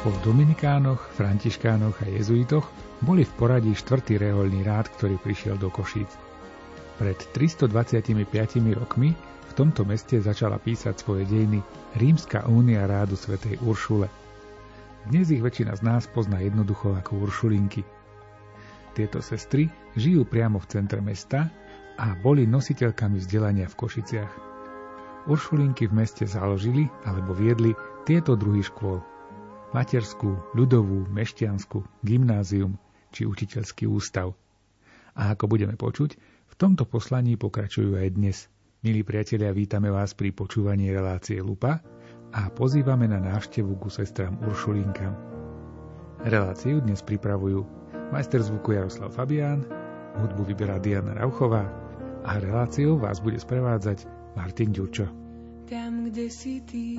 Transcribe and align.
Po 0.00 0.08
Dominikánoch, 0.24 1.12
Františkánoch 1.12 2.00
a 2.00 2.08
Jezuitoch 2.08 2.72
boli 3.04 3.20
v 3.20 3.32
poradí 3.36 3.76
štvrtý 3.76 4.16
reholný 4.16 4.64
rád, 4.64 4.88
ktorý 4.96 5.20
prišiel 5.20 5.60
do 5.60 5.68
Košíc. 5.68 6.08
Pred 6.96 7.20
325 7.36 8.08
rokmi 8.80 9.12
v 9.20 9.52
tomto 9.52 9.84
meste 9.84 10.16
začala 10.16 10.56
písať 10.56 11.04
svoje 11.04 11.28
dejiny 11.28 11.60
Rímska 12.00 12.48
únia 12.48 12.88
rádu 12.88 13.12
svätej 13.12 13.60
Uršule. 13.60 14.08
Dnes 15.04 15.28
ich 15.36 15.44
väčšina 15.44 15.76
z 15.76 15.84
nás 15.84 16.08
pozná 16.08 16.40
jednoducho 16.40 16.96
ako 16.96 17.20
Uršulinky. 17.28 17.84
Tieto 18.96 19.20
sestry 19.20 19.68
žijú 20.00 20.24
priamo 20.24 20.64
v 20.64 20.80
centre 20.80 21.04
mesta 21.04 21.52
a 22.00 22.16
boli 22.16 22.48
nositeľkami 22.48 23.20
vzdelania 23.20 23.68
v 23.68 23.76
Košiciach. 23.76 24.32
Uršulinky 25.28 25.92
v 25.92 25.96
meste 26.00 26.24
založili 26.24 26.88
alebo 27.04 27.36
viedli 27.36 27.76
tieto 28.08 28.32
druhy 28.32 28.64
škôl– 28.64 29.04
materskú, 29.70 30.34
ľudovú, 30.54 31.06
mešťanskú, 31.10 32.02
gymnázium 32.02 32.74
či 33.14 33.26
učiteľský 33.26 33.86
ústav. 33.86 34.34
A 35.14 35.34
ako 35.34 35.50
budeme 35.50 35.74
počuť, 35.74 36.10
v 36.50 36.54
tomto 36.58 36.86
poslaní 36.86 37.38
pokračujú 37.38 37.98
aj 37.98 38.08
dnes. 38.14 38.46
Milí 38.82 39.04
priatelia, 39.04 39.52
vítame 39.52 39.92
vás 39.92 40.16
pri 40.16 40.32
počúvaní 40.32 40.90
relácie 40.90 41.38
Lupa 41.38 41.84
a 42.30 42.48
pozývame 42.50 43.10
na 43.10 43.20
návštevu 43.20 43.76
ku 43.78 43.92
sestram 43.92 44.38
Uršulinkám. 44.42 45.14
Reláciu 46.26 46.80
dnes 46.82 47.04
pripravujú 47.04 47.66
majster 48.10 48.42
zvuku 48.42 48.74
Jaroslav 48.74 49.14
Fabián, 49.14 49.62
hudbu 50.18 50.50
vyberá 50.50 50.82
Diana 50.82 51.14
Rauchová 51.14 51.68
a 52.26 52.36
reláciou 52.42 52.98
vás 52.98 53.22
bude 53.22 53.38
sprevádzať 53.38 54.04
Martin 54.34 54.74
Ďurčo. 54.74 55.06
Tam, 55.70 56.10
kde 56.10 56.26
si 56.26 56.58
ty, 56.66 56.98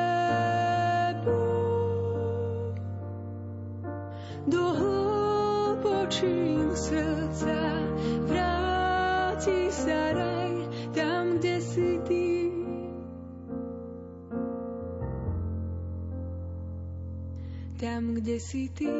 Tam, 17.81 18.13
kde 18.13 18.37
si 18.37 18.69
ty. 18.69 18.93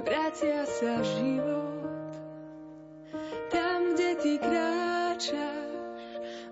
Vracia 0.00 0.64
sa 0.64 1.04
život, 1.04 2.16
tam, 3.52 3.92
kde 3.92 4.16
ty 4.16 4.40
kráčaš, 4.40 5.68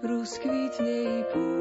rozkvitne 0.05 0.98
i 1.00 1.24
púšť. 1.33 1.56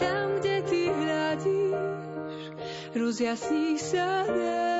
Tam, 0.00 0.40
kde 0.40 0.64
ty 0.64 0.88
hľadíš, 0.88 2.56
rozjasní 2.96 3.76
sa 3.76 4.24
nebo. 4.24 4.77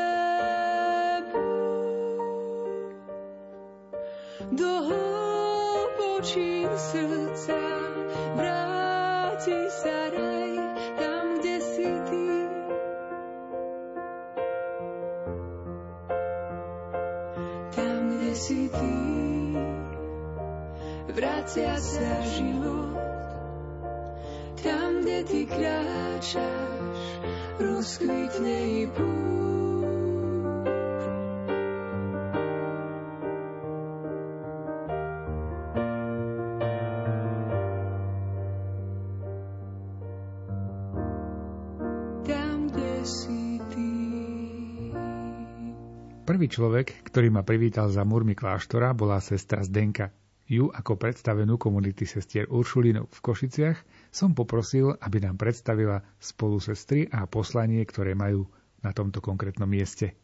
Prvý 46.38 46.54
človek, 46.54 47.02
ktorý 47.02 47.34
ma 47.34 47.42
privítal 47.42 47.90
za 47.90 48.06
múrmi 48.06 48.38
kláštora, 48.38 48.94
bola 48.94 49.18
sestra 49.18 49.58
Zdenka. 49.66 50.14
Ju 50.46 50.70
ako 50.70 50.94
predstavenú 50.94 51.58
komunity 51.58 52.06
sestier 52.06 52.46
Uršulinov 52.46 53.10
v 53.10 53.18
Košiciach 53.26 53.78
som 54.14 54.38
poprosil, 54.38 54.94
aby 55.02 55.18
nám 55.18 55.34
predstavila 55.34 55.98
spolu 56.22 56.62
sestry 56.62 57.10
a 57.10 57.26
poslanie, 57.26 57.82
ktoré 57.82 58.14
majú 58.14 58.46
na 58.86 58.94
tomto 58.94 59.18
konkrétnom 59.18 59.66
mieste. 59.66 60.14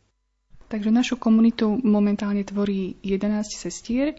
Takže 0.71 0.95
našu 0.95 1.19
komunitu 1.19 1.83
momentálne 1.83 2.47
tvorí 2.47 2.95
11 3.03 3.51
sestier. 3.51 4.15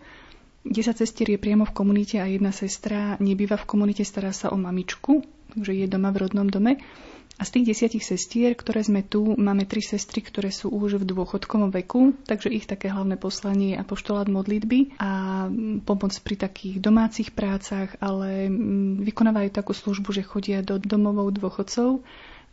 10 0.67 0.99
sestier 0.99 1.31
je 1.31 1.39
priamo 1.39 1.63
v 1.63 1.71
komunite 1.79 2.19
a 2.19 2.27
jedna 2.27 2.51
sestra 2.51 3.15
nebýva 3.23 3.55
v 3.55 3.71
komunite, 3.71 4.03
stará 4.03 4.35
sa 4.35 4.51
o 4.51 4.59
mamičku, 4.59 5.23
takže 5.55 5.71
je 5.71 5.87
doma 5.87 6.11
v 6.11 6.27
rodnom 6.27 6.51
dome. 6.51 6.75
A 7.35 7.43
z 7.43 7.59
tých 7.59 7.75
desiatich 7.75 8.07
sestier, 8.07 8.55
ktoré 8.55 8.79
sme 8.79 9.03
tu, 9.03 9.35
máme 9.35 9.67
tri 9.67 9.83
sestry, 9.83 10.23
ktoré 10.23 10.55
sú 10.55 10.71
už 10.71 11.03
v 11.03 11.09
dôchodkovom 11.11 11.67
veku, 11.67 12.15
takže 12.23 12.47
ich 12.47 12.63
také 12.63 12.87
hlavné 12.87 13.19
poslanie 13.19 13.75
je 13.75 13.81
apoštolát 13.83 14.31
modlitby 14.31 14.95
a 15.03 15.43
pomoc 15.83 16.15
pri 16.23 16.35
takých 16.39 16.79
domácich 16.79 17.35
prácach, 17.35 17.99
ale 17.99 18.47
vykonávajú 19.03 19.51
takú 19.51 19.75
službu, 19.75 20.15
že 20.15 20.23
chodia 20.23 20.63
do 20.63 20.79
domovov 20.79 21.35
dôchodcov 21.35 21.99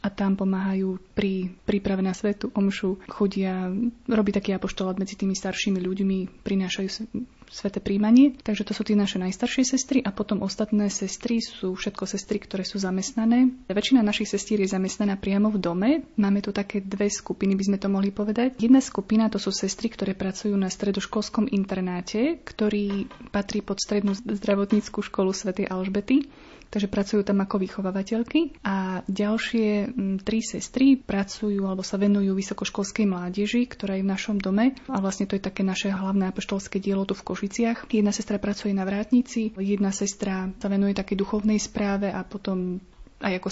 a 0.02 0.10
tam 0.10 0.34
pomáhajú 0.34 0.98
pri 1.14 1.54
príprave 1.62 2.02
na 2.02 2.10
svetu 2.10 2.50
omšu, 2.50 2.98
chodia, 3.06 3.70
robí 4.10 4.34
taký 4.34 4.50
apoštolát 4.50 4.98
medzi 4.98 5.14
tými 5.14 5.38
staršími 5.38 5.78
ľuďmi, 5.78 6.42
prinášajú 6.42 6.88
sveté 7.50 7.82
príjmanie. 7.82 8.36
Takže 8.38 8.68
to 8.68 8.72
sú 8.76 8.86
tie 8.86 8.94
naše 8.94 9.18
najstaršie 9.18 9.64
sestry 9.66 9.98
a 10.04 10.14
potom 10.14 10.44
ostatné 10.44 10.92
sestry 10.92 11.42
sú 11.42 11.74
všetko 11.74 12.04
sestry, 12.06 12.38
ktoré 12.38 12.62
sú 12.62 12.78
zamestnané. 12.78 13.50
Väčšina 13.66 14.04
našich 14.04 14.30
sestier 14.30 14.62
je 14.62 14.70
zamestnaná 14.70 15.18
priamo 15.18 15.48
v 15.50 15.58
dome. 15.58 15.90
Máme 16.20 16.44
tu 16.44 16.54
také 16.54 16.84
dve 16.84 17.10
skupiny, 17.10 17.58
by 17.58 17.64
sme 17.72 17.78
to 17.80 17.88
mohli 17.88 18.14
povedať. 18.14 18.60
Jedna 18.60 18.84
skupina 18.84 19.32
to 19.32 19.40
sú 19.40 19.50
sestry, 19.50 19.90
ktoré 19.90 20.12
pracujú 20.12 20.54
na 20.54 20.70
stredoškolskom 20.70 21.50
internáte, 21.50 22.38
ktorý 22.44 23.08
patrí 23.34 23.64
pod 23.64 23.80
strednú 23.80 24.14
zdravotníckú 24.14 25.00
školu 25.00 25.34
svätej 25.34 25.66
Alžbety 25.66 26.28
takže 26.72 26.88
pracujú 26.88 27.20
tam 27.20 27.44
ako 27.44 27.60
vychovávateľky 27.60 28.64
a 28.64 29.04
ďalšie 29.04 29.92
tri 30.24 30.40
sestry 30.40 30.96
pracujú 30.96 31.68
alebo 31.68 31.84
sa 31.84 32.00
venujú 32.00 32.32
vysokoškolskej 32.32 33.04
mládeži, 33.04 33.68
ktorá 33.68 34.00
je 34.00 34.04
v 34.08 34.12
našom 34.16 34.40
dome 34.40 34.72
a 34.88 34.96
vlastne 35.04 35.28
to 35.28 35.36
je 35.36 35.44
také 35.44 35.60
naše 35.60 35.92
hlavné 35.92 36.32
apoštolské 36.32 36.80
dielo 36.80 37.04
tu 37.04 37.12
v 37.12 37.28
Košiciach. 37.32 37.88
Jedna 37.88 38.12
sestra 38.12 38.36
pracuje 38.36 38.76
na 38.76 38.84
vrátnici, 38.84 39.56
jedna 39.56 39.88
sestra 39.88 40.52
sa 40.60 40.68
venuje 40.68 40.92
takej 40.92 41.16
duchovnej 41.16 41.56
správe 41.56 42.12
a 42.12 42.20
potom 42.20 42.76
aj 43.24 43.40
ako 43.40 43.48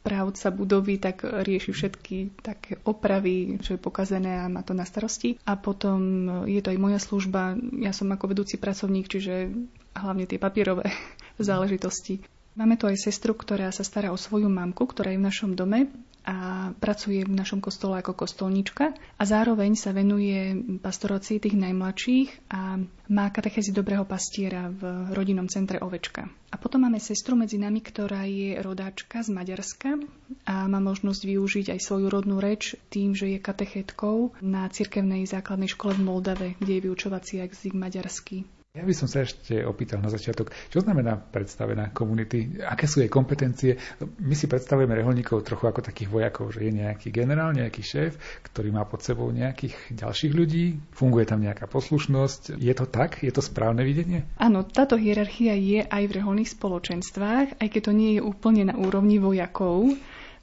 správca 0.00 0.48
budovy, 0.48 0.96
tak 0.96 1.28
rieši 1.28 1.70
všetky 1.76 2.16
také 2.40 2.80
opravy, 2.88 3.60
čo 3.60 3.76
je 3.76 3.84
pokazené 3.84 4.40
a 4.40 4.48
má 4.48 4.64
to 4.64 4.72
na 4.72 4.88
starosti. 4.88 5.36
A 5.44 5.60
potom 5.60 6.00
je 6.48 6.64
to 6.64 6.72
aj 6.72 6.80
moja 6.80 6.96
služba. 6.96 7.60
Ja 7.84 7.92
som 7.92 8.08
ako 8.08 8.32
vedúci 8.32 8.56
pracovník, 8.56 9.12
čiže 9.12 9.52
hlavne 9.92 10.24
tie 10.24 10.40
papierové 10.40 10.88
záležitosti. 11.36 12.24
Máme 12.60 12.76
tu 12.76 12.84
aj 12.84 13.00
sestru, 13.00 13.32
ktorá 13.32 13.72
sa 13.72 13.80
stará 13.80 14.12
o 14.12 14.20
svoju 14.20 14.52
mamku, 14.52 14.84
ktorá 14.84 15.16
je 15.16 15.20
v 15.24 15.26
našom 15.32 15.56
dome 15.56 15.88
a 16.28 16.68
pracuje 16.76 17.24
v 17.24 17.32
našom 17.32 17.64
kostole 17.64 17.96
ako 17.96 18.12
kostolnička 18.12 18.92
a 18.92 19.22
zároveň 19.24 19.72
sa 19.72 19.96
venuje 19.96 20.60
pastorácii 20.76 21.40
tých 21.40 21.56
najmladších 21.56 22.52
a 22.52 22.76
má 23.08 23.32
katechezy 23.32 23.72
dobrého 23.72 24.04
pastiera 24.04 24.68
v 24.68 25.08
rodinnom 25.16 25.48
centre 25.48 25.80
Ovečka. 25.80 26.28
A 26.52 26.60
potom 26.60 26.84
máme 26.84 27.00
sestru 27.00 27.32
medzi 27.32 27.56
nami, 27.56 27.80
ktorá 27.80 28.28
je 28.28 28.60
rodáčka 28.60 29.24
z 29.24 29.32
Maďarska 29.32 29.96
a 30.44 30.68
má 30.68 30.84
možnosť 30.84 31.32
využiť 31.32 31.66
aj 31.72 31.80
svoju 31.80 32.12
rodnú 32.12 32.44
reč 32.44 32.76
tým, 32.92 33.16
že 33.16 33.32
je 33.32 33.40
katechetkou 33.40 34.36
na 34.44 34.68
cirkevnej 34.68 35.24
základnej 35.24 35.72
škole 35.72 35.96
v 35.96 36.04
Moldave, 36.04 36.48
kde 36.60 36.76
je 36.76 36.84
vyučovací 36.92 37.40
jazyk 37.40 37.72
maďarský. 37.72 38.59
Ja 38.70 38.86
by 38.86 38.94
som 38.94 39.10
sa 39.10 39.26
ešte 39.26 39.66
opýtal 39.66 39.98
na 39.98 40.14
začiatok, 40.14 40.54
čo 40.70 40.78
znamená 40.78 41.18
predstavená 41.18 41.90
komunity? 41.90 42.62
Aké 42.62 42.86
sú 42.86 43.02
jej 43.02 43.10
kompetencie? 43.10 43.74
My 44.22 44.38
si 44.38 44.46
predstavujeme 44.46 44.94
reholníkov 44.94 45.42
trochu 45.42 45.66
ako 45.66 45.82
takých 45.82 46.06
vojakov, 46.06 46.54
že 46.54 46.70
je 46.70 46.78
nejaký 46.78 47.10
generál, 47.10 47.50
nejaký 47.50 47.82
šéf, 47.82 48.14
ktorý 48.46 48.70
má 48.70 48.86
pod 48.86 49.02
sebou 49.02 49.26
nejakých 49.34 49.74
ďalších 49.90 50.30
ľudí, 50.30 50.78
funguje 50.94 51.26
tam 51.26 51.42
nejaká 51.42 51.66
poslušnosť. 51.66 52.62
Je 52.62 52.70
to 52.70 52.86
tak? 52.86 53.26
Je 53.26 53.34
to 53.34 53.42
správne 53.42 53.82
videnie? 53.82 54.22
Áno, 54.38 54.62
táto 54.62 54.94
hierarchia 54.94 55.58
je 55.58 55.82
aj 55.82 56.06
v 56.06 56.22
reholných 56.22 56.54
spoločenstvách, 56.54 57.58
aj 57.58 57.68
keď 57.74 57.90
to 57.90 57.92
nie 57.92 58.10
je 58.16 58.22
úplne 58.22 58.70
na 58.70 58.78
úrovni 58.78 59.18
vojakov 59.18 59.98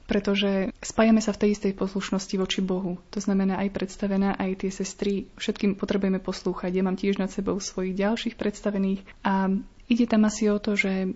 pretože 0.08 0.72
spájame 0.80 1.20
sa 1.20 1.36
v 1.36 1.44
tej 1.44 1.50
istej 1.52 1.72
poslušnosti 1.76 2.34
voči 2.40 2.64
Bohu. 2.64 2.96
To 3.12 3.20
znamená 3.20 3.60
aj 3.60 3.76
predstavená, 3.76 4.40
aj 4.40 4.64
tie 4.64 4.72
sestry, 4.72 5.28
všetkým 5.36 5.76
potrebujeme 5.76 6.16
poslúchať. 6.16 6.72
Ja 6.72 6.82
mám 6.82 6.96
tiež 6.96 7.20
nad 7.20 7.28
sebou 7.28 7.60
svojich 7.60 7.92
ďalších 7.92 8.40
predstavených 8.40 9.04
a 9.20 9.52
ide 9.86 10.08
tam 10.08 10.24
asi 10.24 10.48
o 10.48 10.56
to, 10.56 10.80
že 10.80 11.12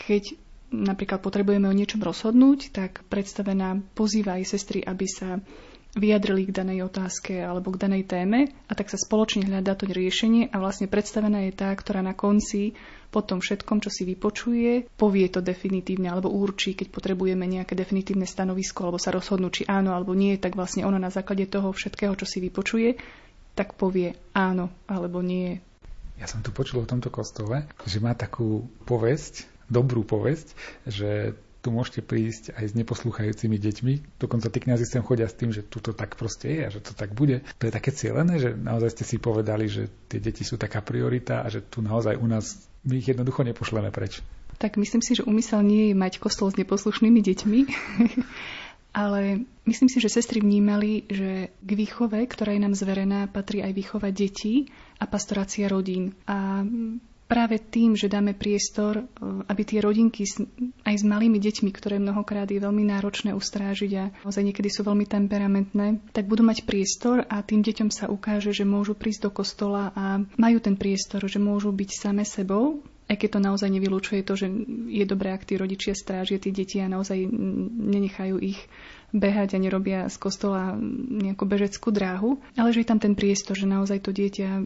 keď 0.00 0.40
napríklad 0.72 1.20
potrebujeme 1.20 1.68
o 1.68 1.76
niečom 1.76 2.00
rozhodnúť, 2.00 2.72
tak 2.72 3.04
predstavená 3.12 3.78
pozýva 3.92 4.40
aj 4.40 4.56
sestry, 4.56 4.80
aby 4.80 5.06
sa 5.06 5.38
vyjadrili 5.94 6.50
k 6.50 6.56
danej 6.56 6.90
otázke 6.90 7.38
alebo 7.38 7.70
k 7.70 7.86
danej 7.86 8.10
téme 8.10 8.50
a 8.66 8.72
tak 8.74 8.90
sa 8.90 8.98
spoločne 8.98 9.46
hľadá 9.46 9.78
to 9.78 9.86
riešenie 9.86 10.50
a 10.50 10.58
vlastne 10.58 10.90
predstavená 10.90 11.46
je 11.46 11.52
tá, 11.54 11.70
ktorá 11.70 12.02
na 12.02 12.18
konci 12.18 12.74
po 13.14 13.22
tom 13.22 13.38
všetkom, 13.38 13.78
čo 13.78 13.94
si 13.94 14.02
vypočuje, 14.02 14.90
povie 14.98 15.30
to 15.30 15.38
definitívne 15.38 16.10
alebo 16.10 16.34
určí, 16.34 16.74
keď 16.74 16.90
potrebujeme 16.90 17.46
nejaké 17.46 17.78
definitívne 17.78 18.26
stanovisko 18.26 18.90
alebo 18.90 18.98
sa 18.98 19.14
rozhodnú, 19.14 19.54
či 19.54 19.62
áno 19.70 19.94
alebo 19.94 20.18
nie, 20.18 20.34
tak 20.34 20.58
vlastne 20.58 20.82
ona 20.82 20.98
na 20.98 21.14
základe 21.14 21.46
toho 21.46 21.70
všetkého, 21.70 22.18
čo 22.18 22.26
si 22.26 22.42
vypočuje, 22.42 22.98
tak 23.54 23.78
povie 23.78 24.18
áno 24.34 24.74
alebo 24.90 25.22
nie. 25.22 25.62
Ja 26.18 26.26
som 26.26 26.42
tu 26.42 26.50
počul 26.50 26.82
o 26.82 26.90
tomto 26.90 27.10
kostole, 27.10 27.70
že 27.86 28.02
má 28.02 28.18
takú 28.18 28.66
povesť, 28.86 29.46
dobrú 29.70 30.02
povesť, 30.02 30.54
že 30.86 31.38
tu 31.64 31.72
môžete 31.72 32.04
prísť 32.04 32.52
aj 32.52 32.64
s 32.70 32.76
neposlúchajúcimi 32.76 33.56
deťmi. 33.56 34.20
Dokonca 34.20 34.52
tí 34.52 34.60
kniazy 34.60 34.84
sem 34.84 35.00
chodia 35.00 35.24
s 35.24 35.32
tým, 35.40 35.48
že 35.48 35.64
tu 35.64 35.80
to 35.80 35.96
tak 35.96 36.20
proste 36.20 36.52
je 36.52 36.60
a 36.60 36.68
že 36.68 36.84
to 36.84 36.92
tak 36.92 37.16
bude. 37.16 37.40
To 37.56 37.64
je 37.64 37.72
také 37.72 37.88
cieľené, 37.88 38.36
že 38.36 38.52
naozaj 38.52 39.00
ste 39.00 39.04
si 39.08 39.16
povedali, 39.16 39.64
že 39.72 39.88
tie 40.12 40.20
deti 40.20 40.44
sú 40.44 40.60
taká 40.60 40.84
priorita 40.84 41.40
a 41.40 41.48
že 41.48 41.64
tu 41.64 41.80
naozaj 41.80 42.20
u 42.20 42.28
nás 42.28 42.68
my 42.84 43.00
ich 43.00 43.08
jednoducho 43.08 43.40
nepošleme 43.48 43.88
preč. 43.88 44.20
Tak 44.60 44.76
myslím 44.76 45.00
si, 45.00 45.16
že 45.16 45.24
úmysel 45.24 45.64
nie 45.64 45.90
je 45.90 45.94
mať 45.96 46.20
kostol 46.20 46.52
s 46.52 46.60
neposlušnými 46.60 47.24
deťmi, 47.24 47.60
ale 49.02 49.48
myslím 49.64 49.88
si, 49.88 49.98
že 50.04 50.12
sestry 50.12 50.44
vnímali, 50.44 51.08
že 51.08 51.48
k 51.64 51.70
výchove, 51.72 52.20
ktorá 52.28 52.52
je 52.52 52.60
nám 52.60 52.76
zverená, 52.76 53.24
patrí 53.26 53.64
aj 53.64 53.72
výchova 53.72 54.12
detí 54.12 54.68
a 55.00 55.08
pastorácia 55.08 55.64
rodín. 55.66 56.12
A 56.28 56.60
práve 57.24 57.56
tým, 57.58 57.96
že 57.96 58.12
dáme 58.12 58.36
priestor, 58.36 59.00
e, 59.00 59.04
aby 59.48 59.62
tie 59.64 59.80
rodinky 59.80 60.28
aj 60.84 60.94
s 60.94 61.04
malými 61.04 61.40
deťmi, 61.40 61.70
ktoré 61.72 61.96
mnohokrát 61.96 62.48
je 62.48 62.60
veľmi 62.60 62.84
náročné 62.84 63.32
ustrážiť 63.32 63.92
a 63.96 64.04
naozaj 64.22 64.44
niekedy 64.44 64.68
sú 64.68 64.84
veľmi 64.84 65.08
temperamentné, 65.08 66.04
tak 66.12 66.28
budú 66.28 66.44
mať 66.44 66.68
priestor 66.68 67.24
a 67.26 67.40
tým 67.40 67.64
deťom 67.64 67.88
sa 67.88 68.06
ukáže, 68.12 68.52
že 68.52 68.68
môžu 68.68 68.92
prísť 68.92 69.28
do 69.28 69.30
kostola 69.32 69.90
a 69.96 70.20
majú 70.36 70.58
ten 70.60 70.76
priestor, 70.76 71.24
že 71.24 71.40
môžu 71.40 71.72
byť 71.72 71.90
same 71.90 72.24
sebou, 72.28 72.84
aj 73.04 73.20
keď 73.20 73.28
to 73.36 73.40
naozaj 73.40 73.68
nevylučuje 73.68 74.24
to, 74.24 74.32
že 74.32 74.48
je 74.88 75.04
dobré, 75.04 75.36
ak 75.36 75.44
tí 75.44 75.60
rodičia 75.60 75.92
strážia 75.92 76.40
tie 76.40 76.52
deti 76.56 76.80
a 76.80 76.88
naozaj 76.88 77.20
nenechajú 77.92 78.40
ich 78.40 78.56
behať 79.14 79.54
a 79.54 79.62
nerobia 79.62 80.10
z 80.10 80.16
kostola 80.18 80.74
nejakú 81.08 81.46
bežeckú 81.46 81.94
dráhu, 81.94 82.42
ale 82.58 82.74
že 82.74 82.82
je 82.82 82.90
tam 82.90 82.98
ten 82.98 83.14
priestor, 83.14 83.54
že 83.54 83.70
naozaj 83.70 84.02
to 84.02 84.10
dieťa 84.10 84.58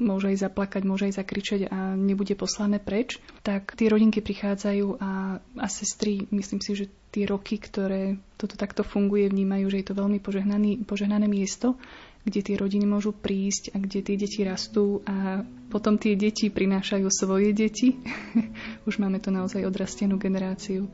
môže 0.00 0.32
aj 0.32 0.48
zaplakať, 0.48 0.82
môže 0.88 1.12
aj 1.12 1.20
zakričať 1.20 1.60
a 1.68 1.92
nebude 1.92 2.32
poslané 2.32 2.80
preč, 2.80 3.20
tak 3.44 3.76
tie 3.76 3.92
rodinky 3.92 4.24
prichádzajú 4.24 4.96
a, 4.96 5.36
a 5.38 5.66
sestry, 5.68 6.24
myslím 6.32 6.64
si, 6.64 6.72
že 6.72 6.84
tie 7.12 7.28
roky, 7.28 7.60
ktoré 7.60 8.16
toto 8.40 8.56
takto 8.56 8.80
funguje, 8.80 9.28
vnímajú, 9.28 9.68
že 9.68 9.84
je 9.84 9.86
to 9.92 9.94
veľmi 10.00 10.18
požehnaný, 10.24 10.88
požehnané 10.88 11.28
miesto, 11.28 11.76
kde 12.24 12.40
tie 12.40 12.56
rodiny 12.56 12.88
môžu 12.88 13.12
prísť 13.12 13.74
a 13.74 13.82
kde 13.82 14.00
tie 14.00 14.16
deti 14.16 14.40
rastú 14.46 15.04
a 15.04 15.44
potom 15.68 16.00
tie 16.00 16.16
deti 16.16 16.48
prinášajú 16.48 17.06
svoje 17.12 17.52
deti. 17.52 17.98
Už 18.88 18.96
máme 19.02 19.20
to 19.20 19.28
naozaj 19.28 19.66
odrastenú 19.68 20.16
generáciu. 20.16 20.88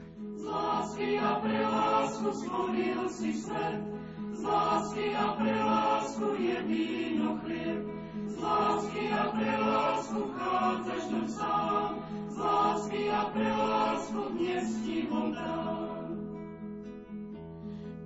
Lásky 0.49 1.19
a 1.21 1.45
pre 1.45 1.61
lásku 1.61 2.33
stvoril 2.33 3.09
si 3.09 3.33
svet, 3.33 3.85
z 4.33 4.43
lásky 4.43 5.15
a 5.15 5.27
pre 5.37 5.55
lásku 5.65 6.25
je 6.41 6.57
víno 6.63 7.37
chlieb, 7.45 7.85
z 8.27 8.35
lásky 8.41 9.13
a 9.13 9.25
pre 9.29 9.53
lásku 9.61 10.21
chádzaš 10.39 11.05
tam 11.11 11.29
sám, 11.29 11.91
z 12.29 12.37
lásky 12.37 13.11
a 13.11 13.23
pre 13.25 13.49
lásku 13.53 14.21
dnes 14.33 14.69
ti. 14.87 14.99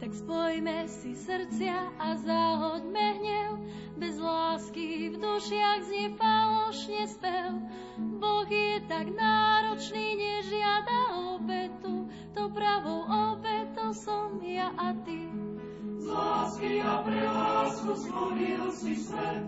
Tak 0.02 0.10
spojme 0.18 0.90
si 0.90 1.14
srdcia 1.14 1.94
a 1.94 2.18
zahoďme 2.18 3.06
hnev, 3.22 3.50
bez 3.94 4.18
lásky 4.18 5.14
v 5.14 5.16
dušiach 5.16 5.86
znie 5.86 6.10
falošne 6.18 7.06
spev. 7.06 7.54
Boh 8.18 8.50
je 8.50 8.82
tak 8.90 9.14
náročný, 9.14 10.18
nežiada 10.18 11.11
obetu, 12.52 12.60
to 12.60 12.60
pravou 12.60 13.00
obetou 13.08 13.92
som 13.96 14.40
ja 14.44 14.72
a 14.76 14.92
ty. 15.04 15.28
Z 15.98 16.06
lásky 16.06 16.82
a 16.82 16.94
pre 17.02 17.22
lásku 17.24 17.90
stvoril 17.96 18.72
si 18.72 18.94
svet, 18.96 19.44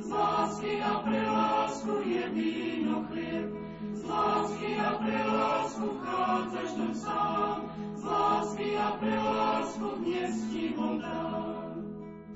z 0.00 0.08
lásky 0.10 0.80
a 0.80 0.92
pre 1.04 1.22
lásku 1.28 1.92
je 2.04 2.24
víno 2.30 3.04
chlieb, 3.12 3.48
z 3.92 4.02
lásky 4.04 4.70
a 4.80 4.90
pre 4.96 5.20
lásku 5.24 5.86
chádzaš 6.00 6.70
tam 6.72 6.94
sám, 6.94 7.58
z 7.96 8.04
lásky 8.04 8.68
a 8.76 8.88
pre 9.00 9.16
lásku 9.16 9.86
dnes 10.04 10.34
ti 10.52 10.64
dám. 10.76 11.76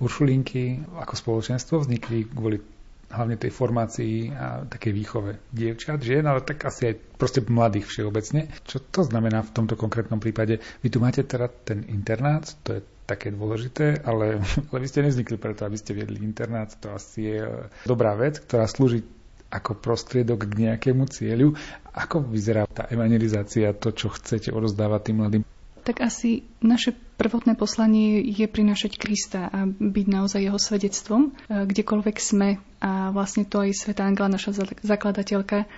Uršulinky 0.01 0.81
ako 0.97 1.13
spoločenstvo 1.17 1.85
vznikli 1.85 2.25
kvôli 2.25 2.80
hlavne 3.11 3.37
tej 3.37 3.51
formácii 3.51 4.31
a 4.31 4.63
takej 4.71 4.93
výchove 4.95 5.33
dievčat, 5.51 5.99
žien, 5.99 6.23
ale 6.25 6.47
tak 6.47 6.63
asi 6.63 6.95
aj 6.95 6.95
proste 7.19 7.43
mladých 7.43 7.91
všeobecne. 7.91 8.47
Čo 8.63 8.79
to 8.81 9.03
znamená 9.03 9.43
v 9.43 9.55
tomto 9.55 9.75
konkrétnom 9.75 10.23
prípade? 10.23 10.63
Vy 10.81 10.89
tu 10.95 11.03
máte 11.03 11.27
teda 11.27 11.51
ten 11.51 11.83
internát, 11.91 12.47
to 12.63 12.79
je 12.79 12.83
také 13.11 13.35
dôležité, 13.35 14.07
ale, 14.07 14.39
ale 14.71 14.79
vy 14.79 14.87
ste 14.87 15.03
nevznikli 15.03 15.37
preto, 15.37 15.67
aby 15.67 15.75
ste 15.75 15.99
viedli 15.99 16.23
internát, 16.23 16.71
to 16.79 16.95
asi 16.95 17.35
je 17.35 17.43
dobrá 17.83 18.15
vec, 18.15 18.39
ktorá 18.39 18.71
slúži 18.71 19.03
ako 19.51 19.83
prostriedok 19.83 20.47
k 20.47 20.71
nejakému 20.71 21.11
cieľu. 21.11 21.59
Ako 21.91 22.23
vyzerá 22.23 22.71
tá 22.71 22.87
evangelizácia, 22.87 23.75
to, 23.75 23.91
čo 23.91 24.15
chcete 24.15 24.55
odozdávať 24.55 25.11
tým 25.11 25.17
mladým? 25.19 25.43
Tak 25.83 26.07
asi 26.07 26.47
naše 26.63 26.95
prvotné 27.21 27.53
poslanie 27.53 28.25
je 28.25 28.49
prinášať 28.49 28.97
Krista 28.97 29.53
a 29.53 29.69
byť 29.69 30.07
naozaj 30.09 30.41
jeho 30.41 30.57
svedectvom, 30.57 31.29
e, 31.29 31.69
kdekoľvek 31.69 32.17
sme. 32.17 32.57
A 32.81 33.13
vlastne 33.13 33.45
to 33.45 33.61
aj 33.61 33.77
Sveta 33.77 34.09
Angela, 34.09 34.33
naša 34.33 34.65
zakladateľka, 34.81 35.69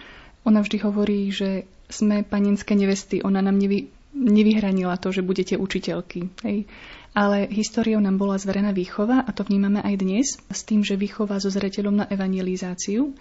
ona 0.47 0.63
vždy 0.63 0.79
hovorí, 0.87 1.35
že 1.35 1.67
sme 1.91 2.23
panenské 2.23 2.79
nevesty. 2.79 3.19
Ona 3.27 3.43
nám 3.43 3.59
nevy, 3.59 3.91
nevyhranila 4.15 4.95
to, 5.03 5.11
že 5.11 5.27
budete 5.27 5.59
učiteľky. 5.59 6.31
Hej. 6.47 6.71
Ale 7.13 7.51
históriou 7.53 8.01
nám 8.01 8.17
bola 8.17 8.41
zverená 8.41 8.73
výchova 8.73 9.21
a 9.21 9.31
to 9.37 9.45
vnímame 9.45 9.85
aj 9.85 9.95
dnes 10.01 10.27
s 10.49 10.61
tým, 10.65 10.81
že 10.81 10.97
výchova 10.97 11.37
so 11.43 11.53
zreteľom 11.53 12.01
na 12.01 12.07
evangelizáciu. 12.09 13.13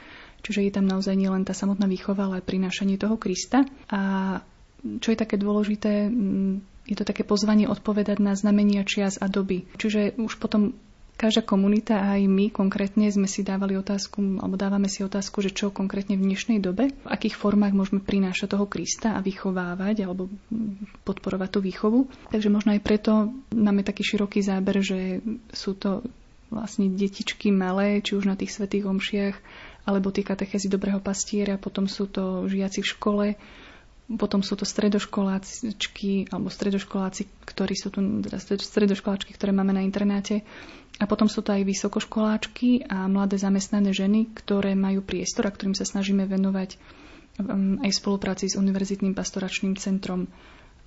Čiže 0.42 0.64
je 0.64 0.72
tam 0.72 0.88
naozaj 0.88 1.14
nielen 1.18 1.44
tá 1.44 1.52
samotná 1.52 1.86
výchova, 1.92 2.30
ale 2.30 2.40
aj 2.40 2.48
prinášanie 2.48 2.96
toho 2.96 3.20
Krista. 3.20 3.68
A 3.92 4.02
čo 4.82 5.14
je 5.14 5.18
také 5.20 5.38
dôležité, 5.38 6.10
je 6.92 7.00
to 7.00 7.08
také 7.08 7.24
pozvanie 7.24 7.72
odpovedať 7.72 8.20
na 8.20 8.36
znamenia 8.36 8.84
čias 8.84 9.16
a 9.16 9.32
doby. 9.32 9.64
Čiže 9.80 10.20
už 10.20 10.36
potom 10.36 10.76
každá 11.16 11.46
komunita 11.46 12.02
a 12.02 12.18
aj 12.18 12.26
my 12.26 12.50
konkrétne 12.50 13.06
sme 13.14 13.30
si 13.30 13.46
dávali 13.46 13.78
otázku, 13.78 14.42
alebo 14.42 14.58
dávame 14.58 14.90
si 14.90 15.06
otázku, 15.06 15.46
že 15.46 15.54
čo 15.54 15.70
konkrétne 15.70 16.18
v 16.18 16.26
dnešnej 16.26 16.58
dobe, 16.58 16.90
v 16.90 17.08
akých 17.08 17.38
formách 17.38 17.78
môžeme 17.78 18.02
prinášať 18.02 18.58
toho 18.58 18.66
Krista 18.66 19.14
a 19.14 19.22
vychovávať 19.22 20.10
alebo 20.10 20.34
podporovať 21.06 21.50
tú 21.54 21.60
výchovu. 21.62 22.10
Takže 22.34 22.50
možno 22.50 22.74
aj 22.74 22.82
preto 22.82 23.30
máme 23.54 23.86
taký 23.86 24.02
široký 24.02 24.42
záber, 24.42 24.82
že 24.82 25.22
sú 25.54 25.78
to 25.78 26.02
vlastne 26.50 26.90
detičky 26.92 27.54
malé, 27.54 28.02
či 28.02 28.18
už 28.18 28.26
na 28.26 28.36
tých 28.36 28.52
svetých 28.52 28.90
omšiach, 28.90 29.36
alebo 29.86 30.10
tie 30.10 30.26
katechezy 30.26 30.68
dobrého 30.68 31.00
pastiera, 31.00 31.62
potom 31.62 31.86
sú 31.86 32.10
to 32.10 32.50
žiaci 32.50 32.82
v 32.82 32.92
škole, 32.92 33.26
potom 34.16 34.42
sú 34.42 34.56
to 34.56 34.64
stredoškoláčky 34.64 36.28
alebo 36.28 36.48
stredoškoláci, 36.48 37.28
ktorí 37.44 37.74
sú 37.74 37.88
tu, 37.90 38.00
teda 38.20 38.38
stredoškoláčky, 38.40 39.32
ktoré 39.32 39.52
máme 39.52 39.72
na 39.72 39.82
internáte. 39.82 40.42
A 40.98 41.06
potom 41.06 41.26
sú 41.26 41.42
to 41.42 41.52
aj 41.52 41.64
vysokoškoláčky 41.64 42.86
a 42.86 43.06
mladé 43.06 43.36
zamestnané 43.36 43.90
ženy, 43.90 44.30
ktoré 44.32 44.74
majú 44.74 45.02
priestor 45.02 45.48
a 45.48 45.54
ktorým 45.54 45.74
sa 45.74 45.84
snažíme 45.84 46.24
venovať 46.24 46.78
um, 47.40 47.80
aj 47.82 47.90
v 47.90 48.00
spolupráci 48.00 48.46
s 48.48 48.56
Univerzitným 48.56 49.12
pastoračným 49.12 49.76
centrom. 49.76 50.30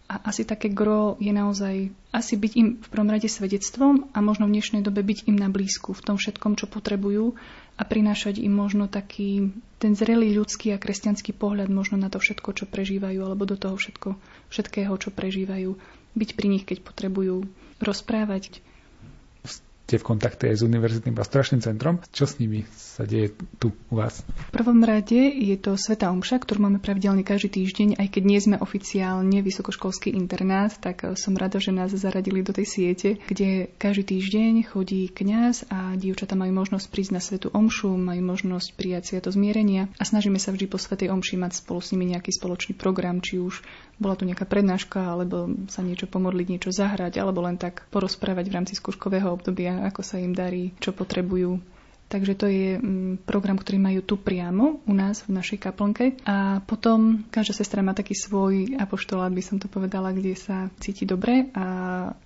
A 0.05 0.21
asi 0.29 0.45
také 0.45 0.69
gro 0.69 1.17
je 1.17 1.33
naozaj 1.33 1.89
asi 2.13 2.35
byť 2.37 2.53
im 2.61 2.69
v 2.77 2.89
prvom 2.93 3.09
rade 3.09 3.25
svedectvom 3.25 4.13
a 4.13 4.21
možno 4.21 4.45
v 4.45 4.61
dnešnej 4.61 4.85
dobe 4.85 5.01
byť 5.01 5.25
im 5.33 5.37
na 5.41 5.49
blízku 5.49 5.97
v 5.97 6.05
tom 6.05 6.17
všetkom, 6.21 6.61
čo 6.61 6.69
potrebujú 6.69 7.33
a 7.75 7.83
prinášať 7.83 8.39
im 8.39 8.53
možno 8.53 8.85
taký 8.87 9.49
ten 9.81 9.97
zrelý 9.97 10.37
ľudský 10.37 10.77
a 10.77 10.79
kresťanský 10.79 11.33
pohľad 11.35 11.73
možno 11.73 11.97
na 11.97 12.13
to 12.13 12.21
všetko, 12.21 12.53
čo 12.53 12.65
prežívajú, 12.69 13.19
alebo 13.25 13.49
do 13.49 13.57
toho 13.57 13.81
všetko, 13.81 14.15
všetkého, 14.53 14.93
čo 15.01 15.09
prežívajú. 15.09 15.73
Byť 16.15 16.31
pri 16.37 16.47
nich, 16.53 16.65
keď 16.69 16.85
potrebujú 16.85 17.49
rozprávať, 17.81 18.61
ste 19.85 20.01
v 20.01 20.17
kontakte 20.17 20.49
aj 20.49 20.57
s 20.59 20.63
Univerzitným 20.65 21.13
pastoračným 21.13 21.61
centrom. 21.61 22.01
Čo 22.09 22.25
s 22.25 22.41
nimi 22.41 22.65
sa 22.73 23.05
deje 23.05 23.37
tu 23.61 23.77
u 23.93 23.95
vás? 24.01 24.25
V 24.25 24.53
prvom 24.57 24.81
rade 24.81 25.21
je 25.29 25.57
to 25.61 25.77
Sveta 25.77 26.09
Omša, 26.09 26.41
ktorú 26.41 26.65
máme 26.65 26.81
pravidelne 26.81 27.21
každý 27.21 27.61
týždeň, 27.61 28.01
aj 28.01 28.09
keď 28.09 28.23
nie 28.25 28.41
sme 28.41 28.57
oficiálne 28.57 29.45
vysokoškolský 29.45 30.17
internát, 30.17 30.73
tak 30.81 31.05
som 31.21 31.37
rada, 31.37 31.61
že 31.61 31.77
nás 31.77 31.93
zaradili 31.93 32.41
do 32.41 32.57
tej 32.57 32.65
siete, 32.65 33.09
kde 33.29 33.69
každý 33.77 34.17
týždeň 34.17 34.65
chodí 34.65 35.13
kňaz 35.13 35.69
a 35.69 35.93
dievčatá 36.01 36.33
majú 36.33 36.65
možnosť 36.65 36.87
prísť 36.89 37.13
na 37.13 37.21
Svetu 37.21 37.53
Omšu, 37.53 37.93
majú 38.01 38.25
možnosť 38.25 38.73
prijať 38.81 39.03
sviato 39.13 39.29
zmierenia 39.37 39.93
a 40.01 40.05
snažíme 40.09 40.41
sa 40.41 40.57
vždy 40.57 40.65
po 40.65 40.81
Svetej 40.81 41.13
Omši 41.13 41.37
mať 41.37 41.61
spolu 41.61 41.85
s 41.85 41.93
nimi 41.93 42.09
nejaký 42.09 42.33
spoločný 42.33 42.73
program, 42.73 43.21
či 43.21 43.37
už 43.37 43.61
bola 43.99 44.15
tu 44.19 44.27
nejaká 44.27 44.47
prednáška, 44.47 44.99
alebo 44.99 45.51
sa 45.71 45.83
niečo 45.83 46.11
pomodliť, 46.11 46.47
niečo 46.51 46.71
zahrať, 46.75 47.19
alebo 47.19 47.43
len 47.43 47.59
tak 47.59 47.87
porozprávať 47.91 48.45
v 48.51 48.55
rámci 48.55 48.73
skúškového 48.75 49.31
obdobia 49.31 49.87
ako 49.87 50.01
sa 50.03 50.19
im 50.19 50.35
darí, 50.35 50.75
čo 50.83 50.91
potrebujú. 50.95 51.74
Takže 52.09 52.35
to 52.37 52.47
je 52.47 52.79
mm, 52.79 53.27
program, 53.27 53.57
ktorý 53.59 53.81
majú 53.81 54.01
tu 54.05 54.15
priamo 54.21 54.85
u 54.85 54.95
nás 54.95 55.25
v 55.25 55.35
našej 55.35 55.59
kaplnke. 55.59 56.21
A 56.29 56.61
potom 56.63 57.25
každá 57.33 57.57
sestra 57.57 57.81
má 57.81 57.97
taký 57.97 58.13
svoj 58.15 58.77
apoštolát, 58.77 59.33
by 59.33 59.43
som 59.43 59.57
to 59.59 59.67
povedala, 59.67 60.13
kde 60.13 60.37
sa 60.37 60.69
cíti 60.79 61.09
dobre. 61.09 61.51
A 61.57 61.65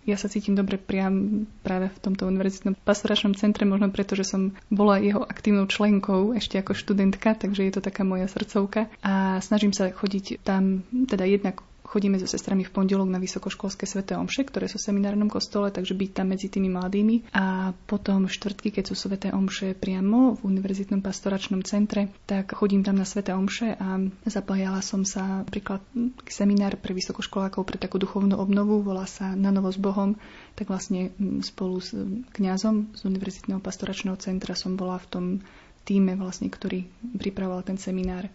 ja 0.05 0.17
sa 0.19 0.27
cítim 0.27 0.59
dobre 0.59 0.77
priam 0.77 1.47
práve 1.63 1.89
v 1.89 1.99
tomto 2.03 2.27
univerzitnom 2.27 2.77
pastoračnom 2.83 3.39
centre, 3.39 3.65
možno 3.65 3.89
preto, 3.89 4.19
že 4.19 4.27
som 4.27 4.53
bola 4.69 4.99
jeho 4.99 5.23
aktívnou 5.23 5.71
členkou 5.71 6.35
ešte 6.35 6.59
ako 6.59 6.75
študentka, 6.75 7.39
takže 7.39 7.65
je 7.65 7.73
to 7.73 7.83
taká 7.85 8.03
moja 8.03 8.27
srdcovka. 8.27 8.91
A 9.01 9.39
snažím 9.41 9.71
sa 9.71 9.89
chodiť 9.89 10.43
tam 10.43 10.83
teda 10.91 11.25
jednak 11.25 11.63
chodíme 11.89 12.21
so 12.21 12.29
sestrami 12.29 12.69
v 12.69 12.73
pondelok 12.73 13.09
na 13.09 13.17
vysokoškolské 13.17 13.89
sveté 13.89 14.13
omše, 14.13 14.45
ktoré 14.45 14.69
sú 14.69 14.77
v 14.77 14.93
seminárnom 14.93 15.33
kostole, 15.33 15.73
takže 15.73 15.97
byť 15.97 16.11
tam 16.13 16.37
medzi 16.37 16.53
tými 16.53 16.69
mladými. 16.69 17.33
A 17.33 17.73
potom 17.89 18.29
štvrtky, 18.29 18.69
keď 18.69 18.93
sú 18.93 18.95
sveté 18.95 19.33
omše 19.33 19.73
priamo 19.73 20.37
v 20.37 20.41
univerzitnom 20.45 21.01
pastoračnom 21.01 21.65
centre, 21.65 22.13
tak 22.29 22.53
chodím 22.53 22.85
tam 22.85 23.01
na 23.01 23.09
sveté 23.09 23.33
omše 23.33 23.73
a 23.81 23.97
zapájala 24.29 24.85
som 24.85 25.09
sa 25.09 25.43
napríklad 25.43 25.81
seminár 26.29 26.77
pre 26.77 26.93
vysokoškolákov 26.93 27.65
pre 27.65 27.81
takú 27.81 27.97
duchovnú 27.97 28.37
obnovu, 28.37 28.85
volá 28.85 29.09
sa 29.09 29.33
Na 29.33 29.49
novo 29.49 29.73
s 29.73 29.81
Bohom, 29.81 30.21
tak 30.61 30.69
vlastne 30.69 31.17
spolu 31.41 31.81
s 31.81 31.97
kňazom 32.37 32.93
z 32.93 33.01
univerzitného 33.09 33.65
pastoračného 33.65 34.21
centra 34.21 34.53
som 34.53 34.77
bola 34.77 35.01
v 35.01 35.07
tom 35.09 35.25
týme, 35.89 36.21
vlastne, 36.21 36.53
ktorý 36.53 36.85
pripravoval 37.17 37.65
ten 37.65 37.81
seminár. 37.81 38.29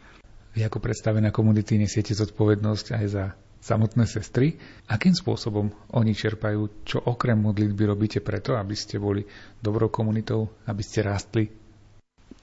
Vy 0.54 0.66
ako 0.66 0.82
predstavená 0.82 1.34
komunity 1.34 1.78
nesiete 1.82 2.14
zodpovednosť 2.14 2.86
aj 2.94 3.06
za 3.10 3.24
samotné 3.64 4.04
sestry. 4.04 4.60
Akým 4.92 5.16
spôsobom 5.16 5.72
oni 5.96 6.12
čerpajú, 6.12 6.84
čo 6.84 7.00
okrem 7.00 7.40
modlitby 7.40 7.84
robíte 7.88 8.20
preto, 8.20 8.60
aby 8.60 8.76
ste 8.76 9.00
boli 9.00 9.24
dobrou 9.64 9.88
komunitou, 9.88 10.52
aby 10.68 10.84
ste 10.84 11.00
rástli? 11.00 11.48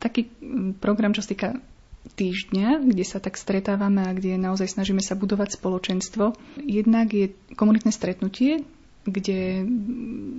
Taký 0.01 0.33
mm, 0.33 0.81
program, 0.81 1.13
čo 1.13 1.21
sa 1.21 1.37
týka 1.37 1.49
týždňa, 2.17 2.89
kde 2.89 3.05
sa 3.05 3.21
tak 3.21 3.37
stretávame 3.37 4.01
a 4.01 4.17
kde 4.17 4.41
naozaj 4.41 4.73
snažíme 4.73 5.05
sa 5.05 5.13
budovať 5.13 5.61
spoločenstvo. 5.61 6.33
Jednak 6.65 7.13
je 7.13 7.37
komunitné 7.53 7.93
stretnutie, 7.93 8.65
kde 9.01 9.65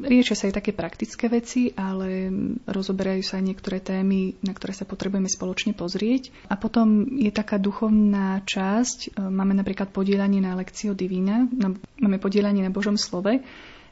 riešia 0.06 0.36
sa 0.38 0.46
aj 0.50 0.62
také 0.62 0.72
praktické 0.72 1.26
veci, 1.34 1.74
ale 1.74 2.30
rozoberajú 2.70 3.26
sa 3.26 3.42
aj 3.42 3.48
niektoré 3.50 3.82
témy, 3.82 4.38
na 4.46 4.54
ktoré 4.54 4.78
sa 4.78 4.86
potrebujeme 4.86 5.26
spoločne 5.26 5.74
pozrieť. 5.74 6.30
A 6.46 6.62
potom 6.62 7.10
je 7.18 7.34
taká 7.34 7.58
duchovná 7.58 8.46
časť, 8.46 9.18
e, 9.18 9.26
máme 9.26 9.58
napríklad 9.58 9.90
podielanie 9.90 10.46
na 10.46 10.54
lekciu 10.54 10.94
Divina, 10.94 11.50
máme 11.98 12.22
podielanie 12.22 12.62
na 12.62 12.70
Božom 12.70 13.02
slove, 13.02 13.42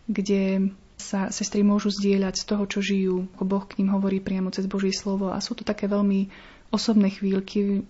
kde 0.06 0.70
sa 1.00 1.32
sestry 1.32 1.64
môžu 1.64 1.90
zdieľať 1.90 2.36
z 2.36 2.46
toho, 2.46 2.64
čo 2.68 2.80
žijú, 2.84 3.16
ako 3.40 3.44
Boh 3.48 3.64
k 3.64 3.80
ním 3.80 3.96
hovorí 3.96 4.20
priamo 4.20 4.52
cez 4.52 4.68
Božie 4.68 4.92
slovo 4.92 5.32
a 5.32 5.40
sú 5.40 5.56
to 5.56 5.64
také 5.64 5.88
veľmi 5.88 6.28
osobné 6.70 7.10
chvíľky, 7.10 7.82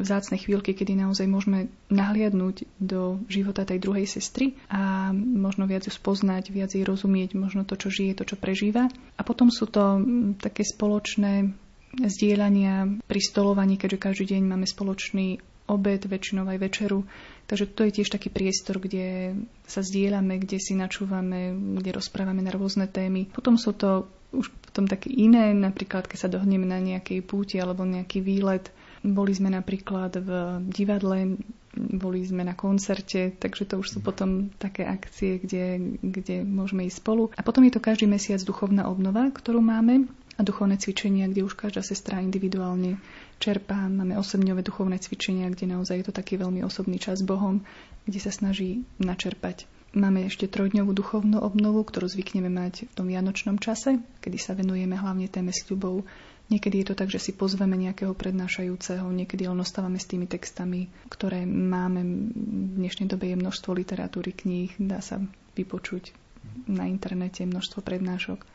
vzácne 0.00 0.40
chvíľky, 0.40 0.72
kedy 0.72 0.96
naozaj 0.96 1.28
môžeme 1.28 1.68
nahliadnúť 1.92 2.64
do 2.80 3.20
života 3.28 3.68
tej 3.68 3.80
druhej 3.80 4.08
sestry 4.08 4.56
a 4.72 5.12
možno 5.14 5.68
viac 5.68 5.84
ju 5.84 5.92
spoznať, 5.92 6.48
viac 6.48 6.72
jej 6.72 6.84
rozumieť, 6.84 7.36
možno 7.36 7.68
to, 7.68 7.76
čo 7.76 7.92
žije, 7.92 8.16
to, 8.16 8.24
čo 8.24 8.40
prežíva. 8.40 8.88
A 9.16 9.22
potom 9.22 9.52
sú 9.52 9.68
to 9.68 10.00
také 10.40 10.64
spoločné 10.64 11.52
zdieľania 11.98 13.02
pri 13.04 13.20
stolovaní, 13.20 13.76
keďže 13.76 13.98
každý 13.98 14.24
deň 14.36 14.42
máme 14.48 14.66
spoločný 14.66 15.42
obed, 15.70 16.02
väčšinou 16.02 16.50
aj 16.50 16.58
večeru. 16.58 17.06
Takže 17.50 17.66
to 17.66 17.82
je 17.82 17.96
tiež 17.98 18.14
taký 18.14 18.30
priestor, 18.30 18.78
kde 18.78 19.34
sa 19.66 19.82
zdieľame, 19.82 20.38
kde 20.38 20.62
si 20.62 20.78
načúvame, 20.78 21.50
kde 21.50 21.98
rozprávame 21.98 22.46
na 22.46 22.54
rôzne 22.54 22.86
témy. 22.86 23.26
Potom 23.26 23.58
sú 23.58 23.74
to 23.74 24.06
už 24.30 24.54
potom 24.70 24.86
také 24.86 25.10
iné, 25.10 25.50
napríklad 25.50 26.06
keď 26.06 26.18
sa 26.22 26.30
dohneme 26.30 26.62
na 26.62 26.78
nejakej 26.78 27.26
púti 27.26 27.58
alebo 27.58 27.82
nejaký 27.82 28.22
výlet. 28.22 28.70
Boli 29.02 29.34
sme 29.34 29.50
napríklad 29.50 30.22
v 30.22 30.30
divadle, 30.70 31.42
boli 31.74 32.22
sme 32.22 32.46
na 32.46 32.54
koncerte, 32.54 33.34
takže 33.34 33.66
to 33.66 33.82
už 33.82 33.98
sú 33.98 33.98
potom 33.98 34.54
také 34.62 34.86
akcie, 34.86 35.42
kde, 35.42 35.98
kde 35.98 36.46
môžeme 36.46 36.86
ísť 36.86 37.02
spolu. 37.02 37.34
A 37.34 37.42
potom 37.42 37.66
je 37.66 37.74
to 37.74 37.82
každý 37.82 38.06
mesiac 38.06 38.38
duchovná 38.46 38.86
obnova, 38.86 39.26
ktorú 39.34 39.58
máme 39.58 40.06
a 40.40 40.46
duchovné 40.46 40.80
cvičenia, 40.80 41.28
kde 41.28 41.44
už 41.44 41.52
každá 41.52 41.84
sestra 41.84 42.24
individuálne 42.24 42.96
čerpá. 43.36 43.76
Máme 43.76 44.16
osobňové 44.16 44.64
duchovné 44.64 44.96
cvičenia, 44.96 45.52
kde 45.52 45.76
naozaj 45.76 46.00
je 46.00 46.06
to 46.08 46.14
taký 46.16 46.40
veľmi 46.40 46.64
osobný 46.64 46.96
čas 46.96 47.20
s 47.20 47.28
Bohom, 47.28 47.60
kde 48.08 48.18
sa 48.24 48.32
snaží 48.32 48.88
načerpať 48.96 49.68
Máme 49.90 50.22
ešte 50.22 50.46
trojdňovú 50.46 50.94
duchovnú 50.94 51.42
obnovu, 51.42 51.82
ktorú 51.82 52.06
zvykneme 52.06 52.46
mať 52.46 52.86
v 52.86 52.92
tom 52.94 53.10
vianočnom 53.10 53.58
čase, 53.58 53.98
kedy 54.22 54.38
sa 54.38 54.54
venujeme 54.54 54.94
hlavne 54.94 55.26
téme 55.26 55.50
sľubov. 55.50 56.06
Niekedy 56.46 56.82
je 56.82 56.86
to 56.86 56.98
tak, 56.98 57.10
že 57.10 57.18
si 57.18 57.32
pozveme 57.34 57.74
nejakého 57.74 58.14
prednášajúceho, 58.14 59.10
niekedy 59.10 59.50
len 59.50 59.58
ostávame 59.58 59.98
s 59.98 60.06
tými 60.06 60.30
textami, 60.30 60.86
ktoré 61.10 61.42
máme. 61.42 62.06
V 62.06 62.78
dnešnej 62.78 63.10
dobe 63.10 63.34
je 63.34 63.42
množstvo 63.42 63.74
literatúry, 63.74 64.30
kníh, 64.30 64.70
dá 64.78 65.02
sa 65.02 65.18
vypočuť 65.58 66.14
na 66.70 66.86
internete 66.86 67.42
množstvo 67.42 67.82
prednášok. 67.82 68.46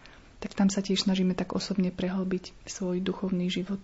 Tak 0.45 0.53
tam 0.53 0.69
sa 0.69 0.85
tiež 0.85 1.09
snažíme 1.09 1.33
tak 1.33 1.57
osobne 1.57 1.89
prehlbiť 1.89 2.53
svoj 2.69 3.01
duchovný 3.01 3.49
život 3.49 3.81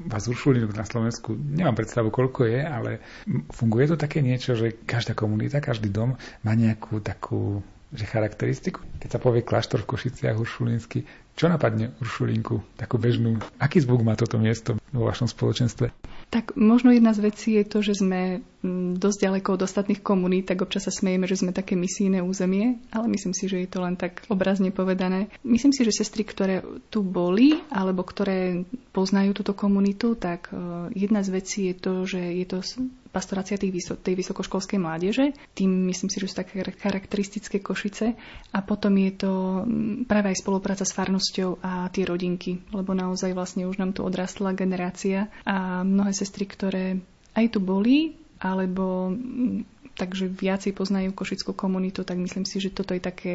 vás 0.00 0.24
Uršulinok 0.30 0.72
na 0.72 0.86
Slovensku, 0.88 1.36
nemám 1.36 1.76
predstavu, 1.76 2.08
koľko 2.08 2.48
je, 2.48 2.62
ale 2.62 3.04
funguje 3.52 3.84
to 3.90 3.96
také 4.00 4.24
niečo, 4.24 4.56
že 4.56 4.80
každá 4.88 5.12
komunita, 5.12 5.60
každý 5.60 5.92
dom 5.92 6.16
má 6.40 6.52
nejakú 6.56 7.04
takú 7.04 7.60
že 7.90 8.06
charakteristiku. 8.06 8.86
Keď 9.02 9.18
sa 9.18 9.18
povie 9.18 9.42
kláštor 9.42 9.82
v 9.82 9.90
Košiciach 9.90 10.38
Uršulínsky, 10.38 11.10
čo 11.34 11.50
napadne 11.50 11.90
Uršulinku, 11.98 12.62
takú 12.78 13.02
bežnú? 13.02 13.42
Aký 13.58 13.82
zvuk 13.82 14.06
má 14.06 14.14
toto 14.14 14.38
miesto 14.38 14.78
vo 14.94 15.10
vašom 15.10 15.26
spoločenstve? 15.26 15.90
Tak 16.30 16.54
možno 16.54 16.94
jedna 16.94 17.10
z 17.10 17.26
vecí 17.26 17.58
je 17.58 17.66
to, 17.66 17.82
že 17.82 18.06
sme 18.06 18.38
mm, 18.62 19.02
dosť 19.02 19.18
ďaleko 19.26 19.58
od 19.58 19.66
ostatných 19.66 19.98
komunít, 19.98 20.46
tak 20.46 20.62
občas 20.62 20.86
sa 20.86 20.94
smejeme, 20.94 21.26
že 21.26 21.42
sme 21.42 21.50
také 21.50 21.74
misijné 21.74 22.22
územie, 22.22 22.78
ale 22.94 23.10
myslím 23.10 23.34
si, 23.34 23.50
že 23.50 23.58
je 23.58 23.66
to 23.66 23.82
len 23.82 23.98
tak 23.98 24.22
obrazne 24.30 24.70
povedané. 24.70 25.26
Myslím 25.42 25.74
si, 25.74 25.82
že 25.82 25.90
sestry, 25.90 26.22
ktoré 26.22 26.62
tu 26.86 27.02
boli, 27.02 27.58
alebo 27.74 28.06
ktoré 28.06 28.62
poznajú 28.94 29.34
túto 29.34 29.58
komunitu, 29.58 30.14
tak 30.14 30.54
e, 30.54 30.94
jedna 30.94 31.26
z 31.26 31.28
vecí 31.34 31.60
je 31.66 31.74
to, 31.74 32.06
že 32.06 32.22
je 32.22 32.46
to 32.46 32.62
pastorácia 33.10 33.58
tých, 33.58 33.74
tej 34.00 34.14
vysokoškolskej 34.14 34.78
mládeže. 34.78 35.34
Tým 35.58 35.90
myslím 35.90 36.08
si, 36.08 36.22
že 36.22 36.30
sú 36.30 36.38
také 36.38 36.62
charakteristické 36.78 37.58
Košice. 37.58 38.14
A 38.54 38.58
potom 38.62 38.94
je 38.94 39.12
to 39.18 39.32
mm, 39.66 40.06
práve 40.06 40.30
aj 40.30 40.40
spolupráca 40.40 40.86
s 40.86 40.94
farnosťou 40.94 41.58
a 41.60 41.90
tie 41.90 42.06
rodinky, 42.06 42.62
lebo 42.70 42.94
naozaj 42.94 43.34
vlastne 43.34 43.66
už 43.66 43.82
nám 43.82 43.92
tu 43.92 44.06
odrastla 44.06 44.54
generácia 44.54 45.26
a 45.42 45.82
mnohé 45.82 46.14
sestry, 46.14 46.46
ktoré 46.46 47.02
aj 47.34 47.46
tu 47.50 47.58
boli, 47.58 48.14
alebo 48.38 49.10
mm, 49.10 49.92
takže 49.98 50.30
viacej 50.30 50.72
poznajú 50.72 51.10
košickú 51.12 51.52
komunitu, 51.52 52.06
tak 52.06 52.16
myslím 52.16 52.46
si, 52.46 52.62
že 52.62 52.72
toto 52.72 52.94
je 52.94 53.02
také 53.02 53.32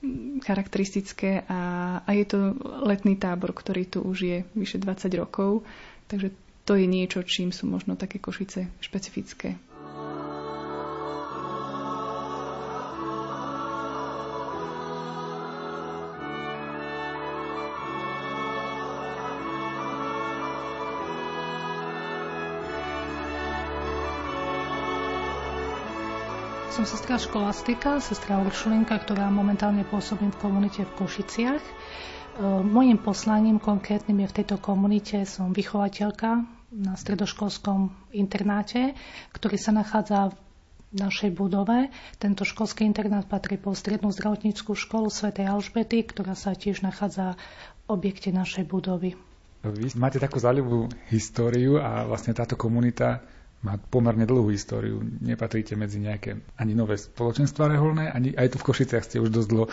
mm, 0.00 0.46
charakteristické 0.46 1.42
a, 1.50 1.60
a 2.06 2.10
je 2.14 2.24
to 2.24 2.38
letný 2.86 3.18
tábor, 3.18 3.50
ktorý 3.50 3.82
tu 3.84 3.98
už 4.06 4.18
je 4.22 4.38
vyše 4.54 4.78
20 4.78 5.10
rokov, 5.18 5.66
takže 6.06 6.30
to 6.68 6.76
je 6.76 6.84
niečo, 6.84 7.24
čím 7.24 7.48
sú 7.48 7.64
možno 7.64 7.96
také 7.96 8.20
košice 8.20 8.68
špecifické. 8.84 9.56
som 26.78 26.86
sestra 26.86 27.18
školastika, 27.18 27.98
sestra 27.98 28.38
Uršulinka, 28.38 29.02
ktorá 29.02 29.26
momentálne 29.34 29.82
pôsobí 29.82 30.30
v 30.30 30.38
komunite 30.38 30.86
v 30.86 30.94
Košiciach. 30.94 31.58
E, 31.58 31.72
mojím 32.62 33.02
poslaním 33.02 33.58
konkrétnym 33.58 34.22
je 34.22 34.30
v 34.30 34.36
tejto 34.38 34.62
komunite, 34.62 35.26
som 35.26 35.50
vychovateľka 35.50 36.57
na 36.72 36.94
stredoškolskom 36.96 38.12
internáte, 38.12 38.92
ktorý 39.32 39.56
sa 39.56 39.72
nachádza 39.72 40.32
v 40.32 40.36
našej 40.96 41.30
budove. 41.36 41.92
Tento 42.16 42.44
školský 42.48 42.84
internát 42.84 43.28
patrí 43.28 43.60
po 43.60 43.76
strednú 43.76 44.08
zdravotníckú 44.12 44.72
školu 44.72 45.12
Sv. 45.12 45.32
Alžbety, 45.36 46.04
ktorá 46.04 46.32
sa 46.32 46.56
tiež 46.56 46.80
nachádza 46.80 47.36
v 47.84 48.00
objekte 48.00 48.32
našej 48.32 48.64
budovy. 48.68 49.16
Vy 49.64 49.90
máte 49.98 50.22
takú 50.22 50.38
zaujímavú 50.38 50.86
históriu 51.10 51.82
a 51.82 52.06
vlastne 52.06 52.30
táto 52.30 52.54
komunita 52.54 53.20
má 53.58 53.74
pomerne 53.74 54.22
dlhú 54.22 54.54
históriu. 54.54 55.02
Nepatríte 55.02 55.74
medzi 55.74 55.98
nejaké 55.98 56.38
ani 56.54 56.78
nové 56.78 56.94
spoločenstva 56.94 57.66
reholné, 57.66 58.06
ani 58.06 58.30
aj 58.38 58.54
tu 58.54 58.56
v 58.62 58.66
Košiciach 58.70 59.02
ste 59.02 59.18
už 59.18 59.34
dosť 59.34 59.48
dlho. 59.50 59.66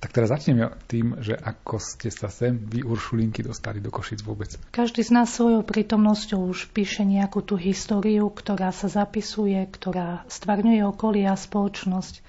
Tak 0.00 0.16
teraz 0.16 0.32
začneme 0.32 0.72
tým, 0.88 1.20
že 1.20 1.36
ako 1.36 1.76
ste 1.76 2.08
sa 2.08 2.32
sem, 2.32 2.56
vy 2.56 2.80
Uršulinky, 2.84 3.44
dostali 3.44 3.84
do 3.84 3.92
Košic 3.92 4.24
vôbec. 4.24 4.56
Každý 4.72 5.04
z 5.04 5.12
nás 5.12 5.28
svojou 5.28 5.60
prítomnosťou 5.60 6.40
už 6.40 6.72
píše 6.72 7.04
nejakú 7.04 7.44
tú 7.44 7.60
históriu, 7.60 8.28
ktorá 8.32 8.72
sa 8.72 8.88
zapisuje, 8.88 9.60
ktorá 9.68 10.24
stvarňuje 10.28 10.80
okolie 10.88 11.28
a 11.28 11.36
spoločnosť. 11.36 12.24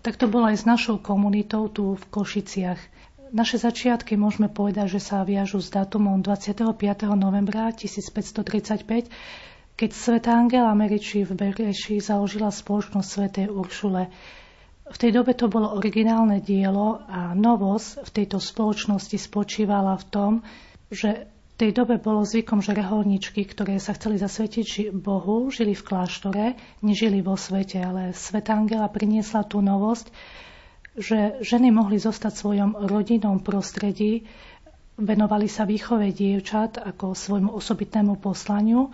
Tak 0.00 0.20
to 0.20 0.28
bolo 0.28 0.48
aj 0.48 0.60
s 0.60 0.68
našou 0.68 1.00
komunitou 1.00 1.68
tu 1.68 1.96
v 1.96 2.04
Košiciach. 2.08 2.80
Naše 3.32 3.60
začiatky 3.60 4.20
môžeme 4.20 4.52
povedať, 4.52 4.96
že 4.96 5.00
sa 5.00 5.24
viažu 5.24 5.60
s 5.60 5.72
dátumom 5.72 6.20
25. 6.20 6.76
novembra 7.16 7.72
1535, 7.72 9.08
keď 9.74 9.90
sveta 9.90 10.30
Angela 10.30 10.70
Meriči 10.70 11.26
v 11.26 11.34
Bereši 11.34 11.98
založila 11.98 12.54
spoločnosť 12.54 13.08
svätej 13.08 13.46
Uršule. 13.50 14.06
V 14.84 14.96
tej 15.00 15.10
dobe 15.10 15.34
to 15.34 15.50
bolo 15.50 15.74
originálne 15.74 16.38
dielo 16.38 17.02
a 17.10 17.34
novosť 17.34 18.06
v 18.06 18.10
tejto 18.22 18.38
spoločnosti 18.38 19.16
spočívala 19.18 19.98
v 19.98 20.04
tom, 20.12 20.32
že 20.94 21.26
v 21.26 21.70
tej 21.70 21.70
dobe 21.70 22.02
bolo 22.02 22.26
zvykom, 22.26 22.62
že 22.62 22.74
reholničky, 22.74 23.46
ktoré 23.46 23.78
sa 23.78 23.94
chceli 23.94 24.18
zasvetiť 24.18 24.90
Bohu, 24.90 25.50
žili 25.54 25.74
v 25.78 25.86
kláštore, 25.86 26.44
nežili 26.82 27.22
vo 27.22 27.38
svete, 27.38 27.78
ale 27.78 28.10
Sveta 28.10 28.58
Angela 28.58 28.90
priniesla 28.90 29.46
tú 29.46 29.62
novosť, 29.62 30.10
že 30.98 31.38
ženy 31.42 31.70
mohli 31.70 31.98
zostať 31.98 32.30
v 32.34 32.42
svojom 32.42 32.70
rodinnom 32.90 33.38
prostredí, 33.38 34.26
venovali 34.98 35.50
sa 35.50 35.66
výchove 35.66 36.10
dievčat 36.14 36.78
ako 36.78 37.14
svojmu 37.14 37.50
osobitnému 37.54 38.18
poslaniu 38.18 38.90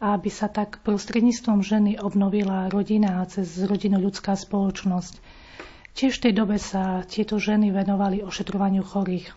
aby 0.00 0.28
sa 0.28 0.52
tak 0.52 0.84
prostredníctvom 0.84 1.64
ženy 1.64 1.96
obnovila 1.96 2.68
rodina 2.68 3.24
a 3.24 3.28
cez 3.28 3.56
rodinu 3.64 3.96
ľudská 3.96 4.36
spoločnosť. 4.36 5.20
Tiež 5.96 6.20
v 6.20 6.22
tej 6.28 6.32
dobe 6.36 6.60
sa 6.60 7.00
tieto 7.08 7.40
ženy 7.40 7.72
venovali 7.72 8.20
ošetrovaniu 8.20 8.84
chorých. 8.84 9.32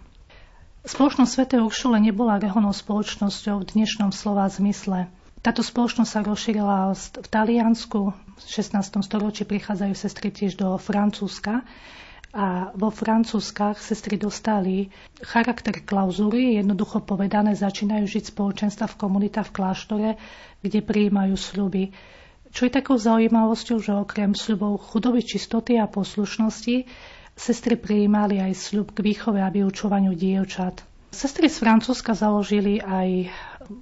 Spoločnosť 0.83 1.31
Sv. 1.31 1.43
Uršule 1.63 1.99
nebola 2.03 2.39
rehonou 2.39 2.75
spoločnosťou 2.75 3.63
v 3.63 3.69
dnešnom 3.79 4.11
slova 4.11 4.47
zmysle. 4.51 5.07
Táto 5.39 5.63
spoločnosť 5.63 6.11
sa 6.11 6.19
rozšírila 6.19 6.91
v 6.95 7.27
Taliansku, 7.31 8.11
v 8.11 8.43
16. 8.43 8.99
storočí 8.99 9.47
prichádzajú 9.47 9.93
sestry 9.95 10.35
tiež 10.35 10.59
do 10.59 10.75
Francúzska 10.75 11.63
a 12.29 12.69
vo 12.77 12.93
Francúzskach 12.93 13.81
sestry 13.81 14.13
dostali 14.21 14.93
charakter 15.25 15.81
klauzúry, 15.81 16.61
jednoducho 16.61 17.01
povedané 17.01 17.57
začínajú 17.57 18.05
žiť 18.05 18.23
spoločenstva 18.29 18.85
v 18.85 18.99
komunita 19.01 19.41
v 19.41 19.53
kláštore, 19.53 20.09
kde 20.61 20.79
prijímajú 20.85 21.33
sľuby. 21.33 21.89
Čo 22.53 22.69
je 22.69 22.71
takou 22.73 22.97
zaujímavosťou, 23.01 23.77
že 23.81 23.93
okrem 23.97 24.37
sľubov 24.37 24.77
chudoby, 24.93 25.25
čistoty 25.25 25.81
a 25.81 25.89
poslušnosti, 25.89 26.85
sestry 27.33 27.77
prijímali 27.77 28.37
aj 28.37 28.53
sľub 28.57 28.93
k 28.93 29.05
výchove 29.09 29.41
a 29.41 29.49
vyučovaniu 29.49 30.13
dievčat. 30.13 30.85
Sestry 31.09 31.49
z 31.49 31.57
Francúzska 31.65 32.13
založili 32.13 32.77
aj 32.77 33.33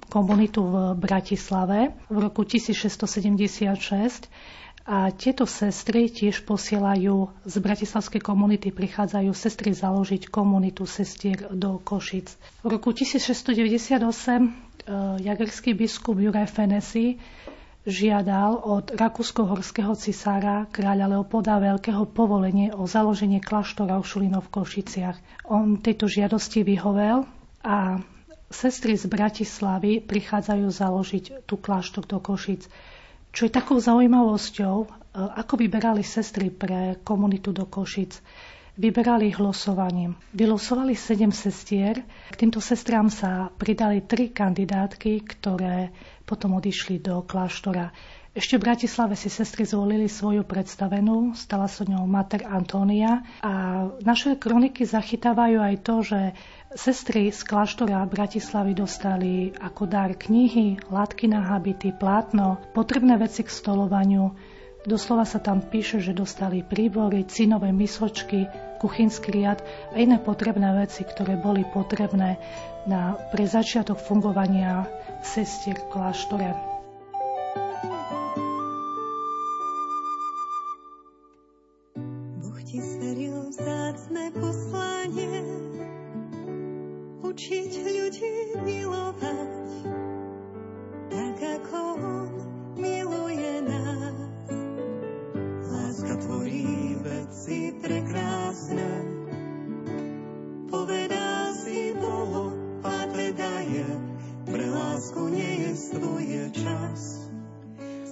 komunitu 0.08 0.64
v 0.64 0.96
Bratislave 0.96 1.92
v 2.08 2.16
roku 2.16 2.48
1676 2.48 4.32
a 4.88 5.12
tieto 5.12 5.44
sestry 5.44 6.08
tiež 6.08 6.48
posielajú 6.48 7.44
z 7.44 7.54
bratislavskej 7.60 8.24
komunity, 8.24 8.72
prichádzajú 8.72 9.36
sestry 9.36 9.76
založiť 9.76 10.32
komunitu 10.32 10.88
sestier 10.88 11.44
do 11.52 11.76
Košic. 11.76 12.32
V 12.64 12.72
roku 12.72 12.96
1698 12.96 14.00
e, 14.00 14.48
jagerský 15.20 15.76
biskup 15.76 16.16
Juraj 16.16 16.48
Fenesi 16.48 17.20
žiadal 17.84 18.64
od 18.64 18.96
rakúsko-horského 18.96 19.92
cisára 19.92 20.64
kráľa 20.72 21.20
Leopolda 21.20 21.60
Veľkého 21.60 22.08
povolenie 22.08 22.72
o 22.72 22.88
založenie 22.88 23.44
kláštora 23.44 24.00
Šulinov 24.00 24.48
v 24.48 24.56
Košiciach. 24.56 25.16
On 25.46 25.76
tejto 25.76 26.08
žiadosti 26.08 26.64
vyhovel 26.64 27.28
a 27.60 28.00
Sestry 28.48 28.96
z 28.96 29.04
Bratislavy 29.04 30.00
prichádzajú 30.00 30.66
založiť 30.72 31.24
tú 31.44 31.60
kláštor 31.60 32.08
do 32.08 32.16
Košic. 32.16 32.64
Čo 33.38 33.46
je 33.46 33.54
takou 33.54 33.78
zaujímavosťou, 33.78 34.76
e, 34.82 34.86
ako 35.14 35.62
vyberali 35.62 36.02
sestry 36.02 36.50
pre 36.50 36.98
komunitu 37.06 37.54
do 37.54 37.70
Košic. 37.70 38.18
Vyberali 38.74 39.30
ich 39.30 39.38
losovaním. 39.38 40.18
Vylosovali 40.34 40.98
sedem 40.98 41.30
sestier. 41.30 42.02
K 42.02 42.34
týmto 42.34 42.58
sestrám 42.58 43.06
sa 43.06 43.46
pridali 43.54 44.02
tri 44.02 44.34
kandidátky, 44.34 45.22
ktoré 45.22 45.94
potom 46.26 46.58
odišli 46.58 46.98
do 46.98 47.22
kláštora. 47.22 47.94
Ešte 48.38 48.54
v 48.54 48.70
Bratislave 48.70 49.18
si 49.18 49.26
sestry 49.34 49.66
zvolili 49.66 50.06
svoju 50.06 50.46
predstavenú, 50.46 51.34
stala 51.34 51.66
sa 51.66 51.82
ňou 51.82 52.06
Mater 52.06 52.46
Antónia 52.46 53.26
a 53.42 53.82
naše 54.06 54.38
kroniky 54.38 54.86
zachytávajú 54.86 55.58
aj 55.58 55.74
to, 55.82 55.94
že 56.06 56.20
sestry 56.70 57.34
z 57.34 57.40
kláštora 57.42 57.98
Bratislavy 58.06 58.78
dostali 58.78 59.50
ako 59.58 59.90
dar 59.90 60.14
knihy, 60.14 60.78
látky 60.86 61.26
na 61.26 61.50
habity, 61.50 61.90
plátno, 61.90 62.62
potrebné 62.78 63.18
veci 63.18 63.42
k 63.42 63.50
stolovaniu. 63.50 64.30
Doslova 64.86 65.26
sa 65.26 65.42
tam 65.42 65.58
píše, 65.58 65.98
že 65.98 66.14
dostali 66.14 66.62
príbory, 66.62 67.26
cinové 67.26 67.74
misočky, 67.74 68.46
kuchynský 68.78 69.34
riad 69.34 69.66
a 69.90 69.98
iné 69.98 70.22
potrebné 70.22 70.78
veci, 70.78 71.02
ktoré 71.02 71.34
boli 71.42 71.66
potrebné 71.74 72.38
na, 72.86 73.18
pre 73.34 73.50
začiatok 73.50 73.98
fungovania 73.98 74.86
sestier 75.26 75.74
v 75.74 75.90
kláštore. 84.30 85.68
učiť 87.38 87.72
ľudí 87.86 88.34
milovať, 88.66 89.70
tak 91.06 91.36
ako 91.38 91.78
On 91.96 92.32
miluje 92.76 93.62
nás. 93.62 94.18
Láska 95.70 96.14
tvorí 96.18 96.98
veci 96.98 97.72
prekrásne, 97.78 98.90
povedá 100.66 101.54
si 101.62 101.94
Bohu, 101.96 102.52
a 102.82 103.06
teda 103.08 103.52
je, 103.70 103.88
pre 104.50 104.66
lásku 104.66 105.22
nejestvuje 105.30 106.42
čas. 106.58 107.30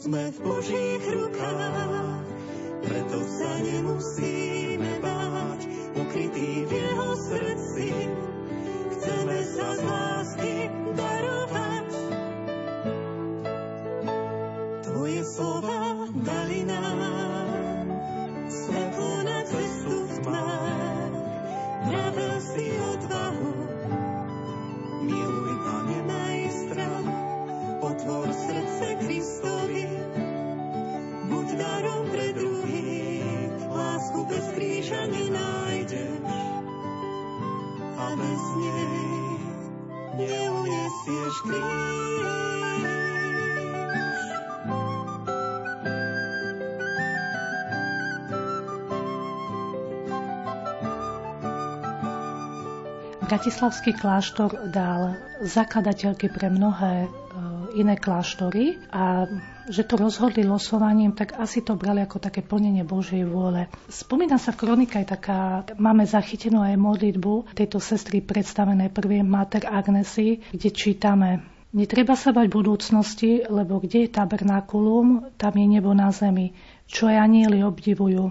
Sme 0.06 0.30
v 0.32 0.38
Božích 0.38 1.02
rukách, 1.02 2.22
preto 2.86 3.18
sa 3.26 3.52
nemusíme 3.58 5.02
báť, 5.02 5.35
ukrytý 6.06 6.64
v 6.64 6.72
jeho 6.72 7.16
srdci 7.16 7.90
Bratislavský 53.26 53.98
kláštor 53.98 54.70
dal 54.70 55.18
zakladateľky 55.42 56.30
pre 56.30 56.46
mnohé 56.46 57.04
e, 57.04 57.08
iné 57.74 57.98
kláštory 57.98 58.78
a 58.94 59.26
že 59.66 59.82
to 59.82 59.98
rozhodli 59.98 60.46
losovaním, 60.46 61.10
tak 61.10 61.34
asi 61.34 61.58
to 61.58 61.74
brali 61.74 62.06
ako 62.06 62.22
také 62.22 62.46
plnenie 62.46 62.86
Božej 62.86 63.26
vôle. 63.26 63.66
Spomína 63.90 64.38
sa 64.38 64.54
v 64.54 64.62
kronike 64.62 65.02
aj 65.02 65.06
taká, 65.10 65.66
máme 65.74 66.06
zachytenú 66.06 66.62
aj 66.62 66.78
modlitbu 66.78 67.50
tejto 67.58 67.82
sestry 67.82 68.22
predstavené 68.22 68.94
prvej 68.94 69.26
Mater 69.26 69.66
Agnesy, 69.66 70.46
kde 70.54 70.70
čítame 70.70 71.42
Netreba 71.74 72.14
sa 72.14 72.30
bať 72.30 72.46
budúcnosti, 72.46 73.42
lebo 73.42 73.82
kde 73.82 74.06
je 74.06 74.14
tabernákulum, 74.14 75.34
tam 75.34 75.52
je 75.58 75.66
nebo 75.66 75.90
na 75.98 76.14
zemi, 76.14 76.54
čo 76.86 77.10
aj 77.10 77.26
anieli 77.26 77.66
obdivujú. 77.66 78.30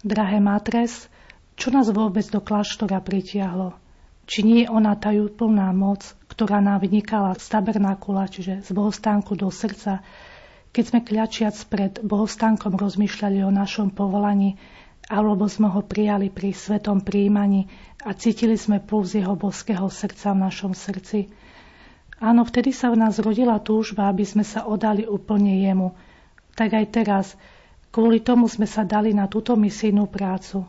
Drahé 0.00 0.40
matres, 0.40 1.12
čo 1.60 1.68
nás 1.68 1.92
vôbec 1.92 2.24
do 2.32 2.40
kláštora 2.40 3.04
pritiahlo? 3.04 3.83
Či 4.24 4.40
nie 4.40 4.58
je 4.64 4.72
ona 4.72 4.96
tajúplná 4.96 5.68
moc, 5.76 6.16
ktorá 6.32 6.64
nám 6.64 6.80
vynikala 6.80 7.36
z 7.36 7.46
tabernákula, 7.46 8.26
čiže 8.26 8.64
z 8.64 8.70
bohostánku 8.72 9.36
do 9.36 9.52
srdca, 9.52 10.00
keď 10.74 10.84
sme 10.88 11.00
kľačiac 11.06 11.56
pred 11.70 11.92
bohostánkom 12.02 12.74
rozmýšľali 12.74 13.44
o 13.44 13.52
našom 13.52 13.92
povolaní, 13.94 14.58
alebo 15.06 15.44
sme 15.44 15.68
ho 15.68 15.84
prijali 15.84 16.32
pri 16.32 16.56
svetom 16.56 17.04
príjmaní 17.04 17.68
a 18.02 18.16
cítili 18.16 18.56
sme 18.56 18.80
puls 18.80 19.12
jeho 19.12 19.36
boského 19.36 19.86
srdca 19.92 20.32
v 20.32 20.42
našom 20.48 20.72
srdci. 20.72 21.28
Áno, 22.24 22.42
vtedy 22.48 22.72
sa 22.72 22.88
v 22.88 23.04
nás 23.04 23.20
rodila 23.20 23.60
túžba, 23.60 24.08
aby 24.08 24.24
sme 24.24 24.42
sa 24.42 24.64
odali 24.64 25.04
úplne 25.04 25.60
jemu. 25.60 25.92
Tak 26.56 26.72
aj 26.72 26.86
teraz, 26.88 27.26
kvôli 27.92 28.24
tomu 28.24 28.48
sme 28.48 28.64
sa 28.64 28.86
dali 28.86 29.12
na 29.12 29.28
túto 29.28 29.52
misijnú 29.58 30.08
prácu. 30.08 30.64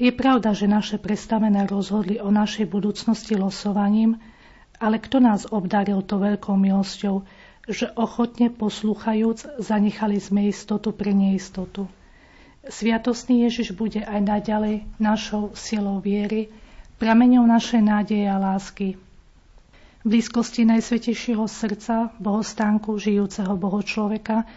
Je 0.00 0.08
pravda, 0.08 0.56
že 0.56 0.64
naše 0.64 0.96
predstavené 0.96 1.68
rozhodli 1.68 2.16
o 2.16 2.32
našej 2.32 2.64
budúcnosti 2.72 3.36
losovaním, 3.36 4.16
ale 4.80 4.96
kto 4.96 5.20
nás 5.20 5.44
obdaril 5.44 6.00
to 6.00 6.16
veľkou 6.16 6.56
milosťou, 6.56 7.20
že 7.68 7.92
ochotne 8.00 8.48
poslúchajúc 8.48 9.60
zanechali 9.60 10.16
sme 10.16 10.48
istotu 10.48 10.96
pre 10.96 11.12
neistotu. 11.12 11.84
Sviatostný 12.64 13.44
Ježiš 13.44 13.76
bude 13.76 14.00
aj 14.00 14.20
naďalej 14.24 14.88
našou 14.96 15.52
silou 15.52 16.00
viery, 16.00 16.48
prameňou 16.96 17.44
našej 17.44 17.84
nádeje 17.84 18.24
a 18.24 18.40
lásky. 18.40 18.96
V 20.00 20.06
blízkosti 20.08 20.64
Najsvetejšieho 20.64 21.44
srdca, 21.44 22.16
bohostánku 22.16 22.96
žijúceho 22.96 23.52
boho 23.52 23.84
človeka, 23.84 24.48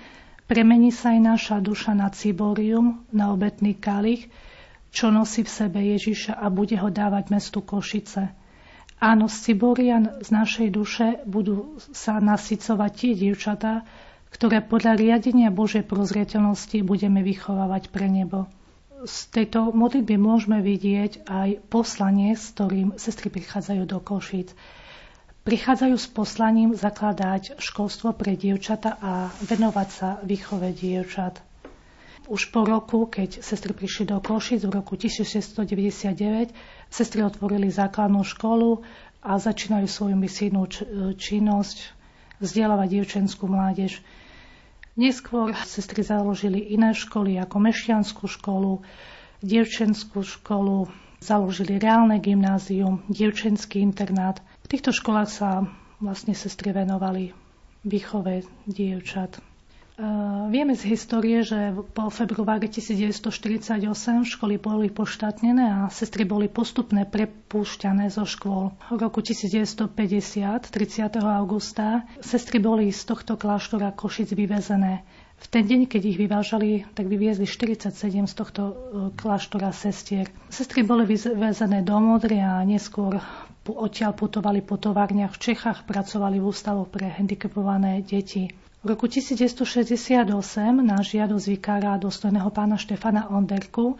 premení 0.48 0.96
sa 0.96 1.12
aj 1.12 1.20
naša 1.20 1.58
duša 1.60 1.92
na 1.92 2.08
ciborium, 2.16 3.04
na 3.12 3.36
obetný 3.36 3.76
kalich, 3.76 4.32
čo 4.94 5.10
nosí 5.10 5.42
v 5.42 5.50
sebe 5.50 5.82
Ježiša 5.82 6.38
a 6.38 6.48
bude 6.54 6.78
ho 6.78 6.94
dávať 6.94 7.34
mestu 7.34 7.66
Košice– 7.66 8.30
Áno, 9.04 9.28
z 9.28 9.52
Ciborian 9.52 10.16
z 10.24 10.32
našej 10.32 10.68
duše 10.72 11.08
budú 11.28 11.76
sa 11.92 12.24
nasycovať 12.24 12.92
tie 12.96 13.12
dievčatá, 13.12 13.84
ktoré 14.32 14.64
podľa 14.64 14.96
riadenia 14.96 15.52
Božej 15.52 15.84
prozreteľnosti 15.84 16.80
budeme 16.88 17.20
vychovávať 17.20 17.92
pre 17.92 18.08
nebo. 18.08 18.48
Z 19.04 19.28
tejto 19.36 19.76
modlitby 19.76 20.16
môžeme 20.16 20.64
vidieť 20.64 21.28
aj 21.28 21.68
poslanie, 21.68 22.32
s 22.32 22.56
ktorým 22.56 22.96
sestry 22.96 23.28
prichádzajú 23.28 23.84
do 23.84 24.00
Košic. 24.00 24.56
Prichádzajú 25.44 25.96
s 26.00 26.08
poslaním 26.08 26.72
zakladať 26.72 27.60
školstvo 27.60 28.16
pre 28.16 28.40
dievčata 28.40 28.96
a 29.04 29.28
venovať 29.44 29.90
sa 29.92 30.10
výchove 30.24 30.72
dievčat. 30.72 31.44
Už 32.24 32.56
po 32.56 32.64
roku, 32.64 33.04
keď 33.04 33.44
sestry 33.44 33.76
prišli 33.76 34.08
do 34.08 34.24
Košic 34.24 34.64
v 34.64 34.72
roku 34.80 34.96
1699, 34.96 36.56
sestry 36.88 37.20
otvorili 37.20 37.68
základnú 37.68 38.24
školu 38.24 38.80
a 39.20 39.36
začínajú 39.36 39.88
svoju 39.92 40.16
misijnú 40.16 40.64
činnosť 41.20 41.78
vzdelávať 42.40 42.88
dievčenskú 42.96 43.48
mládež. 43.52 44.00
Neskôr 44.96 45.52
sestry 45.68 46.00
založili 46.06 46.64
iné 46.72 46.96
školy 46.96 47.36
ako 47.44 47.60
Mešťanskú 47.60 48.24
školu, 48.30 48.84
dievčenskú 49.44 50.24
školu, 50.24 50.88
založili 51.20 51.76
reálne 51.76 52.24
gymnázium, 52.24 53.04
dievčenský 53.12 53.84
internát. 53.84 54.40
V 54.64 54.72
týchto 54.72 54.96
školách 54.96 55.30
sa 55.32 55.68
vlastne 56.00 56.36
sestry 56.36 56.72
venovali 56.72 57.36
výchove 57.84 58.48
dievčat. 58.64 59.53
Vieme 60.50 60.74
z 60.74 60.90
histórie, 60.90 61.46
že 61.46 61.70
po 61.94 62.10
februári 62.10 62.66
1948 62.66 63.78
školy 64.26 64.58
boli 64.58 64.90
poštátnené 64.90 65.86
a 65.86 65.94
sestry 65.94 66.26
boli 66.26 66.50
postupne 66.50 67.06
prepúšťané 67.06 68.10
zo 68.10 68.26
škôl. 68.26 68.74
V 68.90 68.98
roku 68.98 69.22
1950, 69.22 69.94
30. 70.66 70.74
augusta, 71.22 72.10
sestry 72.20 72.58
boli 72.58 72.90
z 72.90 73.06
tohto 73.06 73.38
kláštora 73.38 73.94
Košic 73.94 74.34
vyvezené. 74.34 75.06
V 75.38 75.46
ten 75.46 75.62
deň, 75.62 75.86
keď 75.86 76.02
ich 76.08 76.18
vyvážali, 76.18 76.90
tak 76.90 77.06
vyviezli 77.06 77.46
47 77.46 77.94
z 78.26 78.34
tohto 78.34 78.62
e, 78.64 78.74
kláštora 79.14 79.70
sestier. 79.70 80.26
Sestry 80.48 80.82
boli 80.82 81.06
vyvezené 81.06 81.82
do 81.82 81.94
Modry 81.98 82.42
a 82.42 82.66
neskôr 82.66 83.22
odtiaľ 83.64 84.14
putovali 84.14 84.60
po 84.60 84.76
továrniach 84.76 85.38
v 85.38 85.54
Čechách, 85.54 85.86
pracovali 85.86 86.42
v 86.42 86.50
ústavoch 86.50 86.90
pre 86.90 87.14
handicapované 87.14 88.02
deti. 88.02 88.50
V 88.84 88.92
roku 88.92 89.08
1968 89.08 90.28
na 90.84 91.00
žiadosť 91.00 91.46
vikára 91.48 91.96
dostojného 91.96 92.52
pána 92.52 92.76
Štefana 92.76 93.32
Onderku 93.32 93.96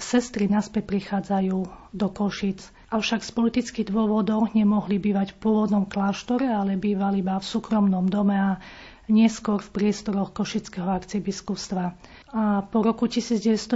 sestry 0.00 0.48
naspäť 0.48 0.88
prichádzajú 0.88 1.58
do 1.92 2.06
Košic. 2.08 2.64
Avšak 2.88 3.28
z 3.28 3.30
politických 3.36 3.92
dôvodov 3.92 4.48
nemohli 4.56 4.96
bývať 4.96 5.36
v 5.36 5.40
pôvodnom 5.44 5.84
kláštore, 5.84 6.48
ale 6.48 6.80
bývali 6.80 7.20
iba 7.20 7.36
v 7.36 7.44
súkromnom 7.44 8.08
dome 8.08 8.32
a 8.32 8.56
neskôr 9.04 9.60
v 9.60 9.68
priestoroch 9.68 10.32
Košického 10.32 10.88
arcibiskustva. 10.88 11.92
A 12.32 12.64
po 12.64 12.80
roku 12.80 13.04
1990 13.04 13.68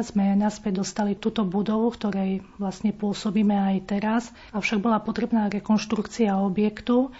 sme 0.00 0.32
naspäť 0.32 0.80
dostali 0.80 1.12
túto 1.12 1.44
budovu, 1.44 1.92
v 1.92 1.98
ktorej 2.00 2.30
vlastne 2.56 2.96
pôsobíme 2.96 3.52
aj 3.52 3.76
teraz. 3.84 4.22
Avšak 4.56 4.80
bola 4.80 4.96
potrebná 4.96 5.52
rekonštrukcia 5.52 6.40
objektu. 6.40 7.12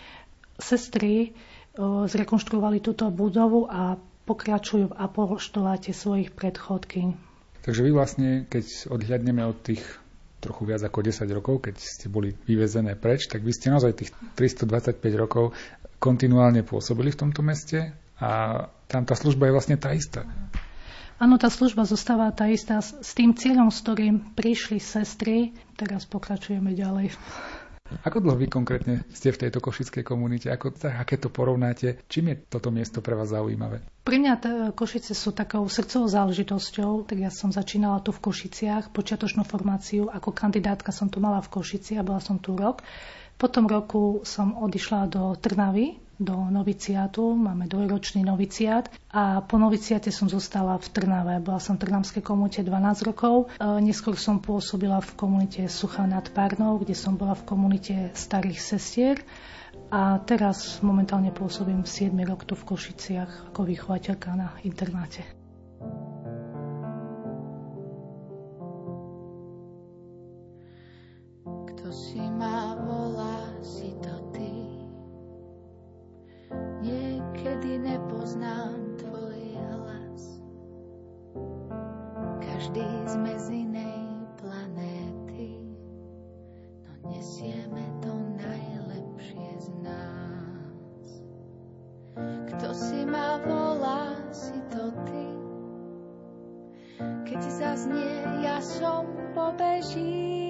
Sestry 0.57 1.37
zrekonštruovali 1.79 2.83
túto 2.83 3.09
budovu 3.11 3.67
a 3.71 3.95
pokračujú 4.27 4.91
v 4.91 4.99
apoštoláte 4.99 5.91
svojich 5.91 6.35
predchodkyň. 6.35 7.09
Takže 7.61 7.81
vy 7.85 7.91
vlastne, 7.93 8.29
keď 8.49 8.89
odhľadneme 8.89 9.45
od 9.45 9.59
tých 9.61 9.83
trochu 10.41 10.65
viac 10.65 10.81
ako 10.81 11.05
10 11.05 11.37
rokov, 11.37 11.55
keď 11.69 11.77
ste 11.77 12.07
boli 12.09 12.33
vyvezené 12.33 12.97
preč, 12.97 13.29
tak 13.29 13.45
vy 13.45 13.53
ste 13.53 13.69
naozaj 13.69 13.93
tých 13.93 14.11
325 14.35 14.97
rokov 15.21 15.53
kontinuálne 16.01 16.65
pôsobili 16.65 17.13
v 17.13 17.21
tomto 17.29 17.45
meste 17.45 17.93
a 18.17 18.65
tam 18.89 19.05
tá 19.05 19.13
služba 19.13 19.49
je 19.49 19.53
vlastne 19.53 19.77
tá 19.77 19.93
istá. 19.93 20.25
Áno, 21.21 21.37
tá 21.37 21.53
služba 21.53 21.85
zostáva 21.85 22.33
tá 22.33 22.49
istá 22.49 22.81
s 22.81 23.13
tým 23.13 23.37
cieľom, 23.37 23.69
s 23.69 23.85
ktorým 23.85 24.33
prišli 24.33 24.81
sestry. 24.81 25.53
Teraz 25.77 26.09
pokračujeme 26.09 26.73
ďalej. 26.73 27.13
Ako 28.07 28.23
dlho 28.23 28.39
vy 28.39 28.47
konkrétne 28.47 29.03
ste 29.11 29.35
v 29.35 29.47
tejto 29.47 29.59
košickej 29.59 30.07
komunite? 30.07 30.47
Ako, 30.49 30.73
aké 30.87 31.19
to 31.19 31.29
porovnáte? 31.29 32.01
Čím 32.07 32.33
je 32.33 32.37
toto 32.47 32.71
miesto 32.71 33.03
pre 33.03 33.19
vás 33.19 33.35
zaujímavé? 33.35 33.83
Pre 34.07 34.17
mňa 34.17 34.35
t- 34.41 34.73
Košice 34.73 35.13
sú 35.13 35.35
takou 35.35 35.67
srdcovou 35.67 36.09
záležitosťou. 36.09 37.05
Tak 37.05 37.17
ja 37.19 37.31
som 37.31 37.51
začínala 37.51 38.01
tu 38.01 38.15
v 38.15 38.23
Košiciach, 38.23 38.95
počiatočnú 38.95 39.43
formáciu. 39.45 40.09
Ako 40.09 40.33
kandidátka 40.33 40.95
som 40.95 41.11
tu 41.13 41.19
mala 41.19 41.43
v 41.45 41.51
Košici 41.51 41.99
a 41.99 42.07
bola 42.07 42.23
som 42.23 42.41
tu 42.41 42.57
rok. 42.57 42.83
Po 43.41 43.49
tom 43.49 43.65
roku 43.65 44.21
som 44.25 44.53
odišla 44.57 45.09
do 45.09 45.33
Trnavy, 45.37 45.97
do 46.21 46.37
noviciátu, 46.53 47.33
máme 47.33 47.65
dvojročný 47.65 48.21
noviciát 48.21 48.93
a 49.09 49.41
po 49.41 49.57
noviciáte 49.57 50.13
som 50.13 50.29
zostala 50.29 50.77
v 50.77 50.87
Trnave. 50.93 51.41
Bola 51.41 51.57
som 51.57 51.81
v 51.81 51.89
Trnavskej 51.89 52.21
komunite 52.21 52.61
12 52.61 53.09
rokov, 53.09 53.49
e, 53.57 53.81
neskôr 53.81 54.21
som 54.21 54.37
pôsobila 54.37 55.01
v 55.01 55.17
komunite 55.17 55.65
Sucha 55.73 56.05
nad 56.05 56.29
Párnou, 56.29 56.77
kde 56.77 56.93
som 56.93 57.17
bola 57.17 57.33
v 57.33 57.49
komunite 57.49 58.13
starých 58.13 58.61
sestier 58.61 59.17
a 59.89 60.21
teraz 60.21 60.85
momentálne 60.85 61.33
pôsobím 61.33 61.89
7 61.89 62.13
rok 62.29 62.45
tu 62.45 62.53
v 62.53 62.69
Košiciach 62.69 63.57
ako 63.57 63.65
vychovateľka 63.65 64.31
na 64.37 64.53
internáte. 64.61 65.25
Kto 71.49 71.89
si 71.89 72.21
ma 72.21 72.70
Niekedy 77.41 77.81
nepoznám 77.81 79.01
tvoj 79.01 79.41
hlas. 79.57 80.45
Každý 82.37 82.85
sme 83.09 83.33
z 83.33 83.65
inej 83.65 84.05
planéty, 84.37 85.57
no 86.85 86.93
nesieme 87.09 87.81
to 88.05 88.13
najlepšie 88.45 89.57
z 89.57 89.69
nás. 89.81 91.07
Kto 92.53 92.77
si 92.77 93.09
ma 93.09 93.41
volá, 93.41 94.21
si 94.37 94.61
to 94.69 94.93
ty. 95.09 95.29
Keď 97.25 97.41
zaznie, 97.41 98.45
ja 98.45 98.61
som 98.61 99.09
pobežím 99.33 100.50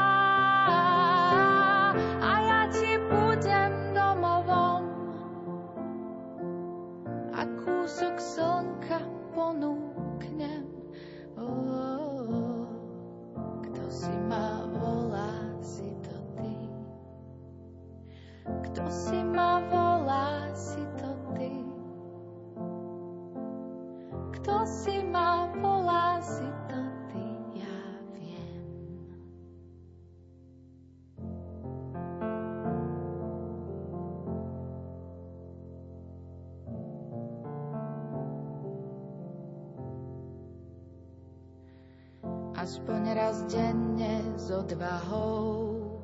Odvahou. 44.71 45.99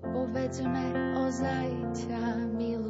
Povedzme, 0.00 0.94
ozaj 1.18 1.66
ťa 1.98 2.46
milujem 2.54 2.89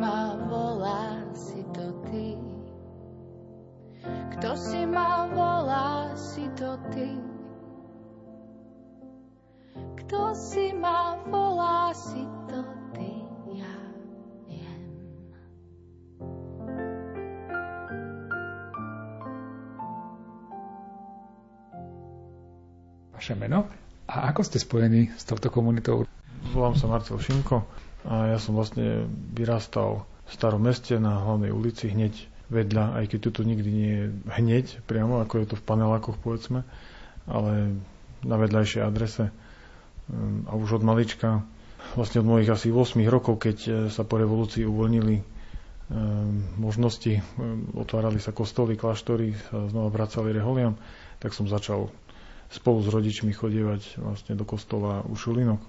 Ma 0.00 0.32
volá, 0.48 1.20
si 1.36 1.60
to 1.76 1.92
ty. 2.08 2.32
Kto 4.32 4.56
si 4.56 4.88
ma 4.88 5.28
volá, 5.28 6.16
si 6.16 6.48
to 6.56 6.80
ty. 6.88 7.20
Kto 10.00 10.32
si 10.32 10.72
ma 10.72 11.20
volá, 11.28 11.92
si 11.92 12.24
to 12.48 12.64
ty, 12.96 13.12
ja 13.60 13.76
viem. 14.48 14.80
Vaše 23.12 23.36
meno? 23.36 23.68
A 24.08 24.32
ako 24.32 24.48
ste 24.48 24.56
spojení 24.56 25.12
s 25.12 25.28
touto 25.28 25.52
komunitou? 25.52 26.08
Volám 26.56 26.72
sa 26.72 26.88
Marcel 26.88 27.20
Šimko 27.20 27.68
a 28.04 28.32
ja 28.32 28.38
som 28.40 28.56
vlastne 28.56 29.04
vyrastal 29.32 30.04
v 30.24 30.30
starom 30.30 30.62
meste 30.62 30.96
na 30.96 31.20
hlavnej 31.20 31.50
ulici 31.50 31.90
hneď 31.90 32.16
vedľa, 32.48 32.98
aj 32.98 33.04
keď 33.12 33.18
tu 33.30 33.42
nikdy 33.42 33.70
nie 33.70 33.90
je 33.92 34.04
hneď 34.32 34.64
priamo, 34.86 35.20
ako 35.20 35.38
je 35.38 35.46
to 35.52 35.56
v 35.56 35.66
panelákoch 35.66 36.18
povedzme, 36.18 36.66
ale 37.26 37.78
na 38.20 38.36
vedľajšej 38.36 38.82
adrese 38.82 39.30
Ehm, 40.10 40.46
a 40.50 40.58
už 40.58 40.82
od 40.82 40.84
malička, 40.84 41.46
vlastne 41.94 42.22
od 42.22 42.28
mojich 42.28 42.50
asi 42.50 42.68
8 42.70 42.98
rokov, 43.06 43.38
keď 43.38 43.56
e, 43.62 43.70
sa 43.88 44.02
po 44.02 44.18
revolúcii 44.18 44.66
uvoľnili 44.66 45.16
ehm, 45.16 45.24
možnosti, 46.58 47.14
ehm, 47.14 47.22
otvárali 47.78 48.18
sa 48.18 48.34
kostoly, 48.34 48.74
kláštory, 48.74 49.38
sa 49.50 49.70
znova 49.70 49.90
vracali 49.90 50.34
reholiam, 50.34 50.74
tak 51.22 51.34
som 51.34 51.46
začal 51.46 51.90
spolu 52.50 52.82
s 52.82 52.88
rodičmi 52.90 53.30
chodievať 53.30 54.02
vlastne 54.02 54.34
do 54.34 54.42
kostola 54.42 55.06
u 55.06 55.14
Šulinok. 55.14 55.62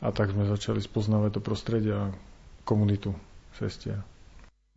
A 0.00 0.08
tak 0.10 0.32
sme 0.32 0.48
začali 0.48 0.80
spoznávať 0.80 1.36
to 1.36 1.40
prostredie 1.44 1.92
a 1.92 2.08
komunitu 2.64 3.12
sestier. 3.56 4.00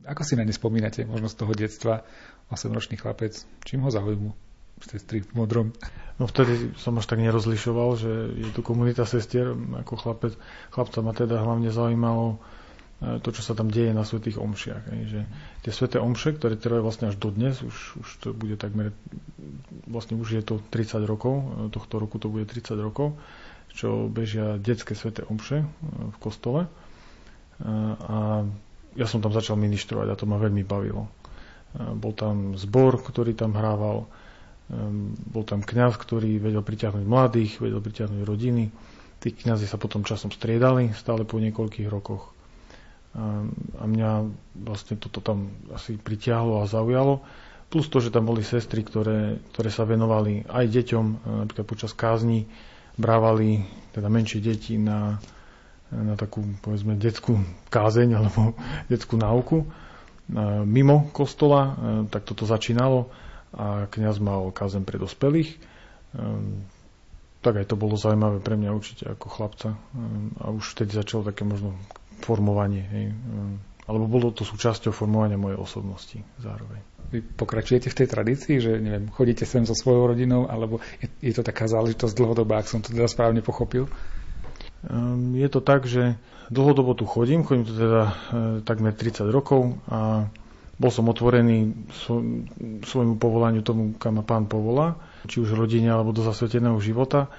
Ako 0.04 0.28
si 0.28 0.36
na 0.36 0.44
ne 0.44 0.52
spomínate, 0.52 1.08
možno 1.08 1.32
z 1.32 1.36
toho 1.40 1.56
detstva, 1.56 2.04
8-ročný 2.52 3.00
chlapec, 3.00 3.40
čím 3.64 3.88
ho 3.88 3.90
zaujmu? 3.90 4.36
Sestry 4.84 5.24
v 5.24 5.32
modrom. 5.32 5.72
No 6.20 6.28
vtedy 6.28 6.76
som 6.76 7.00
až 7.00 7.08
tak 7.08 7.24
nerozlišoval, 7.24 7.90
že 7.96 8.12
je 8.36 8.50
tu 8.52 8.60
komunita 8.60 9.08
sestier, 9.08 9.56
ako 9.80 9.96
chlapec. 9.96 10.36
Chlapca 10.76 11.00
ma 11.00 11.16
teda 11.16 11.40
hlavne 11.40 11.72
zaujímalo 11.72 12.36
e, 12.36 12.38
to, 13.24 13.32
čo 13.32 13.48
sa 13.48 13.56
tam 13.56 13.72
deje 13.72 13.96
na 13.96 14.04
svetých 14.04 14.44
omšiach. 14.44 14.84
Že 14.92 15.20
tie 15.64 15.72
sveté 15.72 16.04
omše, 16.04 16.36
ktoré 16.36 16.60
trvajú 16.60 16.84
vlastne 16.84 17.08
až 17.08 17.16
dodnes, 17.16 17.64
už, 17.64 17.76
už 17.96 18.10
to 18.20 18.28
bude 18.36 18.60
takmer, 18.60 18.92
vlastne 19.88 20.20
už 20.20 20.36
je 20.36 20.44
to 20.44 20.60
30 20.68 21.00
rokov, 21.08 21.32
e, 21.32 21.72
tohto 21.72 21.96
roku 21.96 22.20
to 22.20 22.28
bude 22.28 22.44
30 22.44 22.76
rokov, 22.76 23.16
čo 23.74 24.06
bežia 24.06 24.56
detské 24.58 24.94
sveté 24.94 25.26
omše 25.26 25.62
e, 25.62 25.68
v 26.10 26.18
kostole. 26.18 26.70
A 27.64 28.44
ja 28.94 29.06
som 29.08 29.22
tam 29.22 29.32
začal 29.32 29.56
ministrovať 29.56 30.08
a 30.10 30.18
to 30.18 30.26
ma 30.26 30.36
veľmi 30.36 30.66
bavilo. 30.66 31.08
Bol 31.74 32.14
tam 32.14 32.54
zbor, 32.54 33.00
ktorý 33.00 33.34
tam 33.34 33.56
hrával, 33.56 34.06
bol 35.26 35.44
tam 35.44 35.62
kňaz, 35.62 35.98
ktorý 35.98 36.38
vedel 36.38 36.62
priťahnuť 36.62 37.06
mladých, 37.06 37.58
vedel 37.58 37.80
priťahnuť 37.80 38.22
rodiny. 38.22 38.70
Tí 39.18 39.30
kňazi 39.32 39.66
sa 39.66 39.80
potom 39.80 40.04
časom 40.04 40.30
striedali, 40.30 40.92
stále 40.92 41.26
po 41.26 41.40
niekoľkých 41.40 41.88
rokoch. 41.88 42.30
A 43.14 43.86
mňa 43.86 44.12
vlastne 44.60 44.98
toto 44.98 45.22
tam 45.22 45.50
asi 45.72 45.98
pritiahlo 45.98 46.62
a 46.62 46.70
zaujalo. 46.70 47.22
Plus 47.70 47.90
to, 47.90 47.98
že 47.98 48.14
tam 48.14 48.30
boli 48.30 48.46
sestry, 48.46 48.86
ktoré, 48.86 49.42
ktoré 49.54 49.70
sa 49.70 49.86
venovali 49.86 50.46
aj 50.46 50.66
deťom, 50.68 51.06
napríklad 51.46 51.66
počas 51.66 51.94
kázni 51.94 52.46
brávali 52.96 53.64
teda 53.92 54.10
menšie 54.10 54.40
deti 54.40 54.76
na, 54.76 55.18
na 55.90 56.14
takú, 56.14 56.42
povedzme, 56.60 56.98
detskú 56.98 57.38
kázeň 57.70 58.10
alebo 58.18 58.54
detskú 58.92 59.16
náuku 59.16 59.66
mimo 60.64 61.12
kostola, 61.12 61.76
tak 62.08 62.24
toto 62.24 62.48
začínalo 62.48 63.12
a 63.54 63.86
kňaz 63.86 64.18
mal 64.18 64.50
kázem 64.50 64.82
pre 64.82 64.98
dospelých. 64.98 65.60
Um, 66.14 66.66
tak 67.44 67.60
aj 67.60 67.70
to 67.70 67.76
bolo 67.76 68.00
zaujímavé 68.00 68.40
pre 68.40 68.56
mňa 68.56 68.72
určite 68.72 69.04
ako 69.04 69.28
chlapca. 69.28 69.70
A 70.40 70.46
už 70.48 70.74
vtedy 70.74 70.96
začalo 70.96 71.28
také 71.28 71.44
možno 71.44 71.76
formovanie. 72.24 72.88
Hej. 72.88 73.06
Alebo 73.84 74.08
bolo 74.08 74.32
to 74.32 74.48
súčasťou 74.48 74.96
formovania 74.96 75.36
mojej 75.36 75.60
osobnosti 75.60 76.20
zároveň. 76.40 76.80
Vy 77.12 77.20
pokračujete 77.20 77.92
v 77.92 77.98
tej 78.00 78.08
tradícii, 78.08 78.56
že 78.64 78.72
neviem, 78.80 79.12
chodíte 79.12 79.44
sem 79.44 79.68
so 79.68 79.76
svojou 79.76 80.16
rodinou, 80.16 80.48
alebo 80.48 80.80
je, 81.04 81.12
je 81.20 81.34
to 81.36 81.44
taká 81.44 81.68
záležitosť 81.68 82.16
dlhodobá, 82.16 82.64
ak 82.64 82.72
som 82.72 82.80
to 82.80 82.96
teda 82.96 83.12
správne 83.12 83.44
pochopil? 83.44 83.92
Um, 84.88 85.36
je 85.36 85.48
to 85.52 85.60
tak, 85.60 85.84
že 85.84 86.16
dlhodobo 86.52 86.96
tu 86.96 87.04
chodím, 87.04 87.44
chodím 87.44 87.64
tu 87.64 87.76
teda 87.76 88.04
e, 88.04 88.14
takmer 88.68 88.92
30 88.92 89.32
rokov 89.32 89.80
a 89.88 90.28
bol 90.74 90.92
som 90.92 91.08
otvorený 91.08 91.88
svojmu 92.84 93.16
povolaniu 93.22 93.62
tomu, 93.62 93.94
kam 93.96 94.20
ma 94.20 94.24
pán 94.26 94.50
povolá, 94.50 94.98
či 95.30 95.40
už 95.40 95.54
rodine 95.54 95.94
alebo 95.94 96.12
do 96.12 96.26
zasveteného 96.26 96.76
života. 96.82 97.30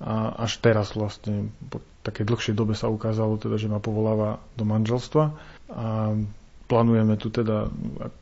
A 0.00 0.44
až 0.48 0.64
teraz 0.64 0.96
vlastne 0.96 1.52
po 1.68 1.84
takej 2.02 2.24
dlhšej 2.24 2.54
dobe 2.56 2.72
sa 2.72 2.88
ukázalo 2.88 3.36
teda, 3.36 3.60
že 3.60 3.68
ma 3.68 3.78
povoláva 3.78 4.40
do 4.56 4.64
manželstva 4.64 5.36
a 5.70 6.14
plánujeme 6.66 7.14
tu 7.18 7.30
teda, 7.30 7.70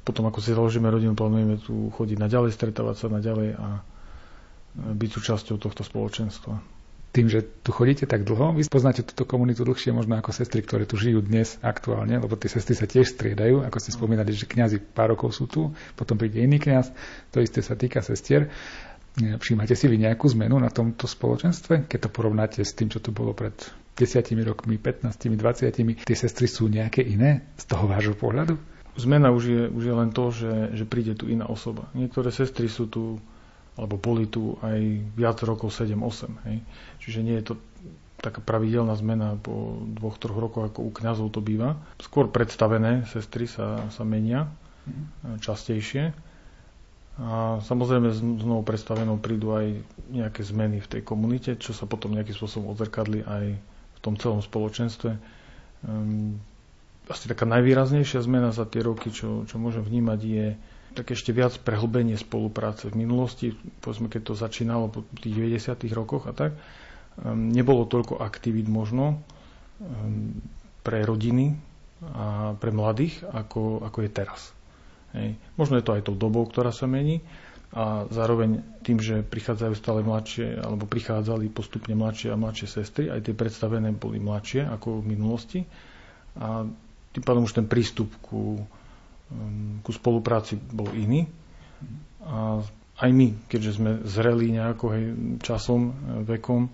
potom 0.04 0.28
ako 0.28 0.38
si 0.40 0.56
založíme 0.56 0.88
rodinu, 0.88 1.12
plánujeme 1.12 1.60
tu 1.60 1.92
chodiť 1.92 2.16
naďalej, 2.16 2.56
stretávať 2.56 2.96
sa 2.96 3.06
naďalej 3.12 3.56
a 3.56 3.68
byť 4.78 5.10
súčasťou 5.10 5.56
tohto 5.58 5.82
spoločenstva 5.84 6.78
tým, 7.08 7.26
že 7.26 7.40
tu 7.42 7.72
chodíte 7.72 8.04
tak 8.04 8.22
dlho, 8.28 8.52
vy 8.52 8.68
poznáte 8.68 9.00
túto 9.00 9.24
komunitu 9.24 9.64
dlhšie 9.64 9.96
možno 9.96 10.20
ako 10.20 10.30
sestry, 10.30 10.60
ktoré 10.60 10.84
tu 10.84 11.00
žijú 11.00 11.24
dnes 11.24 11.56
aktuálne, 11.64 12.20
lebo 12.20 12.36
tie 12.36 12.52
sestry 12.52 12.76
sa 12.76 12.84
tiež 12.84 13.16
striedajú, 13.16 13.64
ako 13.64 13.76
ste 13.80 13.96
spomínali, 13.96 14.30
že 14.36 14.44
kňazi 14.44 14.78
pár 14.92 15.16
rokov 15.16 15.32
sú 15.32 15.48
tu, 15.48 15.72
potom 15.96 16.20
príde 16.20 16.44
iný 16.44 16.60
kňaz, 16.60 16.92
to 17.32 17.40
isté 17.40 17.64
sa 17.64 17.74
týka 17.74 18.04
sestier. 18.04 18.52
Všímate 19.18 19.74
si 19.74 19.90
vy 19.90 19.98
nejakú 19.98 20.30
zmenu 20.30 20.62
na 20.62 20.70
tomto 20.70 21.10
spoločenstve, 21.10 21.90
keď 21.90 22.06
to 22.06 22.10
porovnáte 22.12 22.60
s 22.62 22.76
tým, 22.76 22.92
čo 22.92 23.02
tu 23.02 23.10
bolo 23.10 23.34
pred 23.34 23.56
10 23.98 24.30
rokmi, 24.46 24.78
15, 24.78 25.10
20, 25.10 26.06
tie 26.06 26.16
sestry 26.16 26.46
sú 26.46 26.70
nejaké 26.70 27.02
iné 27.02 27.42
z 27.58 27.64
toho 27.66 27.90
vášho 27.90 28.14
pohľadu? 28.14 28.54
Zmena 28.94 29.34
už 29.34 29.42
je, 29.46 29.62
už 29.66 29.82
je 29.82 29.94
len 29.94 30.10
to, 30.14 30.30
že, 30.30 30.54
že 30.78 30.84
príde 30.86 31.18
tu 31.18 31.26
iná 31.26 31.46
osoba. 31.50 31.90
Niektoré 31.98 32.30
sestry 32.30 32.70
sú 32.70 32.86
tu 32.86 33.18
alebo 33.78 33.94
boli 33.94 34.26
tu 34.26 34.58
aj 34.58 34.78
viac 35.14 35.38
rokov 35.46 35.70
7-8. 35.70 36.34
Hej. 36.50 36.56
Čiže 36.98 37.18
nie 37.22 37.38
je 37.38 37.54
to 37.54 37.54
taká 38.18 38.42
pravidelná 38.42 38.98
zmena 38.98 39.38
po 39.38 39.78
dvoch, 39.86 40.18
troch 40.18 40.34
rokoch, 40.34 40.66
ako 40.66 40.82
u 40.82 40.90
kňazov 40.90 41.30
to 41.30 41.38
býva. 41.38 41.78
Skôr 42.02 42.26
predstavené 42.26 43.06
sestry 43.06 43.46
sa, 43.46 43.86
sa 43.94 44.02
menia 44.02 44.50
mm. 44.90 45.38
častejšie. 45.38 46.10
A 47.18 47.62
samozrejme 47.62 48.14
znovu 48.14 48.66
predstavenou 48.66 49.18
prídu 49.18 49.54
aj 49.54 49.78
nejaké 50.10 50.42
zmeny 50.42 50.82
v 50.82 50.90
tej 50.98 51.02
komunite, 51.06 51.54
čo 51.58 51.70
sa 51.70 51.86
potom 51.86 52.14
nejakým 52.14 52.34
spôsobom 52.34 52.74
odzrkadli 52.74 53.22
aj 53.22 53.58
v 53.98 54.00
tom 54.00 54.14
celom 54.14 54.38
spoločenstve. 54.38 55.10
Um, 55.82 56.38
asi 57.10 57.26
taká 57.26 57.48
najvýraznejšia 57.48 58.22
zmena 58.22 58.54
za 58.54 58.68
tie 58.68 58.84
roky, 58.84 59.10
čo, 59.10 59.42
čo 59.48 59.56
môžem 59.58 59.82
vnímať, 59.82 60.20
je 60.22 60.46
tak 60.94 61.12
ešte 61.12 61.34
viac 61.34 61.54
prehlbenie 61.60 62.16
spolupráce. 62.16 62.88
V 62.88 62.96
minulosti, 62.96 63.54
povedzme, 63.82 64.06
keď 64.08 64.22
to 64.32 64.34
začínalo 64.34 64.88
po 64.90 65.04
tých 65.20 65.34
90. 65.58 65.88
rokoch 65.92 66.30
a 66.30 66.32
tak, 66.32 66.54
um, 67.18 67.50
nebolo 67.50 67.84
toľko 67.84 68.22
aktivít 68.22 68.70
možno 68.70 69.18
um, 69.82 70.38
pre 70.86 71.02
rodiny 71.02 71.58
a 71.98 72.54
pre 72.54 72.70
mladých, 72.70 73.26
ako, 73.26 73.82
ako 73.82 73.98
je 74.06 74.10
teraz. 74.14 74.54
Hej. 75.18 75.34
Možno 75.58 75.80
je 75.80 75.84
to 75.84 75.98
aj 75.98 76.06
tou 76.06 76.14
dobou, 76.14 76.46
ktorá 76.46 76.70
sa 76.70 76.86
mení 76.86 77.24
a 77.68 77.84
zároveň 78.08 78.50
tým, 78.80 78.96
že 78.96 79.20
prichádzajú 79.20 79.74
stále 79.74 80.00
mladšie, 80.00 80.56
alebo 80.56 80.84
prichádzali 80.84 81.48
postupne 81.48 81.92
mladšie 81.92 82.32
a 82.32 82.40
mladšie 82.40 82.66
sestry, 82.66 83.04
aj 83.06 83.24
tie 83.24 83.34
predstavené 83.34 83.92
boli 83.92 84.16
mladšie 84.16 84.64
ako 84.64 85.04
v 85.04 85.08
minulosti 85.08 85.60
a 86.34 86.64
tým 87.08 87.22
pádom 87.22 87.44
už 87.44 87.54
ten 87.54 87.66
prístup 87.66 88.08
ku 88.20 88.62
Ehm, 89.28 89.84
ku 89.84 89.92
spolupráci 89.92 90.56
bol 90.56 90.88
iný. 90.96 91.28
A 92.24 92.64
aj 92.98 93.10
my, 93.12 93.36
keďže 93.46 93.76
sme 93.78 93.90
zreli 94.02 94.50
nejako 94.50 94.86
hej, 94.90 95.04
časom, 95.40 95.80
e, 95.84 95.92
vekom, 96.26 96.72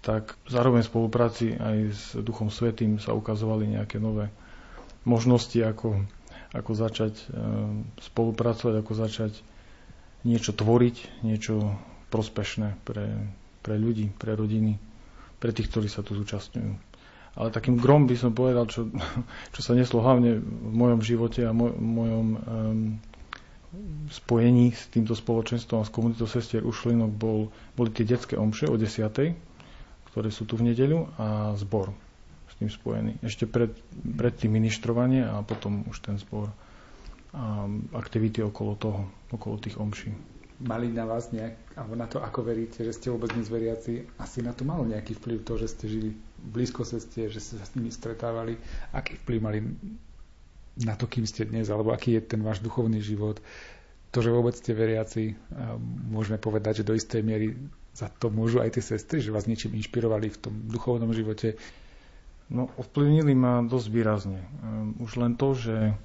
tak 0.00 0.38
zároveň 0.46 0.86
v 0.86 0.90
spolupráci 0.90 1.46
aj 1.52 1.76
s 1.90 2.02
Duchom 2.16 2.48
Svetým 2.48 2.96
sa 2.96 3.10
ukazovali 3.10 3.74
nejaké 3.74 3.98
nové 3.98 4.30
možnosti, 5.02 5.58
ako, 5.58 5.98
ako 6.54 6.70
začať 6.72 7.14
e, 7.18 7.24
spolupracovať, 8.00 8.74
ako 8.80 8.92
začať 8.94 9.32
niečo 10.26 10.50
tvoriť, 10.50 11.22
niečo 11.22 11.78
prospešné 12.10 12.82
pre, 12.82 13.06
pre 13.62 13.74
ľudí, 13.78 14.10
pre 14.10 14.34
rodiny, 14.34 14.74
pre 15.38 15.54
tých, 15.54 15.70
ktorí 15.70 15.86
sa 15.86 16.02
tu 16.02 16.18
zúčastňujú. 16.18 16.72
Ale 17.36 17.52
takým 17.52 17.76
grom 17.76 18.08
by 18.08 18.16
som 18.16 18.32
povedal, 18.32 18.66
čo, 18.66 18.88
čo 19.54 19.60
sa 19.60 19.72
neslo 19.72 20.02
hlavne 20.02 20.42
v 20.42 20.72
mojom 20.74 21.00
živote 21.00 21.46
a 21.46 21.54
moj, 21.54 21.72
mojom 21.76 22.26
um, 22.26 22.38
spojení 24.08 24.72
s 24.72 24.88
týmto 24.88 25.12
spoločenstvom 25.12 25.84
a 25.84 25.86
s 25.86 25.92
komunitou 25.92 26.24
sestier 26.24 26.64
Ušlinok 26.64 27.12
bol, 27.12 27.52
boli 27.76 27.92
tie 27.92 28.08
detské 28.08 28.34
omše 28.34 28.66
o 28.66 28.74
10. 28.74 29.36
ktoré 30.10 30.28
sú 30.32 30.48
tu 30.48 30.56
v 30.56 30.72
nedeľu 30.72 31.12
a 31.20 31.52
zbor 31.60 31.92
s 32.48 32.54
tým 32.56 32.72
spojený. 32.72 33.20
Ešte 33.20 33.44
pred, 33.44 33.76
pred 33.92 34.32
tým 34.32 34.56
ministrovanie 34.56 35.20
a 35.20 35.44
potom 35.44 35.84
už 35.86 36.00
ten 36.00 36.16
zbor 36.16 36.48
aktivity 37.92 38.40
okolo 38.40 38.72
toho, 38.80 39.00
okolo 39.32 39.60
tých 39.60 39.76
omší 39.76 40.12
mali 40.56 40.88
na 40.88 41.04
vás 41.04 41.36
nejak, 41.36 41.76
alebo 41.76 41.94
na 42.00 42.08
to, 42.08 42.24
ako 42.24 42.40
veríte, 42.48 42.80
že 42.80 42.96
ste 42.96 43.12
vôbec 43.12 43.28
nezveriaci, 43.36 44.08
asi 44.16 44.40
na 44.40 44.56
to 44.56 44.64
malo 44.64 44.88
nejaký 44.88 45.12
vplyv 45.20 45.44
to, 45.44 45.60
že 45.60 45.76
ste 45.76 45.84
žili 45.84 46.10
blízko 46.40 46.88
ceste, 46.88 47.28
že 47.28 47.40
ste 47.44 47.60
sa 47.60 47.68
s 47.68 47.76
nimi 47.76 47.92
stretávali. 47.92 48.56
Aký 48.96 49.20
vplyv 49.20 49.38
mali 49.44 49.60
na 50.80 50.96
to, 50.96 51.08
kým 51.08 51.28
ste 51.28 51.44
dnes, 51.44 51.68
alebo 51.68 51.92
aký 51.92 52.16
je 52.16 52.36
ten 52.36 52.40
váš 52.40 52.64
duchovný 52.64 53.04
život. 53.04 53.40
To, 54.16 54.18
že 54.24 54.32
vôbec 54.32 54.56
ste 54.56 54.72
veriaci, 54.72 55.36
môžeme 56.08 56.40
povedať, 56.40 56.80
že 56.80 56.88
do 56.88 56.96
istej 56.96 57.20
miery 57.20 57.52
za 57.96 58.08
to 58.08 58.32
môžu 58.32 58.60
aj 58.60 58.76
tie 58.76 58.84
sestry, 58.84 59.20
že 59.20 59.32
vás 59.32 59.48
niečím 59.48 59.76
inšpirovali 59.76 60.32
v 60.32 60.40
tom 60.40 60.54
duchovnom 60.68 61.12
živote. 61.12 61.56
No, 62.48 62.68
ovplyvnili 62.76 63.32
ma 63.32 63.64
dosť 63.64 63.88
výrazne. 63.90 64.40
Ehm, 64.62 64.94
už 65.02 65.18
len 65.18 65.34
to, 65.34 65.56
že 65.56 65.96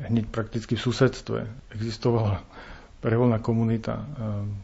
hneď 0.00 0.32
prakticky 0.32 0.78
v 0.78 0.84
susedstve 0.84 1.38
existovala 1.76 2.40
reholná 3.02 3.42
komunita, 3.42 3.98
ehm, 3.98 4.56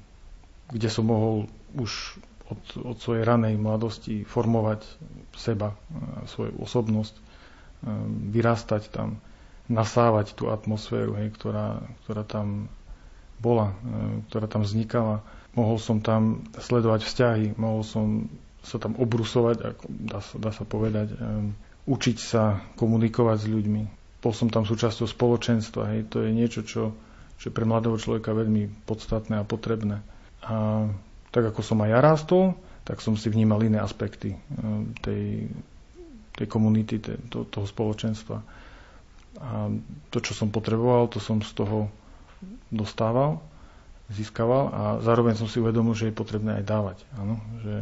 kde 0.73 0.89
som 0.89 1.09
mohol 1.09 1.51
už 1.77 2.17
od, 2.49 2.61
od 2.81 2.97
svojej 2.97 3.29
ranej 3.29 3.61
mladosti 3.61 4.25
formovať 4.25 4.81
seba, 5.37 5.77
svoju 6.33 6.57
osobnosť, 6.65 7.15
ehm, 7.19 8.33
vyrastať 8.33 8.89
tam, 8.89 9.21
nasávať 9.69 10.33
tú 10.33 10.49
atmosféru, 10.49 11.13
hej, 11.21 11.29
ktorá, 11.37 11.85
ktorá 12.05 12.25
tam 12.25 12.73
bola, 13.37 13.77
ehm, 13.85 14.25
ktorá 14.33 14.49
tam 14.49 14.65
vznikala. 14.65 15.21
Mohol 15.53 15.79
som 15.83 15.99
tam 16.01 16.47
sledovať 16.57 17.05
vzťahy, 17.05 17.47
mohol 17.59 17.83
som 17.85 18.31
sa 18.63 18.79
tam 18.79 18.95
obrusovať, 18.97 19.77
dá, 19.89 20.21
sa, 20.21 20.35
dá 20.39 20.51
sa 20.53 20.63
povedať, 20.67 21.15
učiť 21.89 22.17
sa 22.21 22.61
komunikovať 22.77 23.39
s 23.43 23.47
ľuďmi. 23.49 23.98
Bol 24.19 24.33
som 24.35 24.51
tam 24.51 24.67
súčasťou 24.67 25.07
spoločenstva, 25.07 25.95
hej, 25.95 26.11
to 26.11 26.27
je 26.27 26.31
niečo, 26.35 26.61
čo 26.67 26.95
čo 27.39 27.49
je 27.49 27.55
pre 27.55 27.65
mladého 27.65 27.95
človeka 27.95 28.35
veľmi 28.35 28.85
podstatné 28.85 29.41
a 29.41 29.47
potrebné. 29.47 30.03
A 30.43 30.87
tak 31.31 31.55
ako 31.55 31.63
som 31.63 31.79
aj 31.87 31.91
ja 31.95 32.01
rástol, 32.03 32.45
tak 32.83 32.99
som 32.99 33.15
si 33.15 33.31
vnímal 33.31 33.63
iné 33.63 33.79
aspekty 33.79 34.35
e, 34.35 34.39
tej, 35.01 35.47
tej 36.35 36.47
komunity, 36.51 36.99
tej, 36.99 37.17
to, 37.31 37.47
toho 37.47 37.67
spoločenstva. 37.69 38.43
A 39.39 39.71
to, 40.11 40.19
čo 40.19 40.35
som 40.35 40.51
potreboval, 40.51 41.07
to 41.07 41.23
som 41.23 41.39
z 41.39 41.55
toho 41.55 41.87
dostával, 42.75 43.39
získaval 44.11 44.63
a 44.75 44.83
zároveň 44.99 45.39
som 45.39 45.47
si 45.47 45.63
uvedomil, 45.63 45.95
že 45.95 46.11
je 46.11 46.19
potrebné 46.19 46.59
aj 46.59 46.65
dávať. 46.67 46.99
Áno? 47.23 47.39
Že 47.63 47.75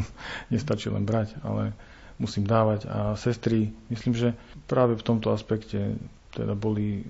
nestačí 0.56 0.90
len 0.90 1.06
brať, 1.06 1.38
ale 1.46 1.78
musím 2.16 2.44
dávať. 2.44 2.86
A 2.86 2.98
sestry, 3.14 3.70
myslím, 3.88 4.12
že 4.12 4.28
práve 4.64 4.94
v 4.94 5.04
tomto 5.04 5.30
aspekte 5.30 5.96
teda 6.30 6.52
boli 6.52 7.00
e, 7.00 7.02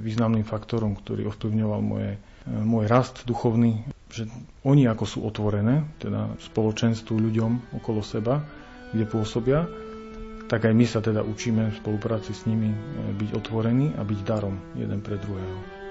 významným 0.00 0.42
faktorom, 0.42 0.96
ktorý 0.96 1.26
ovplyvňoval 1.28 1.80
moje, 1.80 2.10
e, 2.12 2.18
môj 2.50 2.84
rast 2.86 3.22
duchovný, 3.22 3.82
že 4.08 4.26
oni 4.62 4.84
ako 4.84 5.04
sú 5.04 5.18
otvorené, 5.22 5.86
teda 5.96 6.34
spoločenstvu 6.42 7.14
ľuďom 7.14 7.50
okolo 7.72 8.02
seba, 8.02 8.42
kde 8.90 9.06
pôsobia, 9.06 9.70
tak 10.44 10.66
aj 10.66 10.74
my 10.74 10.84
sa 10.84 11.00
teda 11.00 11.22
učíme 11.22 11.70
v 11.70 11.78
spolupráci 11.78 12.30
s 12.30 12.44
nimi 12.44 12.68
e, 12.68 12.78
byť 13.14 13.30
otvorení 13.32 13.94
a 13.94 14.02
byť 14.02 14.18
darom 14.20 14.58
jeden 14.74 14.98
pre 14.98 15.14
druhého. 15.16 15.81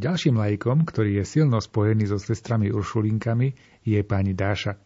Ďalším 0.00 0.40
lajkom, 0.40 0.88
ktorý 0.88 1.20
je 1.20 1.24
silno 1.28 1.60
spojený 1.60 2.08
so 2.08 2.16
sestrami 2.16 2.72
Uršulinkami, 2.72 3.52
je 3.84 4.00
pani 4.00 4.32
Dáša. 4.32 4.80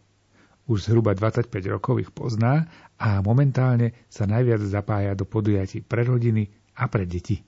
Už 0.67 0.91
zhruba 0.91 1.15
25 1.15 1.47
rokov 1.71 2.03
ich 2.03 2.11
pozná 2.11 2.67
a 2.99 3.23
momentálne 3.23 3.95
sa 4.11 4.27
najviac 4.27 4.59
zapája 4.67 5.15
do 5.15 5.23
podujatí 5.23 5.87
pre 5.87 6.03
rodiny 6.03 6.51
a 6.75 6.91
pre 6.91 7.07
deti. 7.07 7.39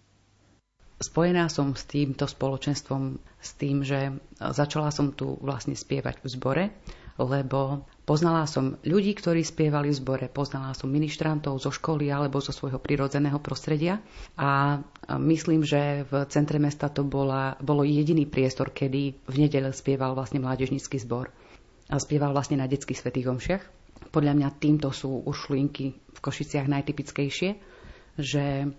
Spojená 1.04 1.52
som 1.52 1.76
s 1.76 1.84
týmto 1.84 2.24
spoločenstvom, 2.24 3.20
s 3.20 3.50
tým, 3.60 3.84
že 3.84 4.16
začala 4.40 4.88
som 4.88 5.12
tu 5.12 5.36
vlastne 5.44 5.76
spievať 5.76 6.24
v 6.24 6.28
zbore, 6.32 6.64
lebo 7.20 7.84
poznala 8.08 8.48
som 8.48 8.80
ľudí, 8.88 9.12
ktorí 9.20 9.44
spievali 9.44 9.92
v 9.92 10.00
zbore, 10.00 10.26
poznala 10.32 10.72
som 10.72 10.88
ministrantov 10.88 11.60
zo 11.60 11.76
školy 11.76 12.08
alebo 12.08 12.40
zo 12.40 12.56
svojho 12.56 12.80
prirodzeného 12.80 13.36
prostredia 13.44 14.00
a 14.40 14.80
myslím, 15.20 15.68
že 15.68 16.08
v 16.08 16.24
centre 16.32 16.56
mesta 16.56 16.88
to 16.88 17.04
bola, 17.04 17.60
bolo 17.60 17.84
jediný 17.84 18.24
priestor, 18.24 18.72
kedy 18.72 19.28
v 19.28 19.36
nedele 19.36 19.76
spieval 19.76 20.16
vlastne 20.16 20.40
mládežnícky 20.40 20.96
zbor. 21.04 21.28
A 21.92 22.00
spieval 22.00 22.32
vlastne 22.32 22.56
na 22.56 22.68
detských 22.68 23.00
svetých 23.00 23.28
omšiach. 23.28 23.64
Podľa 24.12 24.34
mňa 24.40 24.50
týmto 24.56 24.92
sú 24.96 25.28
uršlinky 25.28 25.92
v 25.92 26.20
Košiciach 26.20 26.68
najtypickejšie, 26.68 27.50
že 28.16 28.72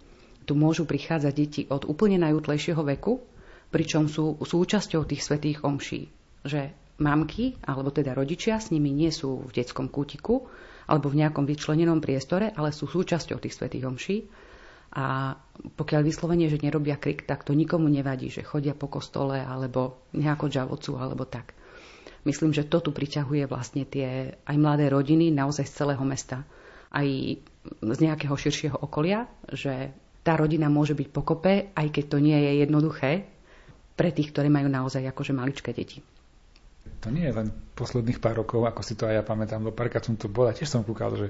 tu 0.48 0.52
môžu 0.56 0.88
prichádzať 0.88 1.32
deti 1.36 1.62
od 1.68 1.84
úplne 1.84 2.16
najútlejšieho 2.24 2.80
veku, 2.80 3.20
pričom 3.68 4.08
sú 4.08 4.40
súčasťou 4.40 5.04
tých 5.04 5.20
svetých 5.20 5.60
omší. 5.64 6.08
Že 6.44 6.72
mamky, 6.98 7.54
alebo 7.62 7.94
teda 7.94 8.12
rodičia 8.12 8.58
s 8.58 8.74
nimi 8.74 8.90
nie 8.90 9.14
sú 9.14 9.46
v 9.46 9.54
detskom 9.54 9.86
kútiku 9.86 10.50
alebo 10.88 11.12
v 11.12 11.20
nejakom 11.22 11.44
vyčlenenom 11.46 12.02
priestore, 12.02 12.50
ale 12.56 12.74
sú 12.74 12.88
súčasťou 12.88 13.38
tých 13.38 13.54
svetých 13.54 13.86
omší. 13.86 14.16
A 14.96 15.36
pokiaľ 15.76 16.00
vyslovene, 16.00 16.48
že 16.48 16.64
nerobia 16.64 16.96
krik, 16.96 17.28
tak 17.28 17.44
to 17.44 17.52
nikomu 17.52 17.92
nevadí, 17.92 18.32
že 18.32 18.40
chodia 18.40 18.72
po 18.72 18.88
kostole 18.88 19.36
alebo 19.36 20.00
nejako 20.16 20.48
žavocu 20.48 20.96
alebo 20.96 21.28
tak. 21.28 21.52
Myslím, 22.24 22.56
že 22.56 22.66
to 22.66 22.80
tu 22.80 22.90
priťahuje 22.90 23.44
vlastne 23.46 23.84
tie 23.84 24.40
aj 24.42 24.56
mladé 24.56 24.88
rodiny 24.88 25.28
naozaj 25.28 25.68
z 25.68 25.76
celého 25.76 26.04
mesta. 26.08 26.42
Aj 26.88 27.04
z 27.68 27.98
nejakého 28.00 28.32
širšieho 28.32 28.80
okolia, 28.80 29.28
že 29.52 29.92
tá 30.24 30.40
rodina 30.40 30.72
môže 30.72 30.96
byť 30.96 31.08
pokope, 31.12 31.68
aj 31.76 31.86
keď 31.92 32.04
to 32.08 32.18
nie 32.18 32.36
je 32.36 32.52
jednoduché 32.64 33.28
pre 33.92 34.08
tých, 34.08 34.32
ktorí 34.32 34.48
majú 34.48 34.72
naozaj 34.72 35.04
akože 35.04 35.36
maličké 35.36 35.76
deti 35.76 36.00
to 36.98 37.08
nie 37.12 37.28
je 37.28 37.34
len 37.34 37.48
posledných 37.76 38.18
pár 38.18 38.42
rokov, 38.42 38.66
ako 38.66 38.80
si 38.82 38.98
to 38.98 39.06
aj 39.06 39.20
ja 39.20 39.24
pamätám, 39.24 39.62
lebo 39.62 39.76
párkrát 39.76 40.02
som 40.02 40.18
tu 40.18 40.26
bol 40.26 40.50
a 40.50 40.56
tiež 40.56 40.66
som 40.66 40.82
kúkal, 40.82 41.14
že 41.14 41.26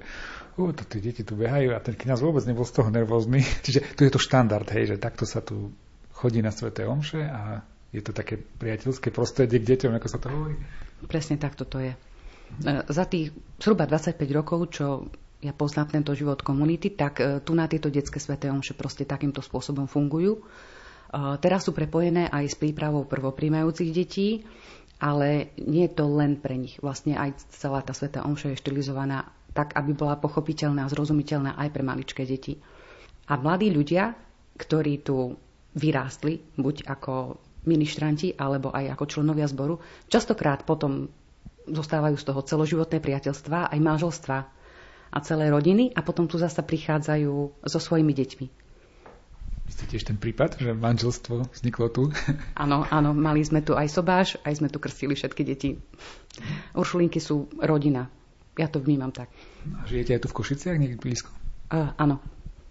uh, 0.56 0.70
to 0.72 0.82
tie 0.88 1.00
deti 1.04 1.22
tu 1.22 1.36
behajú 1.36 1.76
a 1.76 1.82
ten 1.82 1.94
kniaz 1.94 2.24
vôbec 2.24 2.42
nebol 2.48 2.64
z 2.64 2.74
toho 2.74 2.88
nervózny. 2.88 3.44
Čiže 3.64 3.94
tu 3.94 4.08
je 4.08 4.12
to 4.12 4.20
štandard, 4.20 4.66
hej, 4.72 4.94
že 4.94 4.96
takto 4.96 5.28
sa 5.28 5.44
tu 5.44 5.70
chodí 6.18 6.42
na 6.42 6.50
Sveté 6.50 6.82
Omše 6.88 7.22
a 7.22 7.62
je 7.94 8.02
to 8.04 8.12
také 8.12 8.36
priateľské 8.36 9.08
prostredie 9.14 9.62
k 9.62 9.68
deťom, 9.76 9.92
ako 9.96 10.08
sa 10.10 10.18
to 10.20 10.28
hovorí. 10.28 10.56
Presne 11.06 11.40
takto 11.40 11.64
to 11.64 11.78
je. 11.80 11.92
E, 11.94 12.72
za 12.90 13.04
tých 13.08 13.32
zhruba 13.56 13.88
25 13.88 14.18
rokov, 14.34 14.58
čo 14.74 14.86
ja 15.38 15.54
poznám 15.54 15.94
tento 15.94 16.12
život 16.12 16.42
komunity, 16.42 16.92
tak 16.92 17.22
e, 17.22 17.40
tu 17.40 17.54
na 17.54 17.70
tieto 17.70 17.88
detské 17.88 18.18
sveté 18.18 18.50
omše 18.50 18.74
proste 18.74 19.06
takýmto 19.06 19.40
spôsobom 19.40 19.88
fungujú. 19.88 20.36
E, 20.36 20.40
teraz 21.40 21.64
sú 21.64 21.72
prepojené 21.72 22.28
aj 22.28 22.44
s 22.50 22.56
prípravou 22.58 23.08
prvopríjmajúcich 23.08 23.90
detí 23.94 24.44
ale 24.98 25.54
nie 25.58 25.86
je 25.86 25.94
to 25.94 26.10
len 26.10 26.38
pre 26.38 26.58
nich. 26.58 26.78
Vlastne 26.82 27.14
aj 27.14 27.38
celá 27.54 27.82
tá 27.86 27.94
sveta 27.94 28.26
omša 28.26 28.54
je 28.54 28.60
štilizovaná 28.60 29.30
tak, 29.54 29.74
aby 29.78 29.94
bola 29.94 30.18
pochopiteľná 30.18 30.86
a 30.86 30.92
zrozumiteľná 30.92 31.54
aj 31.54 31.68
pre 31.70 31.82
maličké 31.86 32.22
deti. 32.26 32.58
A 33.30 33.38
mladí 33.38 33.70
ľudia, 33.70 34.14
ktorí 34.58 35.02
tu 35.06 35.38
vyrástli, 35.78 36.42
buď 36.58 36.90
ako 36.90 37.38
ministranti, 37.70 38.34
alebo 38.34 38.74
aj 38.74 38.98
ako 38.98 39.04
členovia 39.06 39.46
zboru, 39.46 39.78
častokrát 40.10 40.66
potom 40.66 41.06
zostávajú 41.68 42.16
z 42.16 42.24
toho 42.24 42.40
celoživotné 42.42 42.98
priateľstva, 42.98 43.70
aj 43.70 43.78
manželstva 43.78 44.38
a 45.08 45.18
celé 45.20 45.52
rodiny 45.52 45.92
a 45.92 46.00
potom 46.00 46.28
tu 46.28 46.40
zasa 46.40 46.64
prichádzajú 46.64 47.64
so 47.64 47.78
svojimi 47.78 48.12
deťmi. 48.12 48.67
Vy 49.68 49.76
ste 49.76 49.84
tiež 49.84 50.08
ten 50.08 50.16
prípad, 50.16 50.56
že 50.56 50.72
manželstvo 50.72 51.52
vzniklo 51.52 51.92
tu? 51.92 52.08
Áno, 52.64 52.88
áno, 52.88 53.12
mali 53.12 53.44
sme 53.44 53.60
tu 53.60 53.76
aj 53.76 53.92
sobáš, 53.92 54.40
aj 54.40 54.64
sme 54.64 54.72
tu 54.72 54.80
krstili 54.80 55.12
všetky 55.12 55.44
deti. 55.44 55.76
Uršulinky 56.72 57.20
sú 57.20 57.52
rodina. 57.60 58.08
Ja 58.56 58.72
to 58.72 58.80
vnímam 58.80 59.12
tak. 59.12 59.28
A 59.68 59.84
žijete 59.84 60.16
aj 60.16 60.24
tu 60.24 60.28
v 60.32 60.36
Košiciach, 60.40 60.80
niekde 60.80 60.96
blízko? 60.96 61.28
Uh, 61.68 61.92
áno. 62.00 62.16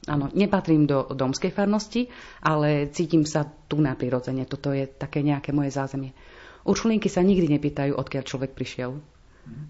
Áno, 0.08 0.32
nepatrím 0.34 0.88
do 0.88 1.06
domskej 1.12 1.52
farnosti, 1.52 2.08
ale 2.42 2.90
cítim 2.90 3.28
sa 3.28 3.46
tu 3.46 3.78
na 3.78 3.94
prirodzene. 3.94 4.48
Toto 4.50 4.74
je 4.74 4.88
také 4.88 5.22
nejaké 5.22 5.54
moje 5.54 5.76
zázemie. 5.76 6.18
Uršulinky 6.66 7.14
sa 7.14 7.22
nikdy 7.22 7.46
nepýtajú, 7.60 7.94
odkiaľ 7.94 8.24
človek 8.26 8.58
prišiel. 8.58 8.98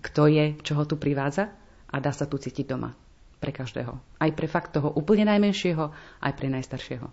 Kto 0.06 0.32
je, 0.32 0.56
čo 0.64 0.80
ho 0.80 0.86
tu 0.88 0.96
privádza 0.96 1.52
a 1.92 1.96
dá 2.00 2.14
sa 2.16 2.30
tu 2.30 2.40
cítiť 2.40 2.72
doma 2.72 2.96
pre 3.38 3.54
každého. 3.54 3.98
Aj 4.18 4.32
pre 4.34 4.48
fakt 4.50 4.74
toho 4.74 4.90
úplne 4.94 5.26
najmenšieho, 5.30 5.94
aj 6.22 6.34
pre 6.34 6.48
najstaršieho. 6.50 7.08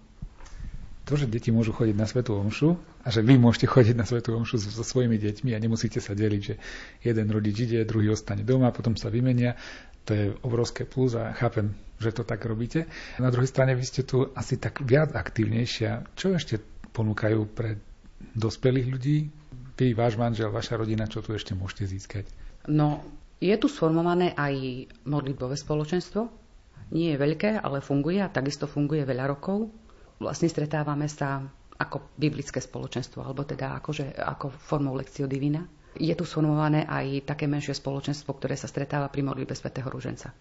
To, 1.05 1.21
že 1.21 1.29
deti 1.29 1.53
môžu 1.53 1.77
chodiť 1.77 1.97
na 2.01 2.09
Svetú 2.09 2.33
Omšu 2.41 2.81
a 3.05 3.13
že 3.13 3.21
vy 3.21 3.37
môžete 3.37 3.69
chodiť 3.69 3.93
na 3.93 4.09
Svetú 4.09 4.33
Omšu 4.41 4.57
so, 4.57 4.73
so 4.73 4.81
svojimi 4.81 5.21
deťmi 5.21 5.53
a 5.53 5.61
nemusíte 5.61 6.01
sa 6.01 6.17
deliť, 6.17 6.41
že 6.41 6.55
jeden 7.05 7.29
rodič 7.29 7.69
ide, 7.69 7.85
druhý 7.85 8.09
ostane 8.09 8.41
doma, 8.41 8.73
potom 8.73 8.97
sa 8.97 9.13
vymenia, 9.13 9.53
to 10.09 10.17
je 10.17 10.25
obrovské 10.41 10.89
plus 10.89 11.13
a 11.13 11.37
chápem, 11.37 11.77
že 12.01 12.17
to 12.17 12.25
tak 12.25 12.41
robíte. 12.49 12.89
Na 13.21 13.29
druhej 13.29 13.53
strane 13.53 13.77
vy 13.77 13.85
ste 13.85 14.01
tu 14.01 14.33
asi 14.33 14.57
tak 14.57 14.81
viac 14.81 15.13
aktívnejšia. 15.13 16.17
Čo 16.17 16.41
ešte 16.41 16.61
ponúkajú 16.97 17.53
pre 17.53 17.77
dospelých 18.33 18.89
ľudí? 18.89 19.17
Vy, 19.77 19.93
váš 19.93 20.17
manžel, 20.17 20.49
vaša 20.49 20.81
rodina, 20.81 21.05
čo 21.05 21.21
tu 21.21 21.37
ešte 21.37 21.53
môžete 21.53 21.85
získať? 21.85 22.25
No, 22.65 23.05
je 23.45 23.55
tu 23.61 23.69
sformované 23.69 24.33
aj 24.33 24.89
modlitbové 25.05 25.53
spoločenstvo. 25.61 26.33
Nie 26.97 27.13
je 27.13 27.21
veľké, 27.21 27.61
ale 27.61 27.85
funguje 27.85 28.25
a 28.25 28.33
takisto 28.33 28.65
funguje 28.65 29.05
veľa 29.05 29.29
rokov. 29.29 29.69
Vlastne 30.17 30.49
stretávame 30.49 31.05
sa 31.13 31.45
ako 31.77 32.17
biblické 32.17 32.65
spoločenstvo, 32.65 33.21
alebo 33.21 33.45
teda 33.45 33.77
akože, 33.77 34.17
ako 34.17 34.49
formou 34.49 34.97
lekcio 34.97 35.29
divina. 35.29 35.61
Je 35.95 36.15
tu 36.17 36.25
sformované 36.25 36.89
aj 36.89 37.29
také 37.29 37.45
menšie 37.45 37.77
spoločenstvo, 37.77 38.33
ktoré 38.33 38.57
sa 38.57 38.71
stretáva 38.71 39.13
pri 39.13 39.21
modlitbe 39.27 39.53
svätého 39.53 39.93
Ruženca. 39.93 40.33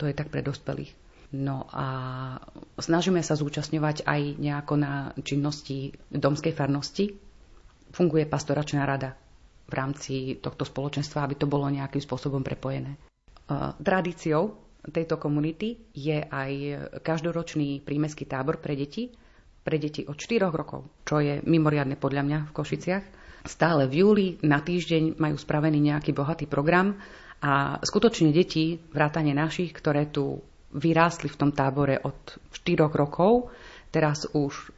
To 0.00 0.08
je 0.08 0.16
tak 0.16 0.32
pre 0.32 0.40
dospelých. 0.40 0.94
No 1.36 1.66
a 1.74 1.86
snažíme 2.78 3.18
sa 3.20 3.34
zúčastňovať 3.34 4.06
aj 4.06 4.20
nejako 4.38 4.74
na 4.78 5.10
činnosti 5.20 5.92
domskej 6.08 6.54
farnosti. 6.54 7.18
Funguje 7.90 8.24
pastoračná 8.30 8.86
rada, 8.86 9.18
v 9.66 9.72
rámci 9.74 10.38
tohto 10.38 10.62
spoločenstva, 10.62 11.26
aby 11.26 11.34
to 11.34 11.50
bolo 11.50 11.66
nejakým 11.66 12.00
spôsobom 12.00 12.40
prepojené. 12.40 12.94
E, 12.94 12.98
tradíciou 13.82 14.54
tejto 14.86 15.18
komunity 15.18 15.90
je 15.94 16.22
aj 16.22 16.52
každoročný 17.02 17.82
prímeský 17.82 18.26
tábor 18.26 18.62
pre 18.62 18.78
deti, 18.78 19.10
pre 19.66 19.82
deti 19.82 20.06
od 20.06 20.14
4 20.14 20.46
rokov, 20.54 20.86
čo 21.02 21.18
je 21.18 21.42
mimoriadne 21.42 21.98
podľa 21.98 22.22
mňa 22.22 22.38
v 22.50 22.54
Košiciach. 22.54 23.04
Stále 23.46 23.90
v 23.90 23.94
júli 24.02 24.26
na 24.46 24.62
týždeň 24.62 25.18
majú 25.18 25.34
spravený 25.38 25.78
nejaký 25.78 26.14
bohatý 26.14 26.46
program 26.46 26.98
a 27.42 27.78
skutočne 27.82 28.30
deti, 28.30 28.78
vrátane 28.78 29.34
našich, 29.34 29.74
ktoré 29.74 30.10
tu 30.10 30.38
vyrástli 30.70 31.30
v 31.30 31.38
tom 31.38 31.50
tábore 31.50 31.98
od 31.98 32.38
4 32.54 32.86
rokov, 32.94 33.50
teraz 33.90 34.26
už 34.30 34.70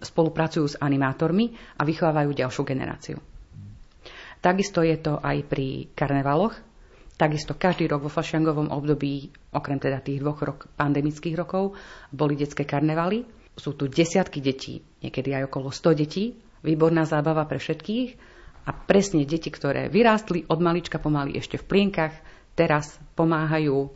spolupracujú 0.00 0.66
s 0.66 0.76
animátormi 0.76 1.56
a 1.80 1.82
vychovávajú 1.84 2.30
ďalšiu 2.32 2.62
generáciu. 2.64 3.16
Takisto 4.40 4.80
je 4.80 4.96
to 4.96 5.20
aj 5.20 5.44
pri 5.44 5.92
karnevaloch. 5.92 6.56
Takisto 7.20 7.52
každý 7.52 7.84
rok 7.84 8.08
vo 8.08 8.12
fašiangovom 8.12 8.72
období, 8.72 9.28
okrem 9.52 9.76
teda 9.76 10.00
tých 10.00 10.24
dvoch 10.24 10.40
rok, 10.40 10.72
pandemických 10.80 11.36
rokov, 11.36 11.76
boli 12.08 12.32
detské 12.32 12.64
karnevaly. 12.64 13.28
Sú 13.60 13.76
tu 13.76 13.92
desiatky 13.92 14.40
detí, 14.40 14.80
niekedy 15.04 15.36
aj 15.36 15.52
okolo 15.52 15.68
100 15.68 16.00
detí. 16.00 16.32
Výborná 16.64 17.04
zábava 17.04 17.44
pre 17.44 17.60
všetkých. 17.60 18.08
A 18.64 18.72
presne 18.72 19.28
deti, 19.28 19.52
ktoré 19.52 19.92
vyrástli 19.92 20.48
od 20.48 20.60
malička 20.64 20.96
pomaly 20.96 21.36
ešte 21.36 21.60
v 21.60 21.68
plienkach, 21.68 22.16
teraz 22.56 22.96
pomáhajú, 23.16 23.92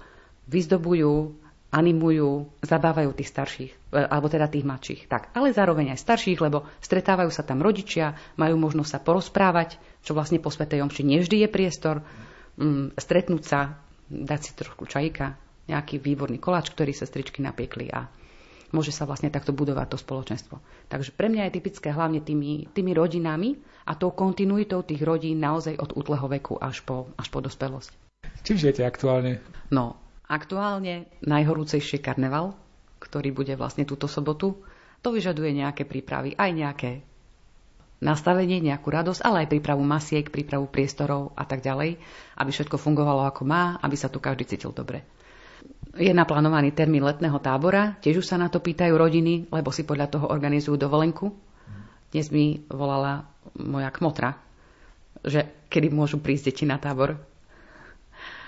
vyzdobujú, 0.48 1.43
animujú, 1.74 2.46
zabávajú 2.62 3.10
tých 3.18 3.34
starších, 3.34 3.72
e, 3.90 3.98
alebo 4.06 4.30
teda 4.30 4.46
tých 4.46 4.62
mladších. 4.62 5.10
Tak, 5.10 5.34
ale 5.34 5.50
zároveň 5.50 5.90
aj 5.90 6.06
starších, 6.06 6.38
lebo 6.38 6.62
stretávajú 6.78 7.34
sa 7.34 7.42
tam 7.42 7.58
rodičia, 7.58 8.14
majú 8.38 8.54
možnosť 8.62 8.90
sa 8.94 9.02
porozprávať, 9.02 9.82
čo 10.06 10.14
vlastne 10.14 10.38
po 10.38 10.54
Svetej 10.54 10.86
Omši 10.86 11.02
nevždy 11.02 11.42
je 11.42 11.48
priestor, 11.50 12.06
mm, 12.62 12.94
stretnúť 12.94 13.42
sa, 13.42 13.82
dať 14.06 14.40
si 14.40 14.52
trošku 14.54 14.86
čajka, 14.86 15.34
nejaký 15.66 15.98
výborný 15.98 16.38
koláč, 16.38 16.70
ktorý 16.70 16.94
sa 16.94 17.08
stričky 17.08 17.42
napiekli 17.42 17.90
a 17.90 18.06
môže 18.70 18.92
sa 18.92 19.08
vlastne 19.08 19.32
takto 19.32 19.54
budovať 19.54 19.94
to 19.94 19.98
spoločenstvo. 19.98 20.60
Takže 20.90 21.14
pre 21.14 21.32
mňa 21.32 21.48
je 21.48 21.56
typické 21.56 21.88
hlavne 21.94 22.20
tými, 22.20 22.68
tými 22.70 22.92
rodinami 22.92 23.56
a 23.88 23.96
tou 23.96 24.12
kontinuitou 24.12 24.84
tých 24.84 25.00
rodín 25.00 25.40
naozaj 25.40 25.78
od 25.78 25.96
útleho 25.96 26.26
veku 26.28 26.60
až 26.60 26.84
po, 26.84 27.08
až 27.16 27.30
po 27.32 27.38
dospelosť. 27.40 27.90
Čím 28.44 28.56
žijete 28.60 28.84
aktuálne? 28.84 29.40
No, 29.72 30.03
Aktuálne 30.24 31.08
najhorúcejšie 31.20 32.00
karneval, 32.00 32.56
ktorý 33.00 33.30
bude 33.36 33.52
vlastne 33.60 33.84
túto 33.84 34.08
sobotu, 34.08 34.64
to 35.04 35.12
vyžaduje 35.12 35.52
nejaké 35.52 35.84
prípravy, 35.84 36.32
aj 36.32 36.50
nejaké 36.56 36.90
nastavenie, 38.00 38.60
nejakú 38.60 38.88
radosť, 38.88 39.20
ale 39.20 39.44
aj 39.44 39.52
prípravu 39.52 39.84
masiek, 39.84 40.28
prípravu 40.28 40.68
priestorov 40.68 41.36
a 41.36 41.44
tak 41.44 41.60
ďalej, 41.60 42.00
aby 42.40 42.50
všetko 42.52 42.80
fungovalo 42.80 43.28
ako 43.28 43.44
má, 43.44 43.76
aby 43.80 43.96
sa 43.96 44.08
tu 44.08 44.20
každý 44.20 44.48
cítil 44.48 44.72
dobre. 44.72 45.04
Je 45.94 46.10
naplánovaný 46.10 46.72
termín 46.76 47.04
letného 47.04 47.36
tábora, 47.40 47.96
tiež 48.00 48.24
už 48.24 48.26
sa 48.26 48.40
na 48.40 48.52
to 48.52 48.60
pýtajú 48.60 48.92
rodiny, 48.96 49.48
lebo 49.48 49.72
si 49.72 49.84
podľa 49.86 50.10
toho 50.10 50.26
organizujú 50.28 50.76
dovolenku. 50.76 51.32
Dnes 52.10 52.28
mi 52.32 52.64
volala 52.68 53.28
moja 53.56 53.88
kmotra, 53.92 54.36
že 55.24 55.68
kedy 55.70 55.88
môžu 55.94 56.20
prísť 56.20 56.52
deti 56.52 56.64
na 56.66 56.76
tábor. 56.76 57.16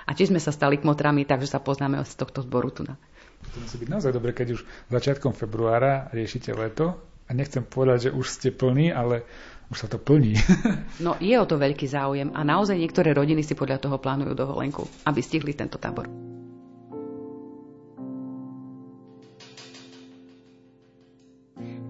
A 0.06 0.14
tiež 0.14 0.30
sme 0.30 0.38
sa 0.38 0.54
stali 0.54 0.78
kmotrami, 0.78 1.26
takže 1.26 1.50
sa 1.50 1.58
poznáme 1.58 1.98
z 2.06 2.14
tohto 2.14 2.46
zboru 2.46 2.70
tu. 2.70 2.86
To 2.86 3.58
musí 3.58 3.76
byť 3.82 3.90
naozaj 3.90 4.12
dobre, 4.14 4.30
keď 4.30 4.54
už 4.54 4.62
začiatkom 4.90 5.34
februára 5.34 6.06
riešite 6.14 6.54
leto 6.54 6.94
a 7.26 7.30
nechcem 7.34 7.66
povedať, 7.66 8.10
že 8.10 8.14
už 8.14 8.26
ste 8.30 8.48
plní, 8.54 8.94
ale 8.94 9.26
už 9.70 9.86
sa 9.86 9.88
to 9.90 9.98
plní. 9.98 10.38
no 11.04 11.18
je 11.18 11.34
o 11.34 11.46
to 11.46 11.58
veľký 11.58 11.90
záujem 11.90 12.30
a 12.34 12.46
naozaj 12.46 12.78
niektoré 12.78 13.10
rodiny 13.10 13.42
si 13.42 13.58
podľa 13.58 13.82
toho 13.82 13.98
plánujú 13.98 14.32
dovolenku, 14.38 14.86
aby 15.02 15.20
stihli 15.22 15.58
tento 15.58 15.78
tábor. 15.78 16.06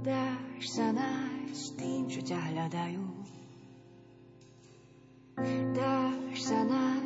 Dáš 0.00 0.64
sa 0.70 0.88
nájsť 0.94 1.66
tým, 1.76 2.02
čo 2.08 2.20
ťa 2.24 2.38
hľadajú. 2.38 3.04
Dáš 5.76 6.38
sa 6.40 6.60
nájsť 6.64 7.05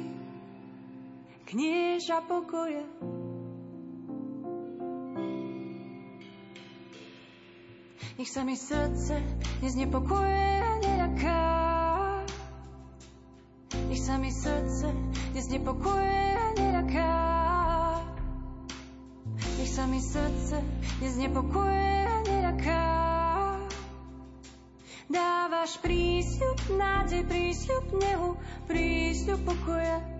knieža 1.51 2.23
pokoja. 2.31 2.87
Nech 8.15 8.29
sa 8.31 8.47
mi 8.47 8.55
srdce 8.55 9.19
neznepokuje 9.59 10.47
a 10.63 10.73
neľaká. 10.79 11.43
Nech 13.91 13.99
sa 13.99 14.15
mi 14.15 14.31
srdce 14.31 14.87
neznepokuje 15.35 16.23
a 16.39 16.47
neľaká. 16.55 17.13
Nech 19.59 19.71
sa 19.75 19.83
mi 19.91 19.99
srdce 19.99 20.55
neznepokuje 21.03 21.91
a 22.07 22.17
neľaká. 22.31 22.83
Dávaš 25.11 25.75
prísľub, 25.83 26.79
nádej, 26.79 27.27
prísľub 27.27 27.85
nehu, 27.99 28.29
prísľub 28.71 29.43
pokoja. 29.43 30.10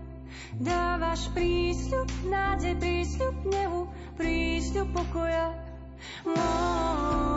Dávaš 0.62 1.26
prísľub, 1.34 2.05
nádej, 2.30 2.78
prísľub 2.78 3.36
nehu, 3.49 3.82
prísľub 4.14 4.93
pokoja. 4.93 5.57
Oh. 6.30 7.30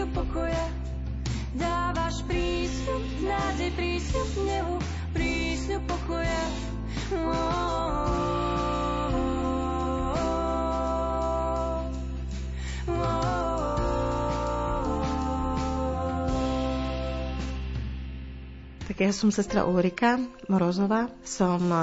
Prístup 0.00 0.16
pokoja. 0.16 0.66
Dávaš 1.60 2.24
prístup 2.24 3.04
nádej, 3.20 3.68
prístup 3.76 4.28
nehu, 4.48 4.80
ja 19.00 19.16
som 19.16 19.32
sestra 19.32 19.64
Ulrika 19.64 20.20
Morozova, 20.44 21.08
som 21.24 21.72
e, 21.72 21.76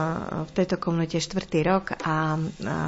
v 0.45 0.51
tejto 0.53 0.77
komunite 0.77 1.17
štvrtý 1.17 1.65
rok 1.65 1.97
a 1.97 2.37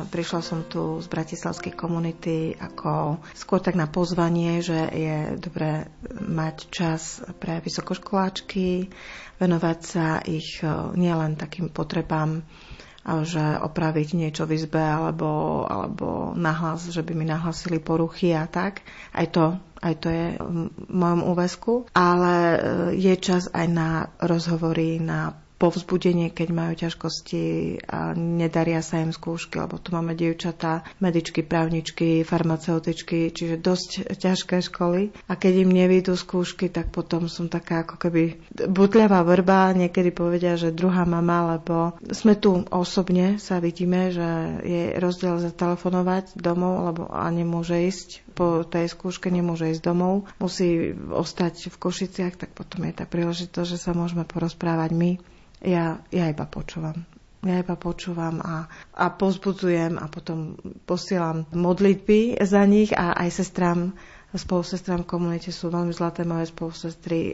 prišla 0.06 0.42
som 0.46 0.62
tu 0.70 1.02
z 1.02 1.10
bratislavskej 1.10 1.74
komunity 1.74 2.54
ako 2.54 3.18
skôr 3.34 3.58
tak 3.58 3.74
na 3.74 3.90
pozvanie, 3.90 4.62
že 4.62 4.78
je 4.94 5.18
dobré 5.36 5.90
mať 6.14 6.70
čas 6.70 7.26
pre 7.42 7.58
vysokoškoláčky, 7.58 8.94
venovať 9.42 9.80
sa 9.82 10.22
ich 10.22 10.62
e, 10.62 10.70
nielen 10.94 11.34
takým 11.34 11.74
potrebám 11.74 12.46
že 13.06 13.42
opraviť 13.64 14.08
niečo 14.14 14.44
v 14.46 14.60
izbe 14.60 14.82
alebo, 14.82 15.64
alebo 15.66 16.36
nahlas, 16.36 16.92
že 16.92 17.02
by 17.02 17.14
mi 17.16 17.26
nahlasili 17.26 17.80
poruchy 17.80 18.36
a 18.36 18.46
tak. 18.46 18.84
Aj 19.16 19.26
to, 19.32 19.56
aj 19.80 19.94
to 20.04 20.08
je 20.12 20.26
v 20.38 20.70
mojom 20.92 21.22
úvesku. 21.26 21.74
Ale 21.96 22.36
e, 22.36 22.58
je 23.00 23.14
čas 23.18 23.48
aj 23.56 23.68
na 23.72 23.90
rozhovory, 24.20 25.00
na 25.00 25.34
povzbudenie, 25.60 26.32
keď 26.32 26.48
majú 26.56 26.74
ťažkosti 26.80 27.44
a 27.84 28.16
nedaria 28.16 28.80
sa 28.80 29.04
im 29.04 29.12
skúšky, 29.12 29.60
lebo 29.60 29.76
tu 29.76 29.92
máme 29.92 30.16
dievčatá, 30.16 30.88
medičky, 31.04 31.44
právničky, 31.44 32.24
farmaceutičky, 32.24 33.36
čiže 33.36 33.60
dosť 33.60 34.16
ťažké 34.16 34.64
školy. 34.72 35.12
A 35.28 35.36
keď 35.36 35.68
im 35.68 35.76
nevídu 35.76 36.16
skúšky, 36.16 36.72
tak 36.72 36.96
potom 36.96 37.28
som 37.28 37.52
taká 37.52 37.84
ako 37.84 38.00
keby 38.00 38.40
butľavá 38.72 39.20
vrba, 39.28 39.76
niekedy 39.76 40.16
povedia, 40.16 40.56
že 40.56 40.72
druhá 40.72 41.04
mama, 41.04 41.60
lebo 41.60 42.00
sme 42.08 42.40
tu 42.40 42.64
osobne, 42.72 43.36
sa 43.36 43.60
vidíme, 43.60 44.16
že 44.16 44.28
je 44.64 44.84
rozdiel 44.96 45.44
zatelefonovať 45.44 46.40
domov, 46.40 46.88
lebo 46.88 47.02
a 47.12 47.28
nemôže 47.28 47.76
ísť. 47.76 48.24
Po 48.40 48.64
tej 48.64 48.88
skúške, 48.88 49.28
nemôže 49.28 49.68
ísť 49.76 49.84
domov, 49.84 50.24
musí 50.40 50.96
ostať 50.96 51.68
v 51.68 51.76
Košiciach, 51.76 52.40
tak 52.40 52.56
potom 52.56 52.88
je 52.88 52.96
tá 52.96 53.04
príležitosť, 53.04 53.68
že 53.68 53.76
sa 53.76 53.92
môžeme 53.92 54.24
porozprávať 54.24 54.96
my 54.96 55.12
ja, 55.64 56.00
ja 56.10 56.26
iba 56.32 56.46
počúvam. 56.48 57.04
Ja 57.40 57.64
iba 57.64 57.80
počúvam 57.80 58.44
a, 58.44 58.68
a 58.92 59.06
pozbudzujem 59.16 59.96
a 59.96 60.12
potom 60.12 60.60
posielam 60.84 61.48
modlitby 61.56 62.36
za 62.44 62.68
nich 62.68 62.92
a 62.92 63.16
aj 63.16 63.30
sestrám 63.32 63.96
spolusestrám 64.36 65.08
v 65.08 65.12
komunite 65.18 65.50
sú 65.50 65.74
veľmi 65.74 65.90
zlaté 65.90 66.22
moje 66.22 66.54
spolusestry. 66.54 67.34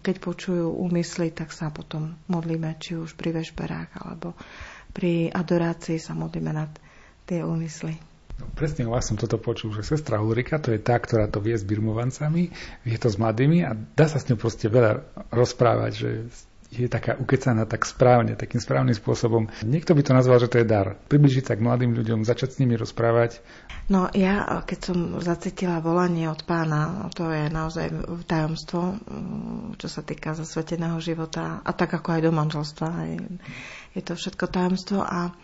Keď 0.00 0.16
počujú 0.24 0.72
úmysly, 0.72 1.34
tak 1.36 1.52
sa 1.52 1.68
potom 1.68 2.16
modlíme, 2.32 2.80
či 2.80 2.96
už 2.96 3.12
pri 3.12 3.36
vešperách 3.36 4.00
alebo 4.00 4.32
pri 4.96 5.28
adorácii 5.28 6.00
sa 6.00 6.16
modlíme 6.16 6.54
nad 6.54 6.72
tie 7.28 7.44
úmysly. 7.44 8.00
No, 8.40 8.48
presne 8.56 8.88
vás 8.88 9.04
som 9.04 9.20
toto 9.20 9.36
počul, 9.36 9.76
že 9.76 9.84
sestra 9.84 10.16
Ulrika 10.24 10.56
to 10.56 10.72
je 10.72 10.80
tá, 10.80 10.96
ktorá 10.96 11.28
to 11.28 11.44
vie 11.44 11.52
s 11.52 11.60
birmovancami, 11.60 12.48
vie 12.88 12.96
to 12.96 13.12
s 13.12 13.20
mladými 13.20 13.68
a 13.68 13.76
dá 13.76 14.08
sa 14.08 14.16
s 14.16 14.32
ňou 14.32 14.40
proste 14.40 14.72
veľa 14.72 15.04
rozprávať, 15.28 15.92
že 15.92 16.10
je 16.70 16.86
taká 16.86 17.18
ukecaná 17.18 17.66
tak 17.66 17.82
správne, 17.82 18.38
takým 18.38 18.62
správnym 18.62 18.94
spôsobom. 18.94 19.50
Niekto 19.66 19.98
by 19.98 20.02
to 20.06 20.12
nazval, 20.14 20.38
že 20.38 20.46
to 20.46 20.62
je 20.62 20.66
dar. 20.70 20.94
Približiť 21.10 21.44
sa 21.50 21.54
k 21.58 21.64
mladým 21.66 21.98
ľuďom, 21.98 22.22
začať 22.22 22.54
s 22.54 22.60
nimi 22.62 22.78
rozprávať. 22.78 23.42
No 23.90 24.06
ja, 24.14 24.62
keď 24.62 24.78
som 24.78 24.98
zacítila 25.18 25.82
volanie 25.82 26.30
od 26.30 26.46
pána, 26.46 27.10
to 27.10 27.26
je 27.26 27.50
naozaj 27.50 27.90
tajomstvo, 28.22 29.02
čo 29.82 29.88
sa 29.90 30.02
týka 30.06 30.38
zasveteného 30.38 31.02
života 31.02 31.58
a 31.66 31.70
tak 31.74 31.90
ako 31.90 32.14
aj 32.14 32.20
do 32.22 32.30
manželstva. 32.30 32.88
Je 33.98 34.02
to 34.06 34.14
všetko 34.14 34.46
tajomstvo 34.46 35.02
a 35.02 35.34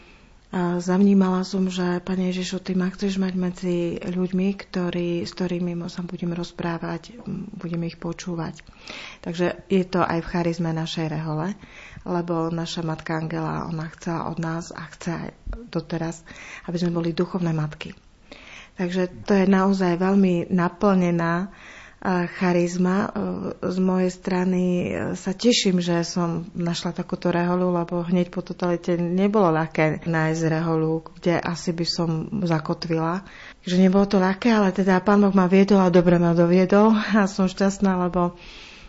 a 0.57 0.81
zavnímala 0.81 1.45
som, 1.45 1.69
že 1.69 2.01
Pane 2.01 2.33
Ježišu, 2.33 2.65
Ty 2.65 2.81
ma 2.81 2.89
chceš 2.89 3.21
mať 3.21 3.35
medzi 3.37 3.77
ľuďmi, 4.01 4.57
ktorí, 4.57 5.29
s 5.29 5.37
ktorými 5.37 5.77
sa 5.93 6.01
budem 6.01 6.33
rozprávať, 6.33 7.21
budeme 7.61 7.85
ich 7.85 8.01
počúvať. 8.01 8.65
Takže 9.21 9.69
je 9.69 9.85
to 9.85 10.01
aj 10.01 10.25
v 10.25 10.31
charizme 10.33 10.73
našej 10.73 11.13
rehole, 11.13 11.53
lebo 12.09 12.49
naša 12.49 12.81
matka 12.81 13.21
Angela, 13.21 13.69
ona 13.69 13.85
chcela 14.01 14.33
od 14.33 14.41
nás 14.41 14.73
a 14.73 14.89
chce 14.97 15.29
aj 15.29 15.29
doteraz, 15.69 16.25
aby 16.65 16.81
sme 16.81 16.97
boli 16.97 17.13
duchovné 17.13 17.53
matky. 17.53 17.93
Takže 18.81 19.29
to 19.29 19.37
je 19.37 19.45
naozaj 19.45 20.01
veľmi 20.01 20.49
naplnená 20.49 21.53
charizma. 22.07 23.11
E, 23.11 23.71
z 23.73 23.79
mojej 23.83 24.11
strany 24.15 24.63
e, 24.63 24.89
sa 25.19 25.35
teším, 25.35 25.83
že 25.83 26.07
som 26.07 26.47
našla 26.55 26.95
takúto 26.95 27.35
reholu, 27.35 27.75
lebo 27.75 28.07
hneď 28.07 28.31
po 28.31 28.47
totalite 28.47 28.95
nebolo 28.95 29.51
ľahké 29.51 30.07
nájsť 30.07 30.43
reholu, 30.47 31.03
kde 31.19 31.43
asi 31.43 31.75
by 31.75 31.87
som 31.87 32.09
zakotvila. 32.47 33.27
Že 33.67 33.83
nebolo 33.83 34.07
to 34.07 34.23
ľahké, 34.23 34.55
ale 34.55 34.71
teda 34.71 35.03
pán 35.03 35.27
Boh 35.27 35.35
ma 35.35 35.51
viedol 35.51 35.83
a 35.83 35.91
dobre 35.91 36.23
ma 36.23 36.31
doviedol 36.31 36.95
a 37.19 37.27
som 37.27 37.51
šťastná, 37.51 37.99
lebo 38.07 38.39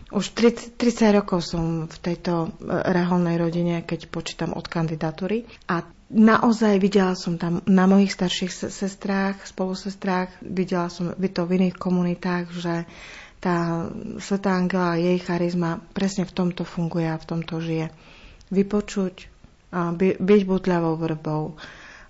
už 0.08 0.32
30, 0.32 0.80
30 0.80 1.20
rokov 1.20 1.44
som 1.44 1.84
v 1.86 1.98
tejto 2.00 2.48
e, 2.48 2.50
reholnej 2.70 3.36
rodine, 3.36 3.84
keď 3.84 4.08
počítam 4.08 4.56
od 4.56 4.64
kandidatúry. 4.64 5.44
A 5.68 5.84
naozaj 6.08 6.80
videla 6.80 7.12
som 7.12 7.36
tam 7.36 7.60
na 7.68 7.84
mojich 7.92 8.16
starších 8.16 8.72
sestrách, 8.72 9.44
spolusestrách, 9.44 10.32
videla 10.40 10.88
som 10.88 11.12
to 11.12 11.42
v 11.44 11.52
iných 11.60 11.76
komunitách, 11.76 12.46
že 12.56 12.88
tá 13.38 13.86
Svetá 14.18 14.58
Angela 14.58 14.98
jej 14.98 15.20
charizma 15.22 15.78
presne 15.94 16.26
v 16.26 16.34
tomto 16.34 16.66
funguje 16.66 17.06
a 17.06 17.22
v 17.22 17.28
tomto 17.28 17.62
žije. 17.62 17.94
Vypočuť, 18.50 19.30
by, 19.70 20.18
byť 20.18 20.42
butľavou 20.48 20.98
vrbou, 20.98 21.54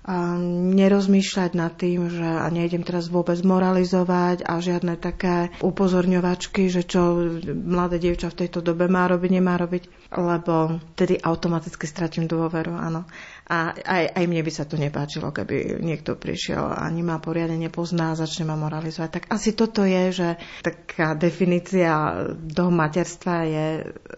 a 0.08 0.40
nerozmýšľať 0.72 1.52
nad 1.52 1.76
tým, 1.76 2.08
že 2.08 2.24
a 2.24 2.48
nejdem 2.48 2.80
teraz 2.80 3.12
vôbec 3.12 3.36
moralizovať 3.44 4.48
a 4.48 4.56
žiadne 4.64 4.96
také 4.96 5.52
upozorňovačky, 5.60 6.72
že 6.72 6.88
čo 6.88 7.28
mladé 7.52 8.00
dievča 8.00 8.32
v 8.32 8.48
tejto 8.48 8.64
dobe 8.64 8.88
má 8.88 9.12
robiť, 9.12 9.30
nemá 9.36 9.60
robiť, 9.60 10.16
lebo 10.16 10.80
tedy 10.96 11.20
automaticky 11.20 11.84
stratím 11.84 12.24
dôveru, 12.24 12.72
áno. 12.72 13.04
A 13.52 13.76
aj, 13.76 14.16
aj 14.16 14.24
mne 14.32 14.48
by 14.48 14.52
sa 14.56 14.64
to 14.64 14.80
nepáčilo, 14.80 15.36
keby 15.36 15.84
niekto 15.84 16.16
prišiel 16.16 16.64
a 16.64 16.88
ma 16.88 17.20
poriadne 17.20 17.60
nepozná 17.60 18.16
začne 18.16 18.48
ma 18.48 18.56
moralizovať. 18.56 19.10
Tak 19.12 19.24
asi 19.28 19.52
toto 19.52 19.84
je, 19.84 20.16
že 20.16 20.28
taká 20.64 21.20
definícia 21.20 21.92
do 22.32 22.72
materstva 22.72 23.44
je 23.44 23.68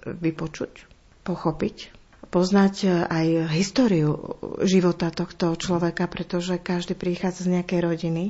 vypočuť, 0.05 0.85
pochopiť 1.25 1.98
poznať 2.29 2.75
e, 2.85 2.87
aj 3.05 3.27
históriu 3.53 4.37
života 4.61 5.09
tohto 5.09 5.53
človeka, 5.57 6.05
pretože 6.05 6.61
každý 6.61 6.93
prichádza 6.93 7.49
z 7.49 7.59
nejakej 7.59 7.79
rodiny. 7.81 8.25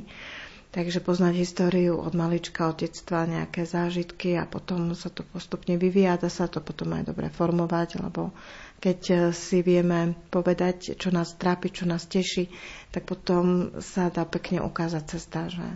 Takže 0.70 1.02
poznať 1.02 1.34
históriu 1.34 1.98
od 1.98 2.14
malička, 2.14 2.70
od 2.70 2.78
detstva, 2.78 3.26
nejaké 3.26 3.66
zážitky 3.66 4.38
a 4.38 4.46
potom 4.46 4.94
sa 4.94 5.10
to 5.10 5.26
postupne 5.26 5.74
vyvíja, 5.74 6.14
dá 6.14 6.30
sa 6.30 6.46
to 6.46 6.62
potom 6.62 6.94
aj 6.94 7.10
dobre 7.10 7.26
formovať, 7.26 7.98
lebo 7.98 8.30
keď 8.78 9.00
e, 9.10 9.14
si 9.34 9.60
vieme 9.60 10.14
povedať, 10.30 10.94
čo 10.96 11.10
nás 11.12 11.34
trápi, 11.36 11.74
čo 11.74 11.90
nás 11.90 12.06
teší, 12.06 12.48
tak 12.94 13.04
potom 13.04 13.74
sa 13.82 14.08
dá 14.08 14.22
pekne 14.24 14.62
ukázať 14.62 15.02
cesta, 15.10 15.50
že 15.50 15.66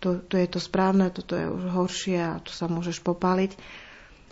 tu, 0.00 0.24
tu 0.24 0.34
je 0.40 0.48
to 0.48 0.58
správne, 0.58 1.12
toto 1.12 1.36
je 1.36 1.44
už 1.44 1.64
horšie 1.70 2.18
a 2.18 2.40
tu 2.40 2.50
sa 2.50 2.66
môžeš 2.66 3.04
popáliť. 3.04 3.52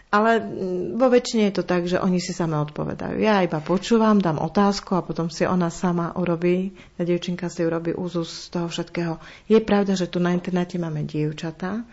Ale 0.08 0.40
mm, 0.40 0.96
vo 0.96 1.12
väčšine 1.12 1.52
je 1.52 1.54
to 1.60 1.64
tak, 1.68 1.84
že 1.84 2.00
oni 2.00 2.16
si 2.16 2.32
same 2.32 2.56
odpovedajú. 2.56 3.20
Ja 3.20 3.44
iba 3.44 3.60
počúvam, 3.60 4.16
dám 4.16 4.40
otázku 4.40 4.96
a 4.96 5.04
potom 5.04 5.28
si 5.28 5.44
ona 5.44 5.68
sama 5.68 6.16
urobí, 6.16 6.72
tá 6.96 7.04
dievčinka 7.04 7.52
si 7.52 7.68
urobí 7.68 7.92
úzus 7.92 8.48
z 8.48 8.56
toho 8.56 8.72
všetkého. 8.72 9.20
Je 9.52 9.60
pravda, 9.60 9.92
že 9.92 10.08
tu 10.08 10.16
na 10.16 10.32
internete 10.32 10.80
máme 10.80 11.04
dievčatá, 11.04 11.84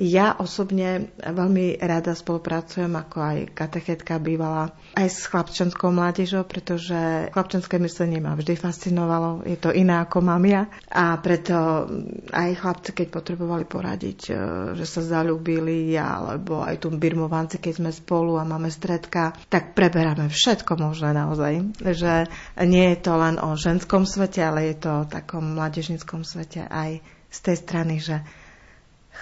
ja 0.00 0.32
osobne 0.40 1.12
veľmi 1.20 1.76
rada 1.76 2.16
spolupracujem 2.16 2.88
ako 2.88 3.16
aj 3.20 3.38
katechetka 3.52 4.16
bývala 4.16 4.72
aj 4.96 5.08
s 5.12 5.28
chlapčenskou 5.28 5.92
mládežou, 5.92 6.48
pretože 6.48 7.28
chlapčenské 7.36 7.76
myslenie 7.76 8.16
ma 8.16 8.32
vždy 8.32 8.56
fascinovalo. 8.56 9.44
Je 9.44 9.60
to 9.60 9.68
iné 9.76 10.00
ako 10.00 10.24
mám 10.24 10.40
ja. 10.48 10.72
A 10.88 11.20
preto 11.20 11.84
aj 12.32 12.50
chlapci, 12.56 12.96
keď 12.96 13.06
potrebovali 13.12 13.68
poradiť, 13.68 14.20
e, 14.26 14.32
že 14.80 14.88
sa 14.88 15.04
zalúbili, 15.04 15.92
alebo 16.00 16.64
aj 16.64 16.80
tu 16.80 16.88
birmovanci, 16.88 17.60
keď 17.60 17.84
sme 17.84 17.90
spolu 17.92 18.40
a 18.40 18.48
máme 18.48 18.72
stredka, 18.72 19.36
tak 19.52 19.76
preberáme 19.76 20.32
všetko 20.32 20.80
možné 20.80 21.12
naozaj. 21.12 21.76
Že 21.76 22.24
nie 22.64 22.96
je 22.96 22.98
to 23.04 23.12
len 23.20 23.36
o 23.36 23.52
ženskom 23.52 24.08
svete, 24.08 24.40
ale 24.40 24.72
je 24.72 24.76
to 24.80 25.04
o 25.04 25.08
takom 25.08 25.44
mládežnickom 25.54 26.24
svete 26.24 26.64
aj 26.64 27.04
z 27.30 27.38
tej 27.38 27.56
strany, 27.62 28.02
že 28.02 28.24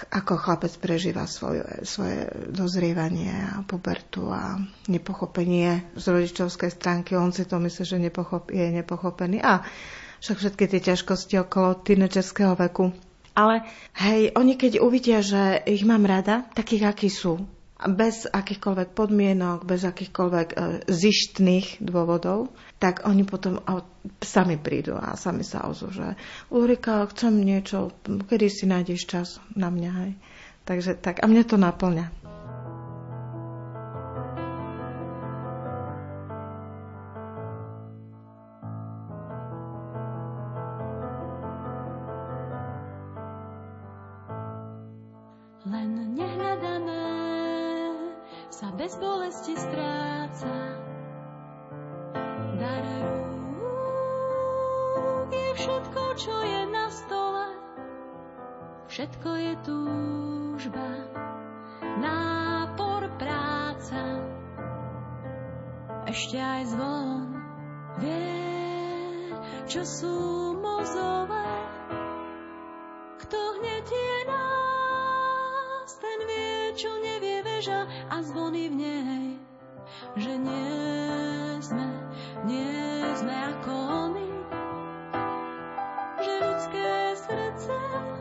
ako 0.07 0.39
chlapec 0.39 0.73
prežíva 0.79 1.27
svoje, 1.27 1.65
svoje 1.83 2.31
dozrievanie 2.47 3.31
a 3.31 3.61
pubertu 3.67 4.31
a 4.31 4.55
nepochopenie 4.87 5.91
z 5.99 6.05
rodičovskej 6.07 6.71
stránky. 6.71 7.19
On 7.19 7.35
si 7.35 7.43
to 7.43 7.59
myslí, 7.59 7.83
že 7.83 7.97
nepochop, 7.99 8.49
je 8.53 8.71
nepochopený. 8.71 9.43
A 9.43 9.67
však 10.23 10.37
všetky 10.39 10.63
tie 10.71 10.81
ťažkosti 10.93 11.35
okolo 11.43 11.79
tínečerského 11.83 12.55
veku. 12.55 12.91
Ale 13.35 13.63
hej, 13.95 14.35
oni 14.35 14.59
keď 14.59 14.83
uvidia, 14.83 15.23
že 15.23 15.63
ich 15.63 15.87
mám 15.87 16.03
rada, 16.03 16.43
takých, 16.55 16.91
akí 16.91 17.07
sú, 17.07 17.39
bez 17.87 18.27
akýchkoľvek 18.27 18.89
podmienok, 18.91 19.63
bez 19.63 19.87
akýchkoľvek 19.87 20.47
e, 20.51 20.55
zištných 20.91 21.79
dôvodov, 21.79 22.51
tak 22.79 23.03
oni 23.03 23.27
potom 23.27 23.59
sami 24.23 24.55
prídu 24.55 24.95
a 24.95 25.19
sami 25.19 25.43
sa 25.43 25.67
ozú, 25.67 25.91
že 25.91 26.15
Ulrika, 26.47 27.03
chcem 27.11 27.43
niečo, 27.43 27.91
kedy 28.07 28.47
si 28.47 28.63
nájdeš 28.63 29.01
čas 29.03 29.27
na 29.51 29.67
mňa. 29.67 29.91
Hej. 29.91 30.11
Takže 30.63 30.91
tak, 30.95 31.19
a 31.19 31.25
mne 31.27 31.43
to 31.43 31.59
naplňa. 31.59 32.18
Je 59.39 59.55
túžba, 59.63 60.89
nápor, 62.03 63.07
práca. 63.15 64.01
Ešte 66.03 66.35
aj 66.35 66.63
zvon 66.75 67.39
vie, 68.03 69.31
čo 69.69 69.81
sú 69.87 70.17
mozové. 70.59 71.51
Kto 73.23 73.39
hnetie 73.61 74.15
nás, 74.27 75.89
ten 76.03 76.19
vie, 76.27 76.75
čo 76.75 76.91
nevie 76.99 77.39
veža 77.39 77.87
a 78.11 78.19
zvony 78.25 78.67
v 78.67 78.75
nej, 78.75 79.27
že 80.19 80.33
nie 80.35 81.61
sme, 81.63 81.89
nie 82.43 82.83
sme 83.15 83.35
ako 83.55 83.71
oni, 84.09 84.31
že 86.19 86.33
ľudské 86.43 86.87
srdce 87.15 88.18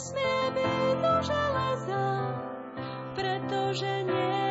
nesmie 0.00 0.40
byť 0.56 0.96
do 1.04 1.14
železa, 1.20 2.04
pretože 3.12 4.08
nie 4.08 4.49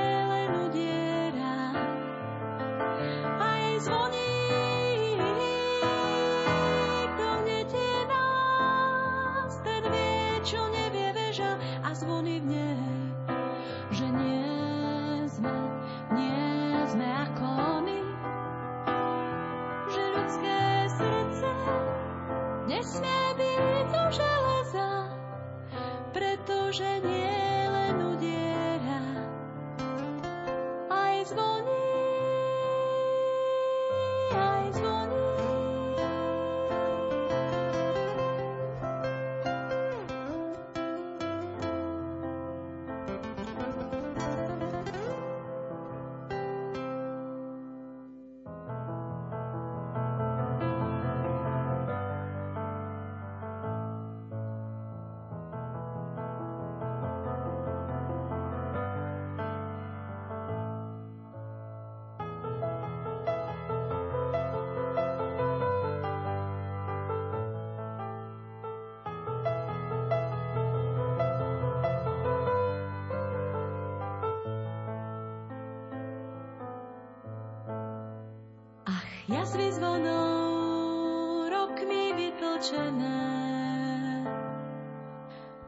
jazvy 79.29 79.69
zvonou 79.77 81.45
rokmi 81.49 82.17
vytlčené. 82.17 83.21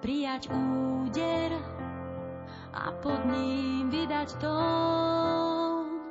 Prijať 0.01 0.49
úder 0.49 1.53
a 2.73 2.89
pod 3.05 3.21
ním 3.29 3.93
vydať 3.93 4.29
tón. 4.41 6.01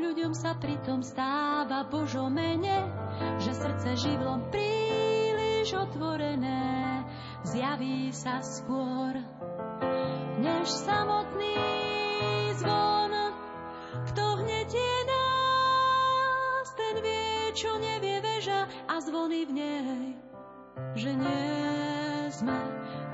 Ľuďom 0.00 0.32
sa 0.32 0.56
pritom 0.56 1.04
stáva 1.04 1.84
Božo 1.84 2.32
mene, 2.32 2.88
že 3.44 3.52
srdce 3.52 4.08
živlom 4.08 4.48
príliš 4.48 5.76
otvorené 5.76 7.04
zjaví 7.44 8.16
sa 8.16 8.40
skôr, 8.40 9.12
než 10.40 10.64
samotný 10.72 11.60
zvon. 12.64 13.07
Čo 17.58 17.74
nevie 17.74 18.22
veža 18.22 18.70
a 18.86 19.02
zvony 19.02 19.42
v 19.42 19.52
nej, 19.58 20.14
že 20.94 21.10
nie 21.10 22.30
sme, 22.30 22.54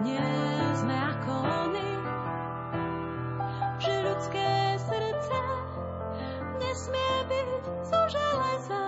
nie 0.04 0.20
sme 0.76 0.92
ako 0.92 1.32
oni, 1.64 1.90
že 3.80 4.04
ľudské 4.04 4.76
srdce 4.84 5.38
nesmie 6.60 7.12
byť 7.24 7.48
zo 7.88 8.00
železa, 8.12 8.83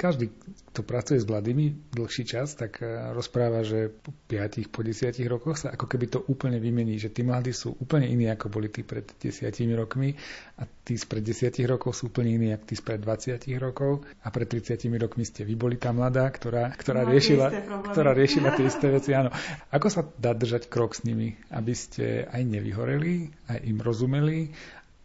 Každý, 0.00 0.32
kto 0.72 0.80
pracuje 0.80 1.20
s 1.20 1.28
mladými 1.28 1.92
dlhší 1.92 2.24
čas, 2.24 2.56
tak 2.56 2.80
eh, 2.80 3.12
rozpráva, 3.12 3.60
že 3.60 3.92
po 3.92 4.16
5, 4.32 4.72
po 4.72 4.80
10 4.80 5.12
rokoch 5.28 5.60
sa 5.60 5.76
ako 5.76 5.84
keby 5.84 6.08
to 6.08 6.24
úplne 6.24 6.56
vymení, 6.56 6.96
že 6.96 7.12
tí 7.12 7.20
mladí 7.20 7.52
sú 7.52 7.76
úplne 7.76 8.08
iní, 8.08 8.32
ako 8.32 8.48
boli 8.48 8.72
tí 8.72 8.80
pred 8.80 9.04
10 9.04 9.52
rokmi 9.76 10.16
a 10.56 10.64
tí 10.64 10.96
spred 10.96 11.20
10 11.20 11.52
rokov 11.68 12.00
sú 12.00 12.08
úplne 12.08 12.32
iní, 12.32 12.48
ako 12.56 12.64
tí 12.64 12.74
spred 12.80 13.04
20 13.04 13.44
rokov 13.60 14.08
a 14.24 14.32
pred 14.32 14.48
30 14.48 14.80
rokmi 14.96 15.28
ste 15.28 15.44
vy 15.44 15.52
boli 15.52 15.76
tá 15.76 15.92
mladá, 15.92 16.24
ktorá, 16.32 16.72
ktorá, 16.72 17.04
riešila, 17.04 17.52
ktorá 17.92 18.16
riešila 18.16 18.56
tie 18.56 18.64
isté 18.72 18.88
veci. 18.88 19.12
Áno. 19.12 19.28
Ako 19.68 19.92
sa 19.92 20.00
dá 20.16 20.32
držať 20.32 20.72
krok 20.72 20.96
s 20.96 21.04
nimi, 21.04 21.36
aby 21.52 21.76
ste 21.76 22.24
aj 22.24 22.40
nevyhoreli, 22.40 23.28
aj 23.52 23.58
im 23.68 23.76
rozumeli, 23.84 24.48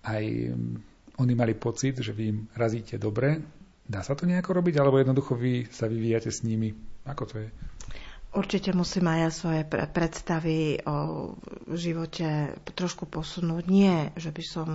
aj 0.08 0.24
mm, 0.56 0.74
oni 1.20 1.34
mali 1.36 1.52
pocit, 1.52 2.00
že 2.00 2.16
vy 2.16 2.24
im 2.32 2.40
razíte 2.56 2.96
dobre, 2.96 3.44
Dá 3.86 4.02
sa 4.02 4.18
to 4.18 4.26
nejako 4.26 4.58
robiť, 4.62 4.76
alebo 4.82 4.98
jednoducho 4.98 5.38
vy 5.38 5.70
sa 5.70 5.86
vyvíjate 5.86 6.34
s 6.34 6.42
nimi? 6.42 6.74
Ako 7.06 7.24
to 7.30 7.36
je? 7.46 7.50
Určite 8.36 8.76
musím 8.76 9.08
aj 9.08 9.20
ja 9.22 9.30
svoje 9.32 9.62
pre- 9.64 9.88
predstavy 9.88 10.84
o 10.84 11.32
živote 11.72 12.52
trošku 12.76 13.08
posunúť. 13.08 13.64
Nie, 13.72 14.12
že 14.20 14.36
by 14.36 14.44
som 14.44 14.68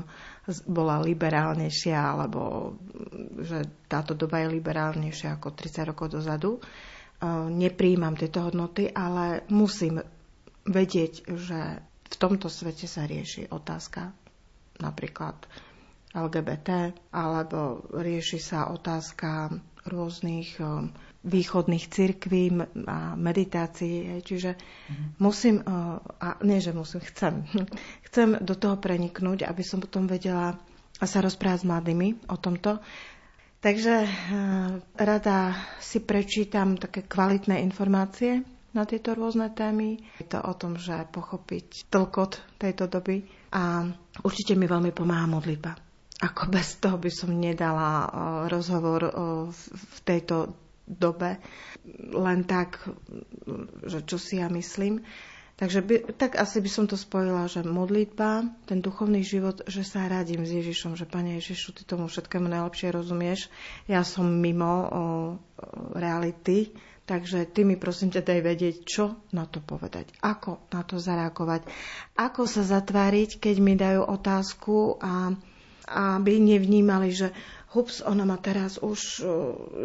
bola 0.65 1.03
liberálnejšia, 1.05 1.99
alebo 1.99 2.73
mm, 2.73 3.45
že 3.45 3.59
táto 3.85 4.17
doba 4.17 4.41
je 4.41 4.57
liberálnejšia 4.57 5.37
ako 5.37 5.53
30 5.53 5.91
rokov 5.93 6.17
dozadu. 6.17 6.57
E, 6.57 6.61
Nepríjmam 7.53 8.17
tieto 8.17 8.49
hodnoty, 8.49 8.89
ale 8.89 9.45
musím 9.53 10.01
vedieť, 10.65 11.29
že 11.29 11.85
v 11.85 12.15
tomto 12.17 12.49
svete 12.49 12.89
sa 12.89 13.05
rieši 13.05 13.53
otázka 13.53 14.09
napríklad 14.81 15.37
LGBT, 16.11 16.91
alebo 17.15 17.87
rieši 17.95 18.43
sa 18.43 18.67
otázka 18.69 19.55
rôznych 19.87 20.59
um, 20.59 20.91
východných 21.23 21.87
cirkví 21.87 22.51
a 22.85 23.15
meditácií. 23.15 24.19
Čiže 24.21 24.57
musím, 25.19 25.63
uh, 25.63 26.01
a 26.19 26.37
nie, 26.43 26.59
že 26.59 26.75
musím, 26.75 27.01
chcem, 27.05 27.47
chcem 28.11 28.29
do 28.43 28.55
toho 28.55 28.77
preniknúť, 28.77 29.47
aby 29.47 29.63
som 29.63 29.79
potom 29.79 30.05
vedela 30.05 30.59
sa 31.01 31.25
rozprávať 31.25 31.65
s 31.65 31.69
mladými 31.69 32.09
o 32.29 32.37
tomto. 32.37 32.83
Takže 33.61 33.95
uh, 34.03 34.11
rada 34.97 35.53
si 35.79 36.01
prečítam 36.01 36.75
také 36.75 37.07
kvalitné 37.07 37.61
informácie 37.63 38.43
na 38.71 38.87
tieto 38.87 39.15
rôzne 39.15 39.51
témy. 39.51 39.99
Je 40.19 40.27
to 40.27 40.39
o 40.39 40.55
tom, 40.55 40.75
že 40.75 41.07
pochopiť 41.11 41.91
tlkot 41.91 42.33
tejto 42.57 42.87
doby 42.87 43.23
a 43.51 43.83
určite 44.23 44.55
mi 44.55 44.67
veľmi 44.67 44.95
pomáha 44.95 45.27
modlitba. 45.27 45.90
Ako 46.21 46.53
bez 46.53 46.77
toho 46.77 47.01
by 47.01 47.09
som 47.09 47.33
nedala 47.33 48.05
uh, 48.05 48.09
rozhovor 48.47 49.01
uh, 49.03 49.13
v- 49.49 50.01
tejto 50.05 50.53
dobe 50.85 51.39
len 52.11 52.43
tak, 52.43 52.83
že 53.87 54.03
čo 54.03 54.19
si 54.19 54.43
ja 54.43 54.51
myslím. 54.51 55.07
Takže 55.55 55.85
by, 55.85 55.97
tak 56.17 56.41
asi 56.41 56.57
by 56.65 56.71
som 56.73 56.89
to 56.89 56.97
spojila, 56.97 57.45
že 57.45 57.61
modlitba, 57.61 58.49
ten 58.65 58.81
duchovný 58.81 59.21
život, 59.21 59.61
že 59.69 59.85
sa 59.85 60.09
radím 60.09 60.49
s 60.49 60.57
Ježišom, 60.57 60.97
že 60.97 61.05
Pane 61.05 61.37
Ježišu, 61.37 61.77
Ty 61.77 61.83
tomu 61.85 62.09
všetkému 62.09 62.49
najlepšie 62.49 62.89
rozumieš. 62.89 63.53
Ja 63.85 64.01
som 64.01 64.41
mimo 64.41 64.65
o, 64.65 64.81
o, 64.81 65.03
reality, 65.93 66.73
takže 67.05 67.45
Ty 67.45 67.69
mi 67.69 67.77
prosím 67.77 68.09
ťa 68.09 68.25
daj 68.25 68.41
vedieť, 68.41 68.75
čo 68.89 69.21
na 69.37 69.45
to 69.45 69.61
povedať, 69.61 70.09
ako 70.25 70.65
na 70.73 70.81
to 70.81 70.97
zareagovať, 70.97 71.69
ako 72.17 72.49
sa 72.49 72.65
zatváriť, 72.65 73.37
keď 73.37 73.57
mi 73.61 73.77
dajú 73.77 74.01
otázku 74.09 74.97
a 74.97 75.37
aby 75.91 76.39
nevnímali, 76.39 77.11
že 77.11 77.35
hups, 77.75 78.03
ona 78.03 78.23
ma 78.27 78.39
teraz 78.39 78.79
už 78.79 79.01
uh, 79.01 79.27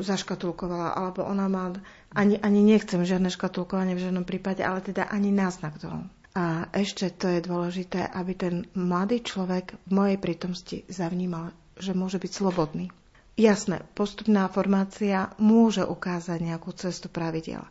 zaškatulkovala, 0.01 0.93
alebo 0.93 1.25
ona 1.25 1.49
ma, 1.49 1.73
ani, 2.13 2.37
ani 2.41 2.61
nechcem 2.61 3.01
žiadne 3.01 3.33
škatulkovanie 3.33 3.97
v 3.97 4.03
žiadnom 4.09 4.25
prípade, 4.25 4.61
ale 4.61 4.81
teda 4.85 5.09
ani 5.09 5.33
náznak 5.33 5.77
toho. 5.81 6.05
A 6.35 6.67
ešte 6.75 7.07
to 7.15 7.31
je 7.31 7.39
dôležité, 7.39 8.03
aby 8.11 8.35
ten 8.35 8.55
mladý 8.75 9.23
človek 9.23 9.79
v 9.87 9.91
mojej 9.91 10.17
prítomnosti 10.19 10.77
zavnímal, 10.91 11.55
že 11.79 11.95
môže 11.95 12.19
byť 12.19 12.31
slobodný. 12.31 12.91
Jasné, 13.35 13.83
postupná 13.95 14.47
formácia 14.47 15.31
môže 15.39 15.83
ukázať 15.83 16.39
nejakú 16.39 16.71
cestu 16.75 17.11
pravidel, 17.11 17.63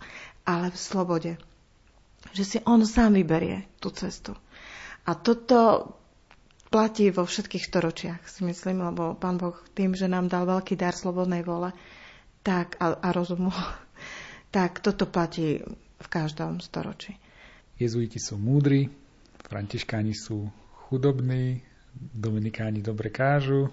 ale 0.45 0.68
v 0.72 0.76
slobode. 0.76 1.32
Že 2.32 2.45
si 2.45 2.59
on 2.64 2.85
sám 2.85 3.16
vyberie 3.16 3.68
tú 3.80 3.93
cestu. 3.93 4.37
A 5.05 5.12
toto 5.12 5.93
platí 6.75 7.14
vo 7.14 7.22
všetkých 7.22 7.70
storočiach, 7.70 8.27
si 8.27 8.43
myslím, 8.43 8.83
lebo 8.83 9.14
Pán 9.14 9.39
Boh 9.39 9.55
tým, 9.79 9.95
že 9.95 10.11
nám 10.11 10.27
dal 10.27 10.43
veľký 10.43 10.75
dar 10.75 10.91
slobodnej 10.91 11.47
vole 11.47 11.70
tak, 12.43 12.75
a, 12.83 12.99
a 12.99 13.09
rozumu, 13.14 13.55
tak 14.57 14.83
toto 14.83 15.07
platí 15.07 15.62
v 16.03 16.09
každom 16.11 16.59
storočí. 16.59 17.14
Jezuiti 17.79 18.18
sú 18.18 18.43
múdri, 18.43 18.91
františkáni 19.47 20.18
sú 20.18 20.51
chudobní, 20.91 21.62
dominikáni 21.95 22.83
dobre 22.83 23.14
kážu. 23.14 23.70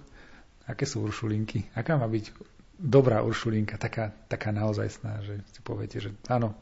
Aké 0.62 0.86
sú 0.86 1.02
uršulinky? 1.02 1.66
Aká 1.74 1.98
má 1.98 2.06
byť 2.06 2.30
dobrá 2.78 3.18
uršulinka, 3.26 3.82
taká, 3.82 4.14
taká 4.30 4.54
naozaj 4.54 5.02
sná, 5.02 5.18
že 5.26 5.42
si 5.50 5.60
poviete, 5.62 5.98
že 5.98 6.14
áno, 6.30 6.54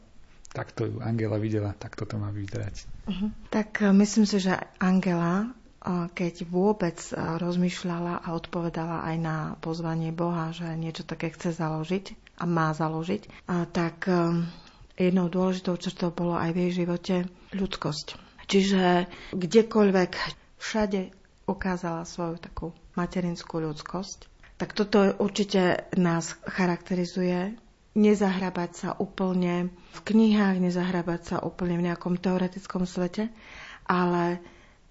takto 0.53 0.89
ju 0.89 0.95
Angela 1.05 1.37
videla, 1.37 1.77
takto 1.77 2.09
to 2.09 2.17
má 2.17 2.33
vyzerať. 2.33 2.85
Uh-huh. 3.07 3.29
Tak 3.53 3.81
e, 3.81 3.93
myslím 3.93 4.25
si, 4.25 4.37
že 4.41 4.57
Angela, 4.77 5.53
keď 5.89 6.45
vôbec 6.45 6.97
e, 7.09 7.17
rozmýšľala 7.17 8.21
a 8.21 8.27
odpovedala 8.37 9.01
aj 9.09 9.15
na 9.17 9.37
pozvanie 9.59 10.13
Boha, 10.13 10.53
že 10.53 10.69
niečo 10.77 11.01
také 11.01 11.33
chce 11.33 11.57
založiť 11.57 12.37
a 12.37 12.45
má 12.45 12.73
založiť, 12.73 13.45
tak 13.69 14.09
jednou 14.97 15.29
dôležitou 15.29 15.77
črtou 15.77 16.09
bolo 16.09 16.33
aj 16.33 16.49
v 16.53 16.57
jej 16.57 16.71
živote 16.85 17.15
ľudskosť. 17.53 18.17
Čiže 18.49 19.05
kdekoľvek, 19.33 20.11
všade 20.57 21.13
ukázala 21.45 22.05
svoju 22.05 22.41
takú 22.41 22.67
materinskú 22.93 23.61
ľudskosť. 23.61 24.29
Tak 24.57 24.77
toto 24.77 25.05
určite 25.17 25.89
nás 25.97 26.37
charakterizuje 26.45 27.57
nezahrabať 27.91 28.71
sa 28.71 28.89
úplne 28.95 29.73
v 29.91 29.99
knihách, 29.99 30.63
nezahrabať 30.63 31.21
sa 31.25 31.37
úplne 31.43 31.75
v 31.75 31.85
nejakom 31.91 32.15
teoretickom 32.15 32.87
svete, 32.87 33.27
ale 33.83 34.39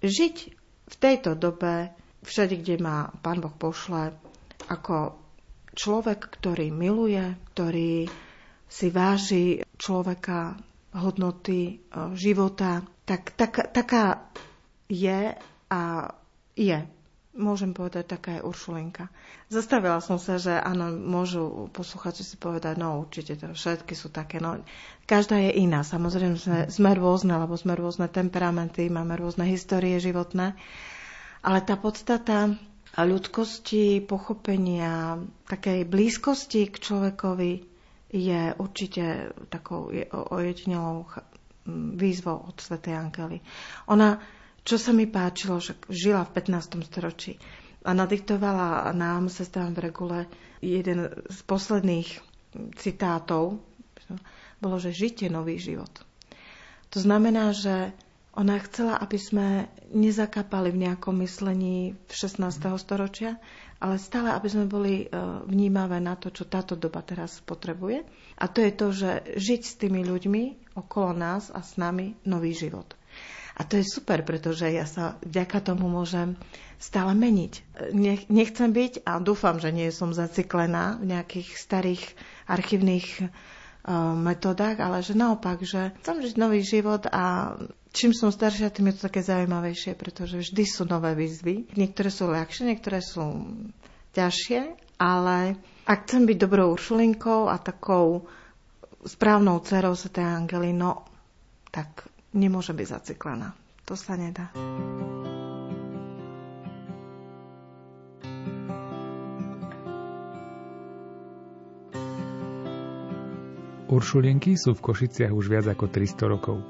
žiť 0.05 0.60
v 0.91 0.95
tejto 0.99 1.39
dobe, 1.39 1.95
všade, 2.27 2.59
kde 2.59 2.83
ma 2.83 3.09
Pán 3.23 3.39
Boh 3.39 3.55
pošle, 3.55 4.13
ako 4.67 5.17
človek, 5.73 6.21
ktorý 6.41 6.75
miluje, 6.75 7.23
ktorý 7.55 8.11
si 8.71 8.87
váži 8.91 9.63
človeka, 9.79 10.59
hodnoty, 10.95 11.61
e, 11.71 11.75
života, 12.19 12.83
tak, 13.07 13.35
tak 13.39 13.71
taká 13.71 14.31
je 14.91 15.35
a 15.71 15.83
je 16.59 16.79
môžem 17.35 17.71
povedať, 17.71 18.11
taká 18.11 18.39
je 18.39 18.47
Uršulinka. 18.47 19.07
Zastavila 19.47 20.03
som 20.03 20.19
sa, 20.19 20.39
že 20.39 20.51
áno, 20.51 20.91
môžu 20.91 21.71
posluchači 21.71 22.27
si 22.27 22.35
povedať, 22.35 22.75
no 22.79 22.99
určite 22.99 23.39
to 23.39 23.55
všetky 23.55 23.95
sú 23.95 24.11
také, 24.11 24.43
no 24.43 24.59
každá 25.07 25.39
je 25.39 25.63
iná. 25.63 25.87
Samozrejme 25.87 26.37
sme, 26.37 26.61
sme 26.67 26.91
rôzne, 26.95 27.39
lebo 27.39 27.55
sme 27.55 27.79
rôzne 27.79 28.11
temperamenty, 28.11 28.91
máme 28.91 29.15
rôzne 29.15 29.47
histórie 29.47 30.03
životné, 30.03 30.59
ale 31.41 31.59
tá 31.63 31.79
podstata 31.79 32.59
ľudskosti, 32.99 34.03
pochopenia, 34.03 35.23
takej 35.47 35.87
blízkosti 35.87 36.67
k 36.67 36.77
človekovi 36.83 37.53
je 38.11 38.41
určite 38.59 39.31
takou 39.47 39.87
ojedinelou 40.11 41.07
výzvou 41.95 42.51
od 42.51 42.57
Svetej 42.59 42.99
Angely. 42.99 43.39
Ona 43.87 44.19
čo 44.65 44.77
sa 44.77 44.93
mi 44.93 45.09
páčilo, 45.09 45.59
že 45.59 45.77
žila 45.89 46.25
v 46.29 46.37
15. 46.37 46.85
storočí 46.85 47.41
a 47.81 47.97
nadiktovala 47.97 48.93
nám, 48.93 49.33
sestrám 49.33 49.73
v 49.73 49.89
regule, 49.89 50.19
jeden 50.61 51.09
z 51.29 51.39
posledných 51.49 52.09
citátov, 52.77 53.57
bolo, 54.61 54.77
že 54.77 54.93
žite 54.93 55.33
nový 55.33 55.57
život. 55.57 55.91
To 56.93 56.99
znamená, 57.01 57.57
že 57.57 57.97
ona 58.37 58.63
chcela, 58.63 59.01
aby 59.01 59.19
sme 59.19 59.67
nezakapali 59.91 60.71
v 60.71 60.87
nejakom 60.87 61.19
myslení 61.25 61.99
v 62.07 62.13
16. 62.13 62.47
storočia, 62.79 63.41
ale 63.81 63.97
stále, 63.97 64.31
aby 64.31 64.47
sme 64.47 64.71
boli 64.71 64.95
e, 65.03 65.07
vnímavé 65.49 65.99
na 65.99 66.15
to, 66.15 66.31
čo 66.31 66.47
táto 66.47 66.77
doba 66.77 67.01
teraz 67.03 67.41
potrebuje. 67.43 68.05
A 68.39 68.45
to 68.47 68.61
je 68.63 68.73
to, 68.77 68.87
že 68.93 69.11
žiť 69.35 69.61
s 69.65 69.75
tými 69.81 70.05
ľuďmi 70.05 70.43
okolo 70.77 71.17
nás 71.17 71.49
a 71.51 71.65
s 71.65 71.75
nami 71.81 72.15
nový 72.23 72.53
život. 72.55 73.00
A 73.61 73.69
to 73.69 73.77
je 73.77 73.85
super, 73.85 74.25
pretože 74.25 74.65
ja 74.65 74.89
sa 74.89 75.21
vďaka 75.21 75.61
tomu 75.61 75.85
môžem 75.93 76.33
stále 76.81 77.13
meniť. 77.13 77.53
Nech, 77.93 78.25
nechcem 78.33 78.73
byť 78.73 79.05
a 79.05 79.21
dúfam, 79.21 79.61
že 79.61 79.69
nie 79.69 79.93
som 79.93 80.17
zaciklená 80.17 80.97
v 80.97 81.13
nejakých 81.13 81.61
starých 81.61 82.03
archívnych 82.49 83.21
uh, 83.21 84.17
metodách, 84.17 84.81
ale 84.81 85.05
že 85.05 85.13
naopak, 85.13 85.61
že 85.61 85.93
chcem 86.01 86.25
žiť 86.25 86.35
nový 86.41 86.65
život 86.65 87.05
a 87.13 87.53
čím 87.93 88.17
som 88.17 88.33
staršia, 88.33 88.73
tým 88.73 88.89
je 88.91 88.95
to 88.97 89.13
také 89.13 89.21
zaujímavejšie, 89.21 89.93
pretože 89.93 90.41
vždy 90.41 90.65
sú 90.65 90.89
nové 90.89 91.13
výzvy. 91.13 91.77
Niektoré 91.77 92.09
sú 92.09 92.33
ľahšie, 92.33 92.65
niektoré 92.65 93.05
sú 93.05 93.45
ťažšie, 94.17 94.61
ale 94.97 95.61
ak 95.85 96.09
chcem 96.09 96.25
byť 96.25 96.37
dobrou 96.41 96.73
uršulinkou 96.73 97.53
a 97.53 97.61
takou 97.61 98.25
správnou 99.05 99.61
dcerou 99.65 99.93
sa 99.93 100.09
tej 100.09 100.25
Angely, 100.25 100.73
no 100.73 101.05
tak 101.71 102.10
nemôže 102.35 102.71
byť 102.75 102.87
zaciklená. 102.87 103.55
To 103.87 103.99
sa 103.99 104.15
nedá. 104.15 104.55
Uršulienky 113.91 114.55
sú 114.55 114.79
v 114.79 114.85
Košiciach 114.87 115.35
už 115.35 115.51
viac 115.51 115.67
ako 115.67 115.91
300 115.91 116.31
rokov. 116.31 116.63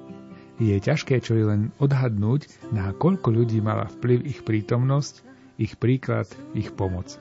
Je 0.56 0.72
ťažké 0.72 1.20
čo 1.20 1.36
je 1.36 1.44
len 1.44 1.68
odhadnúť, 1.76 2.48
na 2.72 2.96
koľko 2.96 3.28
ľudí 3.28 3.60
mala 3.60 3.92
vplyv 3.92 4.24
ich 4.24 4.40
prítomnosť, 4.40 5.24
ich 5.60 5.76
príklad, 5.76 6.32
ich 6.56 6.72
pomoc. 6.72 7.20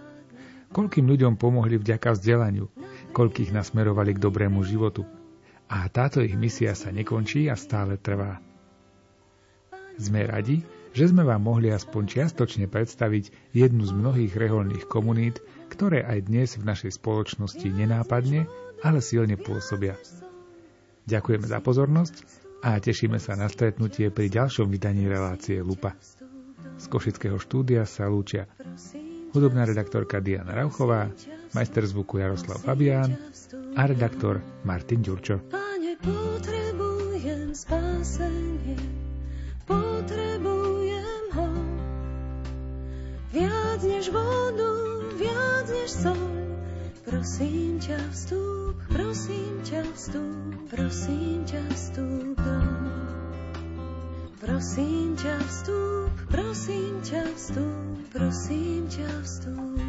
Koľkým 0.72 1.04
ľuďom 1.04 1.36
pomohli 1.36 1.76
vďaka 1.76 2.16
vzdelaniu, 2.16 2.72
koľkých 3.12 3.52
nasmerovali 3.52 4.16
k 4.16 4.24
dobrému 4.24 4.64
životu– 4.64 5.04
a 5.70 5.86
táto 5.94 6.26
ich 6.26 6.34
misia 6.34 6.74
sa 6.74 6.90
nekončí 6.90 7.46
a 7.46 7.54
stále 7.54 8.02
trvá. 8.02 8.42
Sme 10.02 10.26
radi, 10.26 10.66
že 10.98 11.14
sme 11.14 11.22
vám 11.22 11.46
mohli 11.46 11.70
aspoň 11.70 12.04
čiastočne 12.10 12.66
predstaviť 12.66 13.54
jednu 13.54 13.86
z 13.86 13.94
mnohých 13.94 14.34
reholných 14.34 14.90
komunít, 14.90 15.38
ktoré 15.70 16.02
aj 16.02 16.26
dnes 16.26 16.58
v 16.58 16.66
našej 16.66 16.98
spoločnosti 16.98 17.68
nenápadne, 17.70 18.50
ale 18.82 19.00
silne 19.04 19.38
pôsobia. 19.38 19.94
Ďakujeme 21.06 21.46
za 21.46 21.62
pozornosť 21.62 22.16
a 22.66 22.82
tešíme 22.82 23.22
sa 23.22 23.38
na 23.38 23.46
stretnutie 23.46 24.10
pri 24.10 24.34
ďalšom 24.34 24.68
vydaní 24.74 25.06
relácie 25.06 25.62
Lupa. 25.62 25.94
Z 26.80 26.86
Košického 26.90 27.38
štúdia 27.38 27.86
sa 27.86 28.10
lúčia 28.10 28.50
hudobná 29.36 29.70
redaktorka 29.70 30.18
Diana 30.24 30.58
Rauchová, 30.58 31.12
majster 31.54 31.86
zvuku 31.86 32.18
Jaroslav 32.18 32.58
Fabián 32.66 33.14
a 33.76 33.82
redaktor 33.86 34.42
Martin 34.64 35.02
Ďurčo 35.02 35.42
potrebujem 36.00 37.52
spásenie, 37.52 38.80
potrebujem 39.68 41.24
ho. 41.36 41.50
Viac 43.36 43.82
než 43.84 44.10
vodu, 44.10 44.72
viac 45.20 45.68
než 45.68 45.90
sol. 45.92 46.24
Prosím 47.04 47.82
ťa 47.82 48.00
vstúp, 48.14 48.76
prosím 48.88 49.54
ťa 49.66 49.82
vstúp, 49.98 50.54
prosím 50.70 51.38
ťa 51.46 51.64
vstúp 51.74 52.38
do 52.38 52.58
Prosím 54.40 55.20
ťa 55.20 55.36
vstúp, 55.46 56.14
prosím 56.32 56.94
ťa 57.04 57.24
vstúp, 57.36 57.98
prosím 58.14 58.88
ťa 58.88 59.12
vstúp. 59.24 59.89